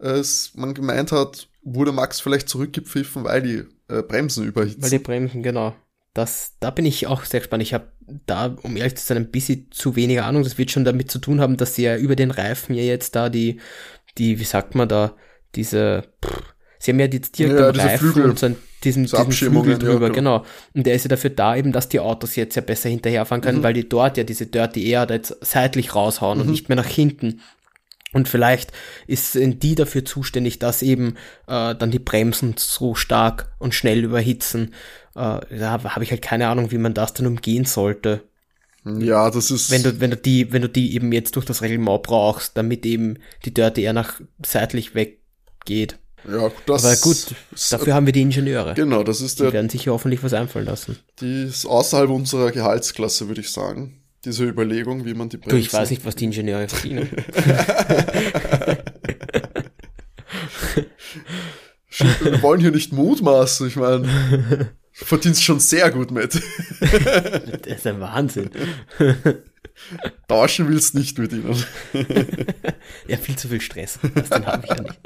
äh, 0.00 0.08
es, 0.08 0.52
man 0.54 0.74
gemeint 0.74 1.12
hat, 1.12 1.48
wurde 1.62 1.92
Max 1.92 2.20
vielleicht 2.20 2.48
zurückgepfiffen, 2.48 3.24
weil 3.24 3.42
die 3.42 3.64
äh, 3.98 4.02
Bremsen 4.02 4.46
überhitzen. 4.46 4.82
Weil 4.82 4.90
die 4.90 4.98
Bremsen, 4.98 5.42
genau. 5.42 5.74
Das, 6.14 6.56
da 6.60 6.70
bin 6.70 6.84
ich 6.84 7.06
auch 7.06 7.24
sehr 7.24 7.40
gespannt. 7.40 7.62
Ich 7.62 7.72
habe 7.72 7.92
da, 8.26 8.54
um 8.62 8.76
ehrlich 8.76 8.96
zu 8.96 9.06
sein, 9.06 9.16
ein 9.16 9.30
bisschen 9.30 9.68
zu 9.70 9.96
wenig 9.96 10.20
Ahnung. 10.20 10.42
Das 10.42 10.58
wird 10.58 10.70
schon 10.70 10.84
damit 10.84 11.10
zu 11.10 11.18
tun 11.18 11.40
haben, 11.40 11.56
dass 11.56 11.74
sie 11.74 11.84
ja 11.84 11.96
über 11.96 12.16
den 12.16 12.30
Reifen 12.30 12.74
ja 12.74 12.82
jetzt 12.82 13.16
da 13.16 13.28
die, 13.28 13.60
die, 14.18 14.38
wie 14.38 14.44
sagt 14.44 14.74
man 14.74 14.88
da, 14.88 15.16
diese, 15.54 16.04
pff, 16.24 16.42
sie 16.78 16.90
haben 16.90 17.00
ja 17.00 17.06
jetzt 17.06 17.38
direkt 17.38 17.58
ja, 17.58 17.68
am 17.68 17.76
Reifen 17.76 18.12
Flügel, 18.12 18.30
und 18.30 18.38
so 18.38 18.54
diesen, 18.84 19.04
diesen 19.04 19.32
Flügel 19.32 19.78
drüber, 19.78 20.08
ja, 20.08 20.12
genau. 20.12 20.44
Und 20.74 20.86
der 20.86 20.94
ist 20.94 21.04
ja 21.04 21.08
dafür 21.08 21.30
da 21.30 21.56
eben, 21.56 21.72
dass 21.72 21.88
die 21.88 22.00
Autos 22.00 22.36
jetzt 22.36 22.56
ja 22.56 22.62
besser 22.62 22.88
hinterherfahren 22.88 23.40
können, 23.40 23.58
mhm. 23.58 23.62
weil 23.62 23.74
die 23.74 23.88
dort 23.88 24.16
ja 24.16 24.24
diese 24.24 24.46
Dirty 24.46 24.86
Air 24.88 25.06
da 25.06 25.14
jetzt 25.14 25.36
seitlich 25.40 25.94
raushauen 25.94 26.38
mhm. 26.38 26.44
und 26.44 26.50
nicht 26.50 26.68
mehr 26.68 26.76
nach 26.76 26.86
hinten. 26.86 27.40
Und 28.12 28.28
vielleicht 28.28 28.72
ist, 29.06 29.32
sind 29.32 29.62
die 29.62 29.74
dafür 29.74 30.04
zuständig, 30.04 30.58
dass 30.58 30.82
eben 30.82 31.16
äh, 31.46 31.74
dann 31.74 31.90
die 31.90 31.98
Bremsen 31.98 32.54
so 32.58 32.94
stark 32.94 33.52
und 33.58 33.74
schnell 33.74 34.04
überhitzen. 34.04 34.74
Äh, 35.14 35.40
da 35.58 35.82
habe 35.82 36.04
ich 36.04 36.10
halt 36.10 36.22
keine 36.22 36.48
Ahnung, 36.48 36.70
wie 36.70 36.78
man 36.78 36.94
das 36.94 37.14
dann 37.14 37.26
umgehen 37.26 37.64
sollte. 37.64 38.22
Ja, 38.84 39.30
das 39.30 39.50
ist. 39.50 39.70
Wenn 39.70 39.82
du, 39.82 40.00
wenn 40.00 40.10
du 40.10 40.16
die, 40.16 40.52
wenn 40.52 40.62
du 40.62 40.68
die 40.68 40.94
eben 40.94 41.12
jetzt 41.12 41.36
durch 41.36 41.46
das 41.46 41.62
Reglement 41.62 42.02
brauchst, 42.02 42.56
damit 42.56 42.84
eben 42.84 43.18
die 43.44 43.54
Dörte 43.54 43.80
eher 43.80 43.92
nach 43.92 44.20
seitlich 44.44 44.94
weggeht. 44.94 45.98
Ja, 46.28 46.50
das 46.66 46.84
Aber 46.84 46.96
gut, 46.96 47.34
dafür 47.70 47.94
haben 47.94 48.06
wir 48.06 48.12
die 48.12 48.22
Ingenieure. 48.22 48.74
Genau, 48.74 49.02
das 49.02 49.20
ist 49.20 49.40
der. 49.40 49.48
Die 49.48 49.52
werden 49.54 49.68
sich 49.68 49.88
hoffentlich 49.88 50.22
was 50.22 50.32
einfallen 50.32 50.66
lassen. 50.66 50.98
Die 51.20 51.44
ist 51.44 51.64
außerhalb 51.64 52.10
unserer 52.10 52.50
Gehaltsklasse, 52.50 53.28
würde 53.28 53.40
ich 53.40 53.50
sagen 53.50 54.01
diese 54.24 54.44
Überlegung, 54.44 55.04
wie 55.04 55.14
man 55.14 55.28
die 55.28 55.36
Bremsen... 55.36 55.56
Du, 55.56 55.56
ich 55.56 55.72
weiß 55.72 55.90
nicht, 55.90 56.04
was 56.04 56.14
die 56.14 56.24
Ingenieure 56.26 56.68
verdienen. 56.68 57.08
Wir 62.20 62.42
wollen 62.42 62.60
hier 62.60 62.70
nicht 62.70 62.92
mutmaßen, 62.92 63.66
ich 63.68 63.76
meine, 63.76 64.02
du 64.98 65.04
verdienst 65.04 65.42
schon 65.42 65.60
sehr 65.60 65.90
gut 65.90 66.10
mit. 66.10 66.34
das 66.80 67.66
ist 67.66 67.86
ein 67.86 68.00
Wahnsinn. 68.00 68.50
Tauschen 70.28 70.68
willst 70.68 70.94
nicht 70.94 71.18
mit 71.18 71.32
ihnen. 71.32 71.64
ja, 73.08 73.16
viel 73.16 73.36
zu 73.36 73.48
viel 73.48 73.60
Stress. 73.60 73.98
Das 74.14 74.30
den 74.30 74.46
habe 74.46 74.64
ich 74.64 74.70
ja 74.70 74.82
nicht. 74.82 75.00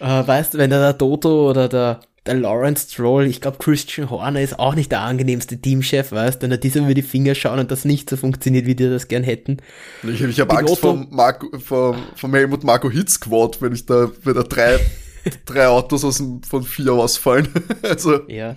äh, 0.00 0.26
weißt 0.28 0.54
du, 0.54 0.58
wenn 0.58 0.70
da 0.70 0.78
der 0.80 0.98
Toto 0.98 1.50
oder 1.50 1.68
der 1.68 2.00
der 2.26 2.34
Lawrence 2.34 2.86
Stroll, 2.90 3.26
ich 3.26 3.40
glaube 3.40 3.58
Christian 3.58 4.10
Horner 4.10 4.42
ist 4.42 4.58
auch 4.58 4.74
nicht 4.74 4.92
der 4.92 5.00
angenehmste 5.00 5.58
Teamchef, 5.58 6.12
weißt, 6.12 6.42
wenn 6.42 6.50
er 6.50 6.58
diesem 6.58 6.84
über 6.84 6.94
die 6.94 7.02
Finger 7.02 7.34
schauen 7.34 7.58
und 7.58 7.70
das 7.70 7.84
nicht 7.84 8.10
so 8.10 8.16
funktioniert, 8.16 8.66
wie 8.66 8.74
die 8.74 8.88
das 8.88 9.08
gern 9.08 9.22
hätten. 9.22 9.58
Ich, 10.02 10.20
ich 10.20 10.40
habe 10.40 10.56
Angst 10.56 10.78
vom, 10.78 11.08
Marco, 11.10 11.58
vom, 11.58 11.96
vom 12.14 12.34
Helmut 12.34 12.62
Marco 12.62 12.90
Hit 12.90 13.08
Squad, 13.08 13.62
wenn 13.62 13.72
ich 13.72 13.86
da, 13.86 14.10
wenn 14.22 14.34
da 14.34 14.42
drei, 14.42 14.78
drei 15.46 15.66
Autos 15.68 16.04
aus 16.04 16.18
dem, 16.18 16.42
von 16.42 16.62
vier 16.62 16.92
ausfallen. 16.92 17.48
also. 17.82 18.28
Ja. 18.28 18.56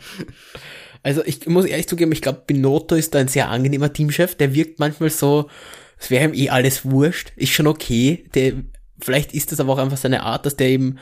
Also 1.02 1.24
ich 1.26 1.48
muss 1.48 1.66
ehrlich 1.66 1.88
zugeben, 1.88 2.12
ich 2.12 2.22
glaube, 2.22 2.44
Binotto 2.46 2.96
ist 2.96 3.14
da 3.14 3.20
ein 3.20 3.28
sehr 3.28 3.50
angenehmer 3.50 3.92
Teamchef, 3.92 4.36
der 4.36 4.54
wirkt 4.54 4.80
manchmal 4.80 5.10
so, 5.10 5.50
es 5.98 6.10
wäre 6.10 6.26
ihm 6.26 6.34
eh 6.34 6.50
alles 6.50 6.90
wurscht, 6.90 7.32
ist 7.36 7.52
schon 7.52 7.68
okay, 7.68 8.26
der, 8.36 8.54
vielleicht 9.00 9.34
ist 9.34 9.52
das 9.52 9.60
aber 9.60 9.74
auch 9.74 9.78
einfach 9.78 9.98
seine 9.98 10.24
Art, 10.24 10.46
dass 10.46 10.58
der 10.58 10.68
eben 10.68 10.98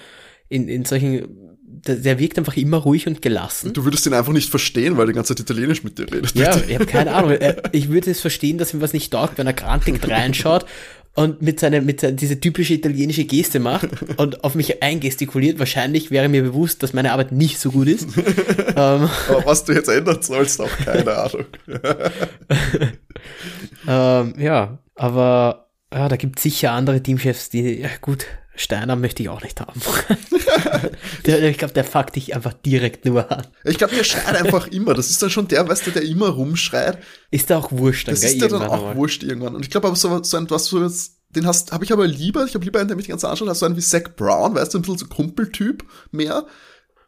in, 0.50 0.68
in 0.68 0.86
solchen 0.86 1.51
der, 1.88 1.96
der 1.96 2.20
wirkt 2.20 2.38
einfach 2.38 2.58
immer 2.58 2.78
ruhig 2.78 3.08
und 3.08 3.22
gelassen. 3.22 3.74
Du 3.74 3.86
würdest 3.86 4.06
ihn 4.06 4.14
einfach 4.14 4.34
nicht 4.34 4.50
verstehen, 4.50 4.98
weil 4.98 5.06
er 5.06 5.08
die 5.08 5.14
ganze 5.14 5.36
Zeit 5.36 5.42
Italienisch 5.42 5.84
mit 5.84 5.98
dir 5.98 6.12
redet. 6.12 6.36
Ja, 6.36 6.56
ich 6.56 6.76
habe 6.76 6.86
keine 6.86 7.14
Ahnung. 7.14 7.38
Ich 7.72 7.90
würde 7.90 8.12
es 8.12 8.22
verstehen, 8.22 8.58
dass 8.58 8.74
ihm 8.74 8.82
was 8.82 8.94
nicht 8.94 9.12
taugt, 9.12 9.38
wenn 9.38 9.48
er 9.48 9.54
grantig 9.54 10.00
reinschaut 10.08 10.66
und 11.16 11.42
mit 11.42 11.60
seiner, 11.60 11.82
mit 11.82 12.02
seiner, 12.02 12.14
diese 12.14 12.40
typische 12.40 12.74
italienische 12.74 13.26
Geste 13.26 13.60
macht 13.60 13.90
und 14.18 14.44
auf 14.44 14.56
mich 14.56 14.82
eingestikuliert. 14.82 15.60
Wahrscheinlich 15.60 16.12
wäre 16.12 16.30
mir 16.30 16.42
bewusst, 16.44 16.84
dass 16.84 16.94
meine 16.94 17.12
Arbeit 17.12 17.32
nicht 17.32 17.60
so 17.60 17.72
gut 17.72 17.88
ist. 17.88 18.08
ähm, 18.76 19.10
Aber 19.30 19.46
was 19.46 19.66
du 19.66 19.74
jetzt 19.74 19.90
ändern 19.90 20.22
sollst, 20.22 20.62
auch 20.62 20.78
keine 20.86 21.18
Ahnung. 21.18 21.46
ähm, 23.88 24.34
ja, 24.38 24.80
aber 24.96 25.70
ja, 25.94 26.08
da 26.08 26.16
gibt 26.16 26.40
es 26.40 26.44
sicher 26.44 26.72
andere 26.72 27.04
Teamchefs, 27.04 27.50
die, 27.50 27.82
ja 27.82 27.90
gut, 28.00 28.26
Steiner 28.56 28.96
möchte 28.96 29.24
ich 29.24 29.30
auch 29.30 29.42
nicht 29.42 29.60
haben. 29.62 29.80
der, 31.26 31.42
ich 31.44 31.58
glaube, 31.58 31.74
der 31.74 31.84
fuckt 31.84 32.16
dich 32.16 32.36
einfach 32.36 32.54
direkt 32.54 33.06
nur 33.06 33.32
an. 33.32 33.48
Ich 33.64 33.78
glaube, 33.78 33.96
der 33.96 34.04
schreit 34.04 34.36
einfach 34.36 34.68
immer. 34.68 34.94
Das 34.94 35.10
ist 35.10 35.22
dann 35.22 35.30
schon 35.30 35.48
der, 35.48 35.68
weißt 35.68 35.88
du, 35.88 35.92
der 35.92 36.04
immer 36.04 36.30
rumschreit. 36.30 36.98
Ist 37.32 37.50
der 37.50 37.60
auch 37.60 37.72
wurscht 37.72 38.08
dann, 38.08 38.16
Das 38.16 38.24
ist 38.24 38.42
der 38.42 38.50
dann 38.50 38.64
auch 38.64 38.74
einmal. 38.74 38.96
wurscht 38.96 39.24
irgendwann. 39.24 39.56
Und 39.56 39.64
ich 39.64 39.70
glaube 39.70 39.88
aber 39.88 39.96
so, 39.96 40.22
so 40.24 40.38
ein, 40.38 40.50
was 40.50 40.66
du 40.70 40.84
jetzt, 40.84 41.18
den 41.30 41.48
hast, 41.48 41.72
habe 41.72 41.86
ich 41.86 41.94
aber 41.94 42.06
lieber, 42.06 42.44
ich 42.44 42.54
habe 42.54 42.66
lieber 42.66 42.80
einen, 42.80 42.90
der 42.90 42.98
mich 42.98 43.08
ganz 43.08 43.24
anschaut, 43.24 43.48
hast 43.48 43.60
so 43.60 43.66
einen 43.66 43.78
wie 43.78 43.82
Zach 43.82 44.04
Brown, 44.18 44.54
weißt 44.54 44.74
du, 44.74 44.80
ein 44.80 44.82
bisschen 44.82 44.98
so 44.98 45.06
Kumpeltyp 45.06 45.86
mehr, 46.12 46.46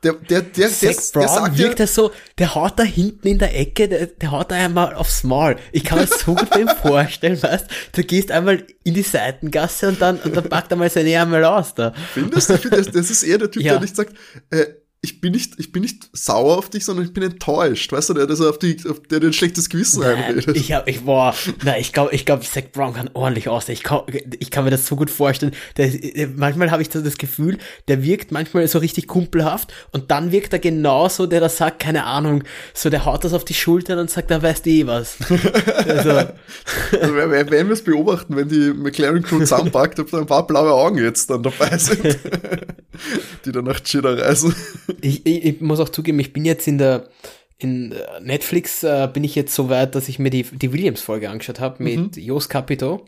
der, 0.03 0.13
der, 0.13 0.41
der, 0.41 0.69
Zach 0.69 0.79
der, 0.79 0.89
Brown 0.89 1.21
der 1.21 1.27
sagt 1.27 1.57
wirkt 1.57 1.79
ja, 1.79 1.87
so, 1.87 2.11
der 2.37 2.55
haut 2.55 2.77
da 2.77 2.83
hinten 2.83 3.27
in 3.27 3.39
der 3.39 3.57
Ecke, 3.57 3.87
der, 3.87 4.07
der 4.07 4.31
haut 4.31 4.51
da 4.51 4.55
einmal 4.55 4.93
aufs 4.95 5.23
Maul. 5.23 5.55
Ich 5.71 5.83
kann 5.83 5.99
mir 5.99 6.07
so 6.07 6.35
gut 6.35 6.53
dem 6.55 6.67
vorstellen, 6.81 7.41
weißt 7.41 7.65
du, 7.93 8.03
gehst 8.03 8.31
einmal 8.31 8.63
in 8.83 8.93
die 8.93 9.01
Seitengasse 9.01 9.87
und 9.87 10.01
dann, 10.01 10.19
und 10.19 10.35
dann 10.35 10.49
packt 10.49 10.71
er 10.71 10.77
mal 10.77 10.89
seine 10.89 11.19
einmal 11.19 11.43
aus 11.45 11.73
da. 11.73 11.93
Findest 12.13 12.49
du? 12.49 12.69
Das, 12.69 12.91
das 12.91 13.09
ist 13.09 13.23
eher 13.23 13.37
der 13.37 13.51
Typ, 13.51 13.63
ja. 13.63 13.73
der 13.73 13.81
nicht 13.81 13.95
sagt, 13.95 14.13
äh, 14.49 14.65
ich 15.05 15.19
bin 15.19 15.33
nicht, 15.33 15.55
ich 15.57 15.73
bin 15.73 15.81
nicht 15.81 16.09
sauer 16.13 16.57
auf 16.57 16.69
dich, 16.69 16.85
sondern 16.85 17.05
ich 17.05 17.11
bin 17.11 17.23
enttäuscht. 17.23 17.91
Weißt 17.91 18.09
du, 18.09 18.13
der, 18.13 18.25
der, 18.25 18.49
auf 18.49 18.57
die, 18.57 18.77
auf 18.89 19.01
der 19.01 19.19
dir 19.19 19.27
ein 19.27 19.33
schlechtes 19.33 19.69
Gewissen 19.69 19.99
Nein, 19.99 20.13
reinredet. 20.13 20.55
ich 20.55 20.71
hab, 20.71 20.87
ich, 20.87 21.01
boah, 21.01 21.35
na, 21.65 21.77
ich 21.77 21.91
glaube, 21.91 22.15
ich 22.15 22.25
glaube, 22.25 22.45
Zach 22.45 22.63
Brown 22.71 22.93
kann 22.93 23.09
ordentlich 23.13 23.49
aussehen. 23.49 23.73
Ich 23.73 23.83
kann, 23.83 24.03
ich 24.39 24.49
kann 24.49 24.63
mir 24.63 24.69
das 24.69 24.87
so 24.87 24.95
gut 24.95 25.09
vorstellen. 25.09 25.51
Der, 25.75 25.89
der, 25.89 26.29
manchmal 26.29 26.71
habe 26.71 26.81
ich 26.81 26.89
so 26.89 27.01
das 27.01 27.17
Gefühl, 27.17 27.57
der 27.89 28.01
wirkt 28.01 28.31
manchmal 28.31 28.65
so 28.69 28.79
richtig 28.79 29.07
kumpelhaft 29.07 29.73
und 29.91 30.09
dann 30.09 30.31
wirkt 30.31 30.53
er 30.53 30.59
genauso, 30.59 31.25
der 31.25 31.41
das 31.41 31.57
sagt, 31.57 31.81
keine 31.81 32.05
Ahnung, 32.05 32.45
so 32.73 32.89
der 32.89 33.03
haut 33.03 33.25
das 33.25 33.33
auf 33.33 33.43
die 33.43 33.55
Schultern 33.55 33.99
und 33.99 34.09
sagt, 34.09 34.31
da 34.31 34.41
weißt 34.41 34.65
du 34.65 34.69
eh 34.69 34.87
was. 34.87 35.17
also, 35.85 36.11
also 37.01 37.15
werden 37.15 37.67
wir 37.67 37.73
es 37.73 37.83
beobachten, 37.83 38.37
wenn 38.37 38.47
die 38.47 38.71
McLaren 38.71 39.21
Crew 39.21 39.39
zusammenpackt, 39.39 39.99
ob 39.99 40.09
da 40.11 40.19
ein 40.19 40.27
paar 40.27 40.47
blaue 40.47 40.71
Augen 40.71 40.99
jetzt 40.99 41.29
dann 41.29 41.43
dabei 41.43 41.77
sind, 41.77 42.03
die 43.45 43.51
dann 43.51 43.65
nach 43.65 43.81
Chida 43.81 44.13
reisen 44.13 44.55
ich, 45.01 45.25
ich, 45.25 45.45
ich 45.45 45.61
muss 45.61 45.79
auch 45.79 45.89
zugeben, 45.89 46.19
ich 46.19 46.33
bin 46.33 46.45
jetzt 46.45 46.67
in 46.67 46.77
der 46.77 47.09
in 47.57 47.93
Netflix 48.21 48.83
äh, 48.83 49.07
bin 49.11 49.23
ich 49.23 49.35
jetzt 49.35 49.55
so 49.55 49.69
weit, 49.69 49.95
dass 49.95 50.09
ich 50.09 50.19
mir 50.19 50.29
die, 50.29 50.43
die 50.43 50.73
Williams-Folge 50.73 51.29
angeschaut 51.29 51.59
habe 51.59 51.81
mit 51.81 52.17
mhm. 52.17 52.21
Jos 52.21 52.49
Capito. 52.49 53.05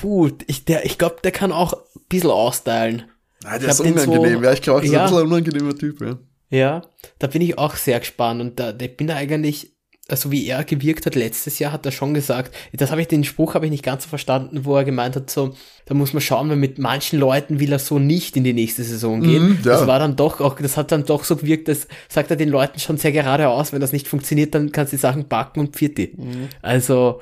Puh, 0.00 0.30
ich, 0.46 0.64
der, 0.64 0.84
ich 0.84 0.98
glaube, 0.98 1.16
der 1.22 1.32
kann 1.32 1.52
auch 1.52 1.72
ein 1.74 2.02
bisschen 2.08 2.30
austeilen. 2.30 3.04
Ah, 3.44 3.58
der 3.58 3.70
ist 3.70 3.80
unangenehm, 3.80 4.38
so, 4.38 4.44
ja, 4.44 4.52
ich 4.52 4.62
glaube, 4.62 4.80
er 4.80 4.84
ist 4.84 4.94
ein 4.94 5.02
bisschen 5.02 5.18
ein 5.18 5.26
unangenehmer 5.26 5.76
Typ, 5.76 6.00
ja. 6.00 6.18
Ja, 6.50 6.82
da 7.18 7.26
bin 7.26 7.42
ich 7.42 7.58
auch 7.58 7.76
sehr 7.76 8.00
gespannt 8.00 8.40
und 8.40 8.58
da, 8.58 8.72
da 8.72 8.86
bin 8.86 9.06
da 9.06 9.16
eigentlich 9.16 9.76
also 10.10 10.32
wie 10.32 10.46
er 10.46 10.64
gewirkt 10.64 11.04
hat 11.04 11.14
letztes 11.14 11.58
Jahr, 11.58 11.70
hat 11.70 11.84
er 11.84 11.92
schon 11.92 12.14
gesagt, 12.14 12.54
das 12.72 12.90
habe 12.90 13.02
ich, 13.02 13.08
den 13.08 13.24
Spruch 13.24 13.54
habe 13.54 13.66
ich 13.66 13.70
nicht 13.70 13.84
ganz 13.84 14.04
so 14.04 14.08
verstanden, 14.08 14.64
wo 14.64 14.74
er 14.74 14.84
gemeint 14.84 15.16
hat, 15.16 15.28
so, 15.28 15.54
da 15.84 15.94
muss 15.94 16.14
man 16.14 16.22
schauen, 16.22 16.48
weil 16.48 16.56
mit 16.56 16.78
manchen 16.78 17.18
Leuten 17.18 17.60
will 17.60 17.70
er 17.70 17.78
so 17.78 17.98
nicht 17.98 18.34
in 18.36 18.44
die 18.44 18.54
nächste 18.54 18.82
Saison 18.84 19.20
gehen. 19.20 19.50
Mm, 19.50 19.58
ja. 19.64 19.72
Das 19.72 19.86
war 19.86 19.98
dann 19.98 20.16
doch 20.16 20.40
auch, 20.40 20.56
das 20.56 20.78
hat 20.78 20.92
dann 20.92 21.04
doch 21.04 21.24
so 21.24 21.36
gewirkt, 21.36 21.68
das 21.68 21.88
sagt 22.08 22.30
er 22.30 22.36
den 22.36 22.48
Leuten 22.48 22.80
schon 22.80 22.96
sehr 22.96 23.12
geradeaus, 23.12 23.72
wenn 23.72 23.80
das 23.80 23.92
nicht 23.92 24.08
funktioniert, 24.08 24.54
dann 24.54 24.72
kannst 24.72 24.92
du 24.92 24.96
die 24.96 25.00
Sachen 25.00 25.28
backen 25.28 25.60
und 25.60 25.76
pfiat 25.76 25.98
mm. 25.98 26.48
Also, 26.62 27.20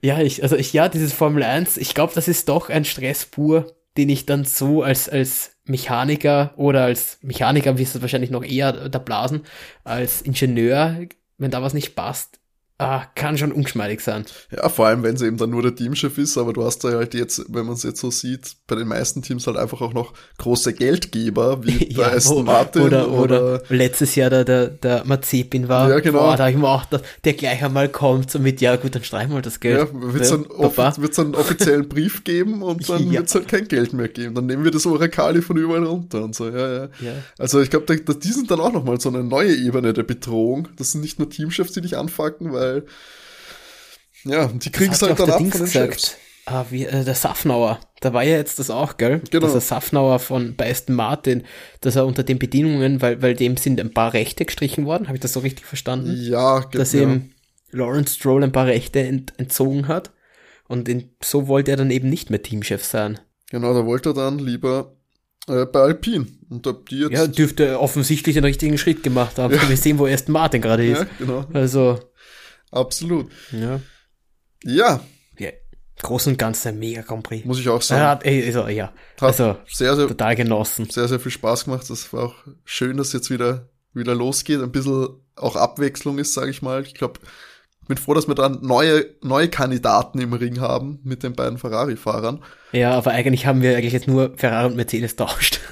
ja, 0.00 0.20
ich, 0.20 0.42
also 0.42 0.56
ich, 0.56 0.72
ja, 0.72 0.88
dieses 0.88 1.12
Formel 1.12 1.44
1, 1.44 1.76
ich 1.76 1.94
glaube, 1.94 2.12
das 2.16 2.26
ist 2.26 2.48
doch 2.48 2.68
ein 2.68 2.84
Stress 2.84 3.26
pur, 3.26 3.72
den 3.96 4.08
ich 4.08 4.26
dann 4.26 4.44
so 4.44 4.82
als, 4.82 5.08
als 5.08 5.52
Mechaniker 5.64 6.52
oder 6.56 6.82
als 6.82 7.18
Mechaniker 7.22 7.78
wirst 7.78 7.94
du 7.94 8.02
wahrscheinlich 8.02 8.30
noch 8.30 8.42
eher 8.42 8.88
da 8.88 8.98
blasen, 8.98 9.42
als 9.84 10.22
Ingenieur 10.22 11.06
wenn 11.42 11.50
da 11.50 11.62
was 11.62 11.74
nicht 11.74 11.94
passt, 11.94 12.40
ah, 12.82 13.06
kann 13.14 13.38
schon 13.38 13.52
ungeschmeidig 13.52 14.00
sein. 14.00 14.24
Ja, 14.50 14.68
vor 14.68 14.86
allem, 14.86 15.02
wenn 15.02 15.14
es 15.14 15.22
eben 15.22 15.36
dann 15.36 15.50
nur 15.50 15.62
der 15.62 15.74
Teamchef 15.74 16.18
ist, 16.18 16.38
aber 16.38 16.52
du 16.52 16.64
hast 16.64 16.84
da 16.84 16.90
halt 16.90 17.14
jetzt, 17.14 17.44
wenn 17.48 17.66
man 17.66 17.74
es 17.74 17.82
jetzt 17.82 18.00
so 18.00 18.10
sieht, 18.10 18.56
bei 18.66 18.76
den 18.76 18.88
meisten 18.88 19.22
Teams 19.22 19.46
halt 19.46 19.56
einfach 19.56 19.80
auch 19.80 19.92
noch 19.92 20.12
große 20.38 20.72
Geldgeber, 20.72 21.64
wie 21.64 21.78
bei 21.94 22.02
ja, 22.02 22.12
Aston 22.12 22.44
Martin. 22.44 22.82
Oder, 22.82 23.10
oder, 23.10 23.54
oder, 23.54 23.62
letztes 23.68 24.14
Jahr 24.14 24.30
der, 24.30 24.44
der, 24.44 24.68
der 24.68 25.04
Mazepin 25.04 25.68
war. 25.68 25.88
Ja, 25.88 26.00
genau. 26.00 26.20
Boah, 26.20 26.36
da 26.36 26.44
habe 26.44 26.52
ich 26.52 26.58
mir 26.58 26.68
auch, 26.68 26.84
dass 26.86 27.02
der 27.24 27.34
gleich 27.34 27.62
einmal 27.64 27.88
kommt, 27.88 28.30
so 28.30 28.38
mit, 28.38 28.60
ja 28.60 28.76
gut, 28.76 28.94
dann 28.94 29.04
streichen 29.04 29.32
wir 29.34 29.42
das 29.42 29.60
Geld. 29.60 29.78
Ja, 29.78 30.12
wird 30.12 30.22
es 30.22 30.32
einen, 30.32 30.46
einen 30.50 31.34
offiziellen 31.34 31.88
Brief 31.88 32.24
geben 32.24 32.62
und 32.62 32.88
dann 32.88 33.06
ja. 33.06 33.20
wird 33.20 33.28
es 33.28 33.34
halt 33.34 33.48
kein 33.48 33.68
Geld 33.68 33.92
mehr 33.92 34.08
geben. 34.08 34.34
Dann 34.34 34.46
nehmen 34.46 34.64
wir 34.64 34.70
das 34.70 34.86
Orakali 34.86 35.42
von 35.42 35.56
überall 35.56 35.84
runter 35.84 36.22
und 36.22 36.34
so, 36.34 36.48
ja, 36.48 36.72
ja. 36.72 36.84
ja. 37.00 37.12
Also 37.38 37.60
ich 37.60 37.70
glaube, 37.70 37.96
die 37.96 38.32
sind 38.32 38.50
dann 38.50 38.60
auch 38.60 38.72
nochmal 38.72 39.00
so 39.00 39.08
eine 39.08 39.22
neue 39.22 39.54
Ebene 39.54 39.92
der 39.92 40.02
Bedrohung. 40.02 40.68
Das 40.76 40.92
sind 40.92 41.00
nicht 41.00 41.18
nur 41.18 41.28
Teamchefs, 41.28 41.72
die 41.72 41.80
dich 41.80 41.96
anfacken, 41.96 42.52
weil 42.52 42.71
weil 42.74 42.84
ja, 44.24 44.46
die 44.46 44.70
kriegen 44.70 44.92
es 44.92 45.02
halt 45.02 45.18
dann 45.18 45.30
ab 45.30 45.38
von 45.38 45.50
den 45.50 45.66
Chefs. 45.66 46.16
Ah, 46.44 46.64
wie, 46.70 46.84
äh, 46.84 47.04
der 47.04 47.14
Safnauer, 47.14 47.78
da 48.00 48.12
war 48.12 48.24
ja 48.24 48.36
jetzt 48.36 48.58
das 48.58 48.68
auch, 48.68 48.96
gell? 48.96 49.20
Genau. 49.30 49.44
Dass 49.44 49.52
der 49.52 49.60
Safnauer 49.60 50.18
von 50.18 50.56
bei 50.56 50.68
Aston 50.68 50.96
Martin, 50.96 51.44
dass 51.80 51.94
er 51.94 52.04
unter 52.04 52.24
den 52.24 52.40
Bedingungen, 52.40 53.00
weil, 53.00 53.22
weil 53.22 53.34
dem 53.34 53.56
sind 53.56 53.78
ein 53.78 53.94
paar 53.94 54.12
Rechte 54.12 54.44
gestrichen 54.44 54.84
worden, 54.84 55.06
habe 55.06 55.16
ich 55.16 55.20
das 55.20 55.34
so 55.34 55.40
richtig 55.40 55.66
verstanden? 55.66 56.16
Ja, 56.18 56.60
genau. 56.60 56.78
Dass 56.78 56.94
ihm 56.94 57.30
Lawrence 57.70 58.16
Stroll 58.16 58.42
ein 58.42 58.50
paar 58.50 58.66
Rechte 58.66 59.00
ent, 59.00 59.34
entzogen 59.38 59.86
hat 59.86 60.10
und 60.66 60.88
in, 60.88 61.10
so 61.22 61.46
wollte 61.46 61.70
er 61.70 61.76
dann 61.76 61.92
eben 61.92 62.08
nicht 62.08 62.28
mehr 62.28 62.42
Teamchef 62.42 62.84
sein. 62.84 63.20
Genau, 63.50 63.72
da 63.72 63.86
wollte 63.86 64.10
er 64.10 64.14
dann 64.14 64.40
lieber 64.40 64.96
äh, 65.46 65.64
bei 65.66 65.80
Alpine. 65.80 66.26
Und 66.50 66.66
ob 66.66 66.88
die 66.88 66.98
jetzt 66.98 67.12
ja, 67.12 67.26
dürfte 67.28 67.78
offensichtlich 67.78 68.34
den 68.34 68.44
richtigen 68.44 68.78
Schritt 68.78 69.04
gemacht 69.04 69.38
haben. 69.38 69.54
Ja. 69.54 69.68
Wir 69.68 69.76
sehen, 69.76 69.98
wo 69.98 70.06
Aston 70.06 70.32
Martin 70.32 70.60
gerade 70.60 70.86
ist. 70.86 71.02
Ja, 71.02 71.06
genau. 71.18 71.44
Also 71.52 72.00
Absolut. 72.72 73.30
Ja. 73.52 73.80
Ja. 74.64 75.00
ja. 75.38 75.50
Groß 76.02 76.26
und 76.28 76.38
Ganzen 76.38 76.68
ein 76.68 76.78
mega 76.78 77.02
Grand 77.02 77.22
Prix. 77.22 77.44
Muss 77.44 77.60
ich 77.60 77.68
auch 77.68 77.82
sagen. 77.82 78.02
Hat, 78.02 78.26
also, 78.26 78.66
ja. 78.66 78.92
Hat 79.20 79.22
also, 79.22 79.56
sehr, 79.68 79.94
sehr, 79.94 80.08
total 80.08 80.34
genossen. 80.34 80.90
Sehr, 80.90 81.06
sehr 81.06 81.20
viel 81.20 81.30
Spaß 81.30 81.66
gemacht. 81.66 81.88
Das 81.88 82.12
war 82.12 82.24
auch 82.24 82.34
schön, 82.64 82.96
dass 82.96 83.12
jetzt 83.12 83.30
wieder, 83.30 83.68
wieder 83.94 84.14
losgeht. 84.14 84.60
Ein 84.60 84.72
bisschen 84.72 85.08
auch 85.36 85.54
Abwechslung 85.54 86.18
ist, 86.18 86.34
sage 86.34 86.50
ich 86.50 86.62
mal. 86.62 86.82
Ich 86.82 86.94
glaube, 86.94 87.20
bin 87.88 87.96
froh, 87.96 88.14
dass 88.14 88.26
wir 88.26 88.34
dann 88.34 88.58
neue, 88.62 89.06
neue 89.22 89.48
Kandidaten 89.48 90.18
im 90.18 90.32
Ring 90.32 90.60
haben 90.60 91.00
mit 91.04 91.22
den 91.22 91.34
beiden 91.34 91.58
Ferrari-Fahrern. 91.58 92.42
Ja, 92.72 92.92
aber 92.92 93.10
eigentlich 93.12 93.46
haben 93.46 93.62
wir 93.62 93.76
eigentlich 93.76 93.92
jetzt 93.92 94.08
nur 94.08 94.32
Ferrari 94.36 94.68
und 94.68 94.76
Mercedes 94.76 95.16
tauscht. 95.16 95.60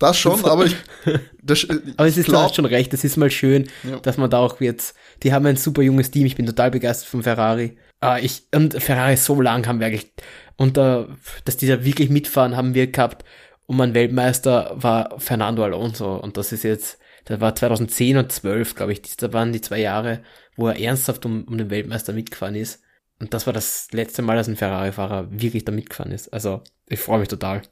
Das 0.00 0.18
schon, 0.18 0.42
aber 0.46 0.64
ich. 0.64 0.76
Das, 1.42 1.66
aber 1.96 2.08
es 2.08 2.16
ist 2.16 2.26
glaub, 2.26 2.54
schon 2.54 2.64
recht, 2.64 2.94
es 2.94 3.04
ist 3.04 3.16
mal 3.16 3.30
schön, 3.30 3.68
ja. 3.82 3.98
dass 3.98 4.16
man 4.16 4.30
da 4.30 4.38
auch 4.38 4.60
jetzt. 4.60 4.94
Die 5.22 5.32
haben 5.32 5.46
ein 5.46 5.56
super 5.56 5.82
junges 5.82 6.10
Team, 6.10 6.26
ich 6.26 6.36
bin 6.36 6.46
total 6.46 6.70
begeistert 6.70 7.08
von 7.08 7.22
Ferrari. 7.22 7.76
Ah, 8.00 8.18
ich, 8.18 8.44
und 8.54 8.82
Ferrari 8.82 9.16
so 9.16 9.40
lang 9.40 9.66
haben 9.66 9.80
wir 9.80 9.86
eigentlich. 9.86 10.12
Und 10.56 10.78
uh, 10.78 11.06
dass 11.44 11.56
die 11.56 11.66
da 11.66 11.84
wirklich 11.84 12.10
mitfahren, 12.10 12.56
haben 12.56 12.74
wir 12.74 12.86
gehabt. 12.86 13.24
Und 13.66 13.76
mein 13.76 13.94
Weltmeister 13.94 14.72
war 14.74 15.18
Fernando 15.20 15.62
Alonso. 15.62 16.16
Und 16.16 16.36
das 16.36 16.52
ist 16.52 16.64
jetzt, 16.64 16.98
das 17.26 17.40
war 17.40 17.54
2010 17.54 18.16
und 18.16 18.32
12, 18.32 18.74
glaube 18.74 18.92
ich. 18.92 19.16
Da 19.16 19.32
waren 19.32 19.52
die 19.52 19.60
zwei 19.60 19.80
Jahre, 19.80 20.22
wo 20.56 20.68
er 20.68 20.80
ernsthaft 20.80 21.24
um, 21.26 21.44
um 21.44 21.56
den 21.56 21.70
Weltmeister 21.70 22.12
mitgefahren 22.12 22.54
ist. 22.54 22.82
Und 23.20 23.34
das 23.34 23.46
war 23.46 23.52
das 23.52 23.88
letzte 23.92 24.22
Mal, 24.22 24.36
dass 24.36 24.48
ein 24.48 24.56
Ferrari-Fahrer 24.56 25.28
wirklich 25.30 25.64
da 25.64 25.72
mitgefahren 25.72 26.12
ist. 26.12 26.32
Also, 26.32 26.62
ich 26.86 27.00
freue 27.00 27.20
mich 27.20 27.28
total. 27.28 27.62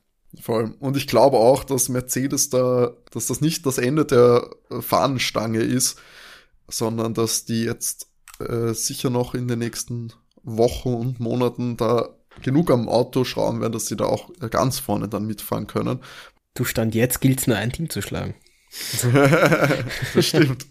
Vor 0.40 0.58
allem. 0.58 0.74
Und 0.74 0.96
ich 0.96 1.06
glaube 1.06 1.38
auch, 1.38 1.64
dass 1.64 1.88
Mercedes 1.88 2.50
da, 2.50 2.92
dass 3.10 3.26
das 3.26 3.40
nicht 3.40 3.64
das 3.64 3.78
Ende 3.78 4.04
der 4.04 4.48
Fahnenstange 4.80 5.60
ist, 5.60 5.98
sondern 6.68 7.14
dass 7.14 7.44
die 7.44 7.64
jetzt 7.64 8.08
äh, 8.40 8.72
sicher 8.72 9.10
noch 9.10 9.34
in 9.34 9.48
den 9.48 9.58
nächsten 9.58 10.12
Wochen 10.42 10.94
und 10.94 11.20
Monaten 11.20 11.76
da 11.76 12.10
genug 12.42 12.70
am 12.70 12.88
Auto 12.88 13.24
schrauben 13.24 13.60
werden, 13.60 13.72
dass 13.72 13.86
sie 13.86 13.96
da 13.96 14.04
auch 14.04 14.30
ganz 14.50 14.78
vorne 14.78 15.08
dann 15.08 15.26
mitfahren 15.26 15.66
können. 15.66 16.00
Du 16.54 16.64
stand 16.64 16.94
jetzt 16.94 17.20
gilt's 17.20 17.46
nur 17.46 17.56
ein 17.56 17.72
Team 17.72 17.90
zu 17.90 18.02
schlagen. 18.02 18.34
das 20.14 20.26
stimmt. 20.26 20.66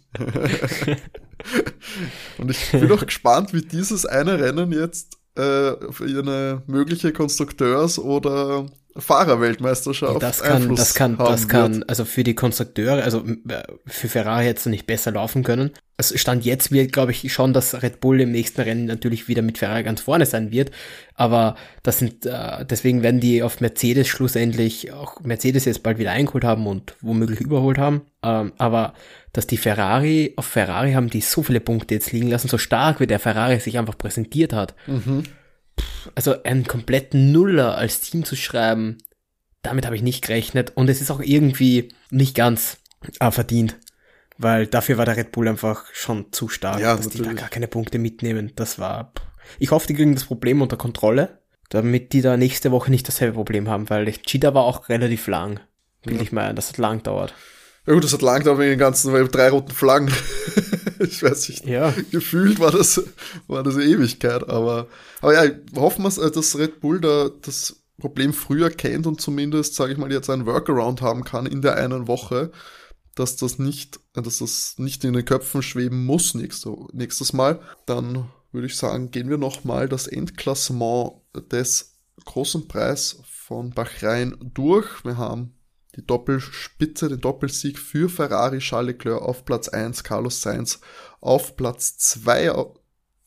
und 2.37 2.51
ich 2.51 2.71
bin 2.71 2.91
auch 2.91 3.05
gespannt, 3.05 3.53
wie 3.53 3.61
dieses 3.61 4.05
eine 4.05 4.39
Rennen 4.39 4.71
jetzt 4.71 5.17
äh, 5.35 5.73
für 5.91 6.05
eine 6.05 6.61
mögliche 6.67 7.11
Konstrukteurs- 7.11 7.99
oder 7.99 8.67
Fahrerweltmeisterschaft. 8.99 10.21
Das 10.21 10.41
kann, 10.41 10.61
Einfluss 10.63 10.79
das 10.79 10.93
kann, 10.93 11.17
das 11.17 11.47
kann, 11.47 11.75
wird. 11.75 11.89
also 11.89 12.05
für 12.05 12.23
die 12.23 12.35
Konstrukteure, 12.35 13.03
also 13.03 13.23
äh, 13.25 13.63
für 13.85 14.07
Ferrari 14.07 14.45
hätte 14.45 14.59
es 14.59 14.65
nicht 14.65 14.87
besser 14.87 15.11
laufen 15.11 15.43
können. 15.43 15.71
Es 15.97 16.19
stand 16.19 16.45
jetzt 16.45 16.71
wird, 16.71 16.93
glaube 16.93 17.11
ich, 17.11 17.33
schon, 17.33 17.53
dass 17.53 17.81
Red 17.81 17.99
Bull 17.99 18.21
im 18.21 18.31
nächsten 18.31 18.61
Rennen 18.61 18.85
natürlich 18.85 19.27
wieder 19.27 19.41
mit 19.41 19.57
Ferrari 19.57 19.83
ganz 19.83 20.01
vorne 20.01 20.25
sein 20.25 20.51
wird. 20.51 20.71
Aber 21.15 21.55
das 21.83 21.99
sind, 21.99 22.25
äh, 22.25 22.65
deswegen 22.65 23.03
werden 23.03 23.19
die 23.19 23.41
auf 23.41 23.61
Mercedes 23.61 24.07
schlussendlich 24.07 24.91
auch 24.91 25.21
Mercedes 25.21 25.65
jetzt 25.65 25.83
bald 25.83 25.97
wieder 25.97 26.11
eingeholt 26.11 26.43
haben 26.43 26.67
und 26.67 26.95
womöglich 27.01 27.41
überholt 27.41 27.77
haben. 27.77 28.01
Ähm, 28.23 28.53
aber 28.57 28.93
dass 29.33 29.47
die 29.47 29.57
Ferrari, 29.57 30.33
auf 30.35 30.45
Ferrari 30.45 30.93
haben 30.93 31.09
die 31.09 31.21
so 31.21 31.43
viele 31.43 31.59
Punkte 31.59 31.95
jetzt 31.95 32.11
liegen 32.11 32.29
lassen, 32.29 32.47
so 32.47 32.57
stark 32.57 32.99
wie 32.99 33.07
der 33.07 33.19
Ferrari 33.19 33.59
sich 33.59 33.77
einfach 33.77 33.97
präsentiert 33.97 34.53
hat. 34.53 34.75
Mhm 34.87 35.23
also 36.15 36.43
einen 36.43 36.65
kompletten 36.65 37.31
Nuller 37.31 37.77
als 37.77 38.01
Team 38.01 38.23
zu 38.23 38.35
schreiben, 38.35 38.97
damit 39.61 39.85
habe 39.85 39.95
ich 39.95 40.01
nicht 40.01 40.23
gerechnet. 40.25 40.73
Und 40.75 40.89
es 40.89 41.01
ist 41.01 41.11
auch 41.11 41.21
irgendwie 41.21 41.93
nicht 42.09 42.35
ganz 42.35 42.77
äh, 43.19 43.31
verdient. 43.31 43.77
Weil 44.37 44.67
dafür 44.67 44.97
war 44.97 45.05
der 45.05 45.17
Red 45.17 45.31
Bull 45.31 45.47
einfach 45.47 45.85
schon 45.93 46.31
zu 46.31 46.47
stark, 46.47 46.79
ja, 46.79 46.95
dass 46.95 47.05
natürlich. 47.05 47.27
die 47.27 47.35
da 47.35 47.41
gar 47.41 47.49
keine 47.49 47.67
Punkte 47.67 47.97
mitnehmen. 47.97 48.51
Das 48.55 48.77
war. 48.77 49.11
Ich 49.57 49.71
hoffe, 49.71 49.87
die 49.87 49.95
kriegen 49.95 50.13
das 50.13 50.25
Problem 50.25 50.61
unter 50.61 50.77
Kontrolle, 50.77 51.39
damit 51.69 52.13
die 52.13 52.21
da 52.21 52.37
nächste 52.37 52.71
Woche 52.71 52.91
nicht 52.91 53.07
dasselbe 53.07 53.33
Problem 53.33 53.67
haben, 53.67 53.89
weil 53.89 54.05
Cheetah 54.11 54.53
war 54.53 54.63
auch 54.63 54.89
relativ 54.89 55.27
lang. 55.27 55.59
Will 56.03 56.17
ja. 56.17 56.21
ich 56.21 56.31
mal, 56.31 56.53
das 56.53 56.69
hat 56.69 56.77
lang 56.77 57.01
dauert. 57.01 57.33
Ja 57.87 57.93
gut, 57.93 58.03
das 58.03 58.13
hat 58.13 58.21
lang 58.21 58.39
gedauert 58.39 58.59
wegen 58.59 58.71
den 58.71 58.79
ganzen 58.79 59.11
weil 59.13 59.27
drei 59.27 59.49
roten 59.49 59.71
Flaggen. 59.71 60.11
Ich 61.07 61.23
weiß 61.23 61.49
nicht. 61.49 61.65
Ja. 61.65 61.93
Gefühlt 62.11 62.59
war 62.59 62.71
das, 62.71 63.03
war 63.47 63.63
das 63.63 63.75
eine 63.75 63.85
Ewigkeit, 63.85 64.47
aber, 64.47 64.87
aber 65.21 65.33
ja, 65.33 65.51
hoffen 65.75 66.03
wir, 66.03 66.23
äh, 66.23 66.31
dass 66.31 66.57
Red 66.57 66.79
Bull 66.79 67.01
da 67.01 67.29
das 67.41 67.77
Problem 67.99 68.33
früher 68.33 68.69
kennt 68.69 69.07
und 69.07 69.19
zumindest, 69.21 69.75
sage 69.75 69.93
ich 69.93 69.97
mal, 69.97 70.11
jetzt 70.11 70.29
einen 70.29 70.45
Workaround 70.45 71.01
haben 71.01 71.23
kann 71.23 71.45
in 71.45 71.61
der 71.61 71.77
einen 71.77 72.07
Woche, 72.07 72.51
dass 73.15 73.35
das 73.35 73.57
nicht, 73.57 73.99
dass 74.13 74.37
das 74.37 74.75
nicht 74.77 75.03
in 75.03 75.13
den 75.13 75.25
Köpfen 75.25 75.63
schweben 75.63 76.05
muss 76.05 76.35
nächstes, 76.35 76.71
nächstes 76.93 77.33
Mal. 77.33 77.59
Dann 77.87 78.29
würde 78.51 78.67
ich 78.67 78.77
sagen, 78.77 79.09
gehen 79.09 79.29
wir 79.29 79.37
nochmal 79.37 79.89
das 79.89 80.05
Endklassement 80.05 81.13
des 81.51 81.97
großen 82.25 82.67
Preis 82.67 83.17
von 83.25 83.71
Bachrein 83.71 84.35
durch. 84.53 85.03
Wir 85.03 85.17
haben 85.17 85.56
die 85.97 86.05
Doppelspitze, 86.05 87.09
den 87.09 87.19
Doppelsieg 87.19 87.77
für 87.79 88.07
Ferrari, 88.07 88.59
Charles 88.59 88.93
Leclerc 88.93 89.21
auf 89.21 89.43
Platz 89.43 89.67
1, 89.67 90.03
Carlos 90.03 90.41
Sainz 90.41 90.79
auf 91.19 91.57
Platz 91.57 91.97
2, 91.97 92.51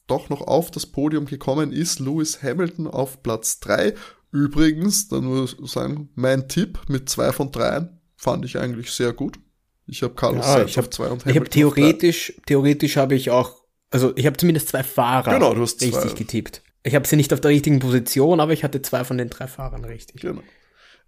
doch 0.06 0.28
noch 0.28 0.40
auf 0.40 0.70
das 0.70 0.86
Podium 0.86 1.26
gekommen 1.26 1.72
ist 1.72 2.00
Lewis 2.00 2.42
Hamilton 2.42 2.86
auf 2.86 3.22
Platz 3.22 3.60
3. 3.60 3.94
Übrigens, 4.32 5.08
dann 5.08 5.24
nur 5.24 5.48
sagen, 5.66 6.08
mein 6.14 6.48
Tipp 6.48 6.78
mit 6.88 7.08
zwei 7.08 7.32
von 7.32 7.50
dreien 7.50 8.00
fand 8.16 8.44
ich 8.44 8.58
eigentlich 8.58 8.92
sehr 8.92 9.12
gut. 9.12 9.38
Ich 9.86 10.02
habe 10.02 10.14
Carlos 10.14 10.46
ja, 10.46 10.52
Sainz 10.52 10.70
ich 10.70 10.78
hab, 10.78 10.84
auf 10.84 10.90
zwei 10.90 11.04
und 11.04 11.24
Hamilton 11.24 11.30
Ich 11.30 11.36
habe 11.36 11.48
theoretisch, 11.50 12.32
theoretisch 12.46 12.96
habe 12.96 13.16
ich 13.16 13.30
auch, 13.30 13.56
also 13.90 14.12
ich 14.16 14.26
habe 14.26 14.36
zumindest 14.36 14.68
zwei 14.68 14.84
Fahrer 14.84 15.34
genau, 15.34 15.54
du 15.54 15.62
hast 15.62 15.82
richtig 15.82 16.00
zwei. 16.00 16.14
getippt. 16.14 16.62
Ich 16.84 16.94
habe 16.94 17.06
sie 17.06 17.16
nicht 17.16 17.32
auf 17.32 17.40
der 17.40 17.50
richtigen 17.50 17.80
Position, 17.80 18.38
aber 18.38 18.52
ich 18.52 18.62
hatte 18.62 18.80
zwei 18.82 19.04
von 19.04 19.18
den 19.18 19.28
drei 19.28 19.48
Fahrern 19.48 19.84
richtig. 19.84 20.22
Genau. 20.22 20.42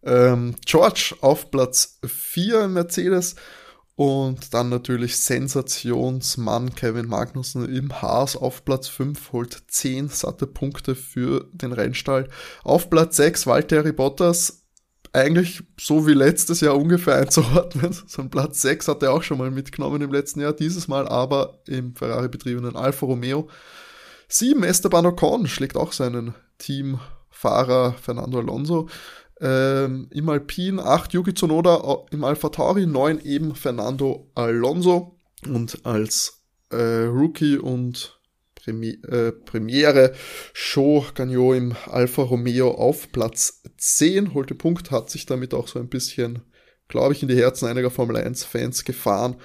Ähm, 0.04 0.56
George 0.64 1.14
auf 1.20 1.50
Platz 1.50 1.98
4 2.04 2.64
im 2.64 2.72
Mercedes 2.74 3.36
und 3.94 4.54
dann 4.54 4.70
natürlich 4.70 5.18
Sensationsmann 5.18 6.74
Kevin 6.74 7.06
Magnussen 7.06 7.72
im 7.72 8.00
Haas 8.00 8.36
auf 8.36 8.64
Platz 8.64 8.88
5 8.88 9.32
holt 9.32 9.62
10 9.68 10.08
satte 10.08 10.46
Punkte 10.46 10.94
für 10.94 11.48
den 11.52 11.72
Rennstall. 11.72 12.28
Auf 12.64 12.88
Platz 12.88 13.16
6 13.16 13.46
Valtteri 13.46 13.92
Bottas 13.92 14.62
eigentlich 15.12 15.62
so 15.78 16.06
wie 16.06 16.14
letztes 16.14 16.62
Jahr 16.62 16.76
ungefähr 16.76 17.16
einzuordnen. 17.18 17.94
So 18.06 18.22
ein 18.22 18.30
Platz 18.30 18.62
6 18.62 18.88
hat 18.88 19.02
er 19.02 19.12
auch 19.12 19.22
schon 19.22 19.38
mal 19.38 19.50
mitgenommen 19.50 20.00
im 20.00 20.12
letzten 20.12 20.40
Jahr, 20.40 20.54
dieses 20.54 20.88
Mal 20.88 21.06
aber 21.06 21.60
im 21.66 21.94
Ferrari 21.94 22.28
betriebenen 22.28 22.76
Alfa 22.76 23.04
Romeo. 23.06 23.48
7 24.28 24.62
Esteban 24.62 25.04
Ocon 25.04 25.46
schlägt 25.46 25.76
auch 25.76 25.92
seinen 25.92 26.34
Teamfahrer 26.56 27.92
Fernando 28.00 28.38
Alonso 28.38 28.88
ähm, 29.42 30.06
im 30.10 30.28
Alpin, 30.28 30.78
8 30.78 31.12
Yuki 31.12 31.34
Tsunoda 31.34 32.06
im 32.12 32.22
Alpha 32.22 32.48
Tauri, 32.48 32.86
9 32.86 33.20
eben 33.24 33.54
Fernando 33.54 34.30
Alonso 34.34 35.18
und 35.48 35.84
als 35.84 36.44
äh, 36.70 36.76
Rookie 36.76 37.58
und 37.58 38.20
Premi 38.54 39.00
äh, 39.08 39.32
Premiere 39.32 40.14
Show 40.52 41.04
Gagnon 41.14 41.56
im 41.56 41.76
Alfa 41.86 42.22
Romeo 42.22 42.70
auf 42.70 43.10
Platz 43.10 43.62
10, 43.76 44.34
holte 44.34 44.54
Punkt, 44.54 44.92
hat 44.92 45.10
sich 45.10 45.26
damit 45.26 45.54
auch 45.54 45.66
so 45.66 45.80
ein 45.80 45.88
bisschen, 45.88 46.42
glaube 46.86 47.12
ich, 47.12 47.22
in 47.22 47.28
die 47.28 47.36
Herzen 47.36 47.66
einiger 47.66 47.90
Formel 47.90 48.16
1 48.16 48.44
Fans 48.44 48.84
gefahren. 48.84 49.36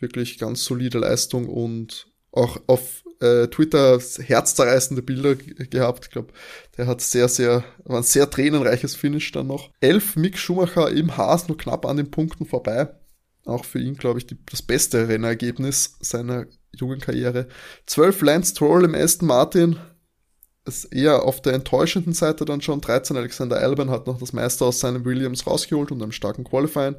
Wirklich 0.00 0.38
ganz 0.38 0.64
solide 0.64 0.98
Leistung 0.98 1.48
und 1.48 2.08
auch 2.32 2.60
auf 2.66 3.04
äh, 3.20 3.48
Twitter 3.48 3.98
herzzerreißende 3.98 5.02
Bilder 5.02 5.34
gehabt. 5.34 6.06
Ich 6.06 6.10
glaube, 6.10 6.32
der 6.76 6.86
hat 6.86 7.00
sehr, 7.00 7.28
sehr, 7.28 7.64
war 7.84 7.98
ein 7.98 8.02
sehr 8.04 8.30
tränenreiches 8.30 8.94
Finish 8.94 9.32
dann 9.32 9.48
noch. 9.48 9.70
Elf 9.80 10.16
Mick 10.16 10.38
Schumacher 10.38 10.90
im 10.90 11.16
Haas, 11.16 11.48
nur 11.48 11.58
knapp 11.58 11.86
an 11.86 11.96
den 11.96 12.10
Punkten 12.10 12.46
vorbei. 12.46 12.88
Auch 13.44 13.64
für 13.64 13.80
ihn, 13.80 13.96
glaube 13.96 14.18
ich, 14.18 14.26
die, 14.26 14.36
das 14.50 14.62
beste 14.62 15.08
Rennergebnis 15.08 15.96
seiner 16.00 16.46
jungen 16.76 17.00
Karriere. 17.00 17.48
Zwölf 17.86 18.20
Lance 18.20 18.52
Stroll 18.52 18.84
im 18.84 18.94
Aston 18.94 19.28
Martin. 19.28 19.76
Ist 20.64 20.84
eher 20.92 21.22
auf 21.22 21.40
der 21.40 21.54
enttäuschenden 21.54 22.12
Seite 22.12 22.44
dann 22.44 22.60
schon. 22.60 22.82
13 22.82 23.16
Alexander 23.16 23.56
Albon 23.56 23.88
hat 23.88 24.06
noch 24.06 24.18
das 24.18 24.34
Meister 24.34 24.66
aus 24.66 24.80
seinem 24.80 25.06
Williams 25.06 25.46
rausgeholt 25.46 25.90
und 25.90 26.02
einem 26.02 26.12
starken 26.12 26.44
Qualifying. 26.44 26.96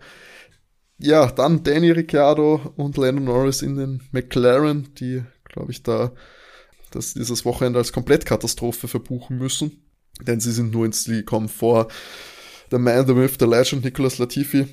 Ja, 0.98 1.28
dann 1.28 1.64
Danny 1.64 1.92
Ricciardo 1.92 2.74
und 2.76 2.98
Lennon 2.98 3.26
Norris 3.26 3.62
in 3.62 3.78
den 3.78 4.02
McLaren, 4.12 4.94
die 4.96 5.24
glaube 5.60 5.72
ich, 5.72 5.84
da 5.84 6.14
dass 6.92 7.14
dieses 7.14 7.46
Wochenende 7.46 7.80
als 7.80 7.94
Komplettkatastrophe 7.94 8.88
verbuchen 8.88 9.38
müssen. 9.38 9.84
Denn 10.22 10.40
sie 10.40 10.52
sind 10.52 10.72
nur 10.72 10.86
ins 10.86 11.04
Ziel 11.04 11.18
gekommen 11.18 11.50
vor 11.50 11.88
The 12.72 12.78
Man, 12.78 13.08
The 13.08 13.14
Myth, 13.14 13.36
The 13.40 13.46
Legend, 13.46 13.84
Nicholas 13.84 14.18
Latifi. 14.18 14.68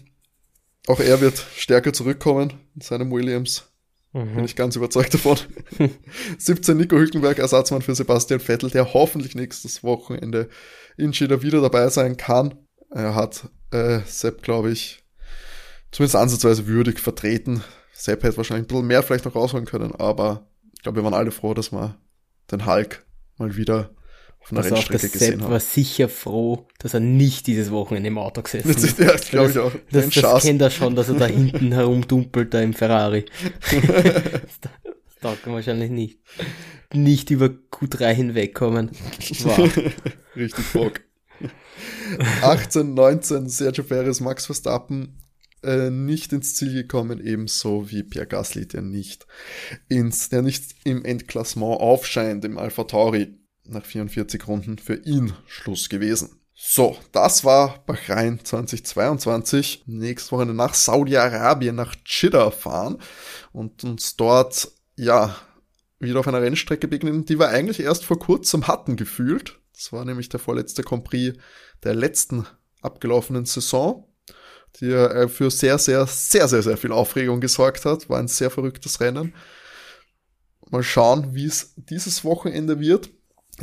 Auch 0.87 1.01
er 1.01 1.21
wird 1.21 1.45
stärker 1.57 1.93
zurückkommen 1.93 2.55
in 2.75 2.81
seinem 2.81 3.11
Williams. 3.11 3.71
Mhm. 4.13 4.35
Bin 4.35 4.45
ich 4.45 4.57
ganz 4.57 4.77
überzeugt 4.77 5.15
davon. 5.15 5.39
17 6.39 6.77
Nico 6.77 6.97
Hülkenberg, 6.97 7.39
Ersatzmann 7.39 7.83
für 7.83 7.95
Sebastian 7.95 8.41
Vettel, 8.41 8.71
der 8.71 8.95
hoffentlich 8.95 9.35
nächstes 9.35 9.83
Wochenende 9.83 10.49
in 10.97 11.13
China 11.13 11.43
wieder 11.43 11.61
dabei 11.61 11.89
sein 11.91 12.17
kann. 12.17 12.55
Er 12.91 13.15
hat 13.15 13.51
äh, 13.73 14.01
Sepp, 14.07 14.43
glaube 14.43 14.71
ich, 14.71 15.05
zumindest 15.91 16.17
ansatzweise 16.17 16.67
würdig 16.67 17.01
vertreten. 17.01 17.63
Sepp 17.93 18.23
hätte 18.23 18.37
wahrscheinlich 18.37 18.65
ein 18.65 18.69
bisschen 18.69 18.87
mehr 18.87 19.03
vielleicht 19.03 19.25
noch 19.25 19.35
rausholen 19.35 19.67
können, 19.67 19.95
aber 19.95 20.47
glaube, 20.87 21.01
wir 21.01 21.05
waren 21.05 21.15
alle 21.15 21.33
froh, 21.33 21.53
dass 21.53 21.73
wir 21.73 21.97
den 22.53 22.65
Hulk 22.65 23.05
mal 23.39 23.57
wieder 23.57 23.91
auf 24.39 24.53
einer 24.53 24.63
also 24.63 24.77
Rennstrecke 24.77 25.09
gesehen 25.09 25.33
Sepp 25.33 25.41
haben. 25.43 25.51
war 25.51 25.59
sicher 25.59 26.09
froh, 26.09 26.69
dass 26.79 26.95
er 26.95 27.01
nicht 27.01 27.49
dieses 27.49 27.73
Wochenende 27.73 28.07
im 28.07 28.19
Auto 28.19 28.41
gesessen 28.41 28.71
ist. 28.71 28.97
ja, 29.01 29.07
das 29.13 29.29
glaube 29.29 29.51
ich 29.51 29.59
auch. 29.59 29.73
Das, 29.91 30.09
das, 30.11 30.23
das 30.23 30.43
kennt 30.45 30.63
er 30.63 30.71
schon, 30.71 30.95
dass 30.95 31.09
er 31.09 31.17
da 31.17 31.27
hinten 31.27 31.73
herumdumpelt, 31.73 32.55
da 32.55 32.61
im 32.61 32.73
Ferrari. 32.73 33.25
das, 33.61 33.81
das 34.61 35.17
taugt 35.21 35.45
er 35.45 35.53
wahrscheinlich 35.55 35.91
nicht. 35.91 36.21
Nicht 36.93 37.31
über 37.31 37.47
Q3 37.47 38.15
hinwegkommen. 38.15 38.93
Wow. 39.43 39.77
Richtig 40.37 40.73
Bock. 40.73 41.01
18, 42.43 42.95
19, 42.95 43.49
Sergio 43.49 43.83
Perez, 43.83 44.21
Max 44.21 44.47
Verstappen 44.47 45.19
äh, 45.63 45.91
nicht 45.91 46.33
ins 46.33 46.55
Ziel 46.55 46.73
gekommen, 46.73 47.25
ebenso 47.25 47.91
wie 47.91 48.03
Pierre 48.03 48.27
Gasly, 48.27 48.67
der 48.67 48.83
nicht 48.83 49.27
ins, 49.89 50.29
der 50.29 50.43
nicht 50.43 50.75
im 50.85 51.05
Endklassement 51.05 51.81
aufscheint, 51.81 52.45
im 52.45 52.59
Alpha 52.59 52.85
Tauri. 52.85 53.39
Nach 53.69 53.85
44 53.85 54.47
Runden 54.47 54.79
für 54.79 54.95
ihn 54.95 55.33
Schluss 55.47 55.89
gewesen. 55.89 56.41
So, 56.55 56.97
das 57.13 57.45
war 57.45 57.85
Bahrain 57.85 58.41
2022. 58.43 59.83
Nächste 59.87 60.33
Woche 60.33 60.47
nach 60.47 60.73
Saudi-Arabien, 60.73 61.75
nach 61.75 61.95
Jeddah 62.07 62.51
fahren 62.51 62.99
und 63.53 63.85
uns 63.85 64.17
dort, 64.17 64.71
ja, 64.97 65.37
wieder 65.99 66.21
auf 66.21 66.29
einer 66.29 66.41
Rennstrecke 66.41 66.89
begegnen, 66.89 67.25
die 67.25 67.39
wir 67.39 67.49
eigentlich 67.49 67.81
erst 67.81 68.05
vor 68.05 68.19
kurzem 68.19 68.69
hatten 68.69 68.97
gefühlt. 68.97 69.61
Das 69.75 69.93
war 69.93 70.05
nämlich 70.05 70.29
der 70.29 70.41
vorletzte 70.41 70.83
Grand 70.83 71.05
Prix 71.05 71.37
der 71.85 71.95
letzten 71.95 72.47
abgelaufenen 72.81 73.45
Saison 73.45 74.06
die 74.81 74.91
äh, 74.91 75.29
für 75.29 75.51
sehr, 75.51 75.79
sehr, 75.79 76.07
sehr, 76.07 76.49
sehr, 76.49 76.63
sehr 76.63 76.77
viel 76.77 76.93
Aufregung 76.93 77.41
gesorgt 77.41 77.85
hat. 77.85 78.09
War 78.09 78.19
ein 78.19 78.29
sehr 78.29 78.51
verrücktes 78.51 79.01
Rennen. 79.01 79.35
Mal 80.71 80.83
schauen, 80.83 81.35
wie 81.35 81.47
es 81.47 81.75
dieses 81.77 82.25
Wochenende 82.25 82.81
wird. 82.81 83.11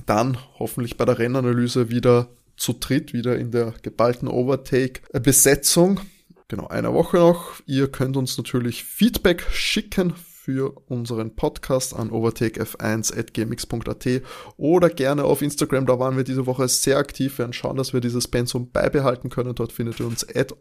Dann 0.05 0.37
hoffentlich 0.57 0.97
bei 0.97 1.05
der 1.05 1.19
Rennanalyse 1.19 1.89
wieder 1.89 2.29
zu 2.57 2.73
dritt, 2.73 3.13
wieder 3.13 3.37
in 3.37 3.51
der 3.51 3.73
geballten 3.81 4.27
Overtake-Besetzung. 4.27 5.99
Genau, 6.47 6.67
eine 6.67 6.93
Woche 6.93 7.17
noch. 7.17 7.61
Ihr 7.65 7.91
könnt 7.91 8.17
uns 8.17 8.37
natürlich 8.37 8.83
Feedback 8.83 9.43
schicken 9.51 10.13
für 10.43 10.75
unseren 10.87 11.35
Podcast 11.35 11.95
an 11.95 12.11
overtakef1.gmx.at 12.11 14.21
oder 14.57 14.89
gerne 14.89 15.23
auf 15.23 15.41
Instagram. 15.41 15.85
Da 15.85 15.99
waren 15.99 16.17
wir 16.17 16.25
diese 16.25 16.45
Woche 16.45 16.67
sehr 16.67 16.97
aktiv. 16.97 17.37
Wir 17.37 17.45
werden 17.45 17.53
schauen, 17.53 17.77
dass 17.77 17.93
wir 17.93 18.01
dieses 18.01 18.27
Pensum 18.27 18.69
beibehalten 18.69 19.29
können. 19.29 19.55
Dort 19.55 19.71
findet 19.71 20.01
ihr 20.01 20.05
uns 20.05 20.27
at 20.35 20.53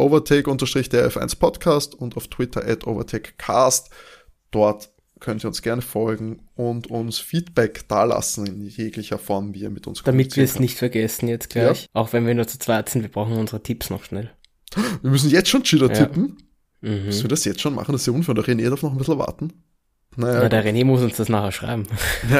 overtake-der 0.00 1.10
F1 1.10 1.38
Podcast 1.38 1.94
und 1.94 2.16
auf 2.16 2.28
Twitter 2.28 2.66
at 2.66 2.86
overtakecast. 2.86 3.90
Dort 4.50 4.90
könnt 5.20 5.44
ihr 5.44 5.48
uns 5.48 5.62
gerne 5.62 5.82
folgen 5.82 6.40
und 6.54 6.88
uns 6.88 7.18
Feedback 7.18 7.86
dalassen 7.88 8.46
in 8.46 8.66
jeglicher 8.66 9.18
Form, 9.18 9.54
wie 9.54 9.60
ihr 9.60 9.70
mit 9.70 9.86
uns 9.86 10.02
Damit 10.02 10.36
wir 10.36 10.44
es 10.44 10.58
nicht 10.58 10.78
vergessen 10.78 11.28
jetzt 11.28 11.50
gleich. 11.50 11.82
Ja. 11.82 11.88
Auch 11.92 12.12
wenn 12.12 12.26
wir 12.26 12.34
nur 12.34 12.48
zu 12.48 12.58
zweit 12.58 12.88
sind, 12.88 13.02
wir 13.02 13.10
brauchen 13.10 13.34
unsere 13.34 13.62
Tipps 13.62 13.90
noch 13.90 14.04
schnell. 14.04 14.30
Wir 15.02 15.10
müssen 15.10 15.30
jetzt 15.30 15.48
schon 15.48 15.64
Cheater 15.64 15.88
ja. 15.88 15.94
tippen. 15.94 16.38
Mhm. 16.80 17.06
Müssen 17.06 17.24
wir 17.24 17.28
das 17.28 17.44
jetzt 17.44 17.60
schon 17.60 17.74
machen? 17.74 17.92
Das 17.92 18.02
ist 18.02 18.06
ja 18.06 18.12
unfair. 18.12 18.34
Der 18.34 18.44
René 18.44 18.70
darf 18.70 18.82
noch 18.82 18.92
ein 18.92 18.98
bisschen 18.98 19.18
warten. 19.18 19.52
Naja, 20.16 20.42
ja, 20.44 20.48
der 20.48 20.64
René 20.64 20.84
muss 20.84 21.02
uns 21.02 21.16
das 21.16 21.28
nachher 21.28 21.52
schreiben. 21.52 21.86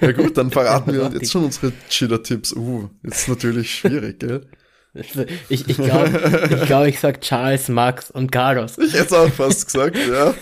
ja 0.00 0.12
gut, 0.12 0.36
dann 0.36 0.50
verraten 0.50 0.92
wir 0.94 1.10
jetzt 1.12 1.30
schon 1.30 1.44
unsere 1.44 1.72
Cheater-Tipps. 1.88 2.54
Uh, 2.54 2.88
ist 3.02 3.28
natürlich 3.28 3.74
schwierig, 3.74 4.20
gell? 4.20 4.46
Ich, 5.48 5.68
ich 5.68 5.76
glaube, 5.76 6.48
ich, 6.50 6.66
glaub, 6.66 6.86
ich 6.86 7.00
sag 7.00 7.20
Charles, 7.20 7.68
Max 7.68 8.10
und 8.10 8.30
Carlos. 8.30 8.78
Ich 8.78 8.92
hätte 8.92 9.06
es 9.06 9.12
auch 9.12 9.28
fast 9.28 9.66
gesagt, 9.66 9.96
ja. 9.96 10.34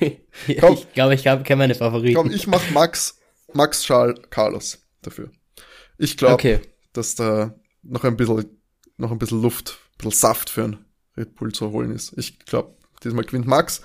ich 0.46 0.92
glaube, 0.94 1.14
ich 1.14 1.26
habe 1.26 1.44
keine 1.44 1.58
meine 1.58 1.74
Favoriten. 1.74 2.14
Komm, 2.14 2.30
ich 2.30 2.46
mach 2.46 2.70
Max, 2.70 3.18
Max, 3.52 3.82
Charles, 3.82 4.18
Carlos 4.30 4.78
dafür. 5.02 5.30
Ich 5.98 6.16
glaube, 6.16 6.34
okay. 6.34 6.60
dass 6.92 7.14
da 7.14 7.54
noch 7.82 8.04
ein 8.04 8.16
bisschen, 8.16 8.46
noch 8.96 9.12
ein 9.12 9.18
bisschen 9.18 9.42
Luft, 9.42 9.78
ein 9.92 9.98
bisschen 9.98 10.12
Saft 10.12 10.50
für 10.50 10.64
ein 10.64 10.84
Red 11.16 11.34
Bull 11.34 11.52
zu 11.52 11.70
holen 11.72 11.92
ist. 11.92 12.14
Ich 12.16 12.38
glaube, 12.40 12.76
diesmal 13.04 13.24
gewinnt 13.24 13.46
Max, 13.46 13.82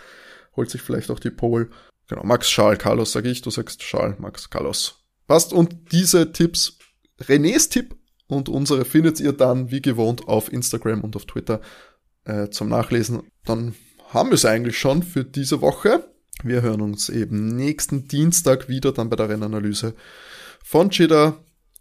holt 0.55 0.69
sich 0.69 0.81
vielleicht 0.81 1.11
auch 1.11 1.19
die 1.19 1.31
Pole. 1.31 1.69
Genau, 2.07 2.23
Max, 2.23 2.47
Charles, 2.47 2.79
Carlos 2.79 3.11
sage 3.11 3.29
ich, 3.29 3.41
du 3.41 3.51
sagst 3.51 3.81
Charles, 3.81 4.19
Max, 4.19 4.49
Carlos. 4.49 5.03
Passt. 5.27 5.53
Und 5.53 5.91
diese 5.91 6.31
Tipps, 6.31 6.77
Renés 7.21 7.69
Tipp 7.69 7.95
und 8.31 8.49
unsere 8.49 8.85
findet 8.85 9.19
ihr 9.19 9.33
dann 9.33 9.71
wie 9.71 9.81
gewohnt 9.81 10.27
auf 10.27 10.51
Instagram 10.51 11.01
und 11.01 11.15
auf 11.15 11.25
Twitter 11.25 11.61
äh, 12.25 12.49
zum 12.49 12.69
Nachlesen. 12.69 13.23
Dann 13.45 13.75
haben 14.09 14.29
wir 14.29 14.35
es 14.35 14.45
eigentlich 14.45 14.77
schon 14.77 15.03
für 15.03 15.23
diese 15.23 15.61
Woche. 15.61 16.09
Wir 16.43 16.61
hören 16.61 16.81
uns 16.81 17.09
eben 17.09 17.55
nächsten 17.55 18.07
Dienstag 18.07 18.69
wieder 18.69 18.93
dann 18.93 19.09
bei 19.09 19.15
der 19.15 19.29
Rennanalyse 19.29 19.95
von 20.63 20.89
Cheetah. 20.89 21.37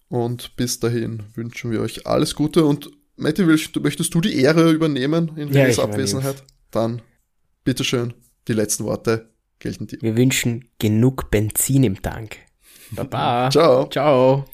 Und 0.09 0.57
bis 0.57 0.81
dahin 0.81 1.23
wünschen 1.35 1.71
wir 1.71 1.81
euch 1.81 2.07
alles 2.07 2.35
Gute 2.35 2.65
und 2.65 2.91
Matti, 3.17 3.45
möchtest 3.45 4.15
du 4.15 4.21
die 4.21 4.41
Ehre 4.41 4.73
übernehmen 4.73 5.37
in 5.37 5.53
Ja, 5.53 5.63
Renes 5.63 5.79
ich 5.79 5.85
Abwesenheit? 5.85 6.43
Dann, 6.71 7.03
bitteschön, 7.65 8.15
die 8.49 8.55
letzten 8.55 8.85
Worte 8.85 9.31
gelten 9.59 9.87
dir. 9.87 9.99
Wir 10.01 10.17
wünschen 10.17 10.69
genug 10.79 11.31
Benzin 11.31 11.85
im 11.85 12.03
Tank. 12.03 12.39
Baba. 12.91 13.51
Ciao. 13.51 13.89
Ciao. 13.89 14.47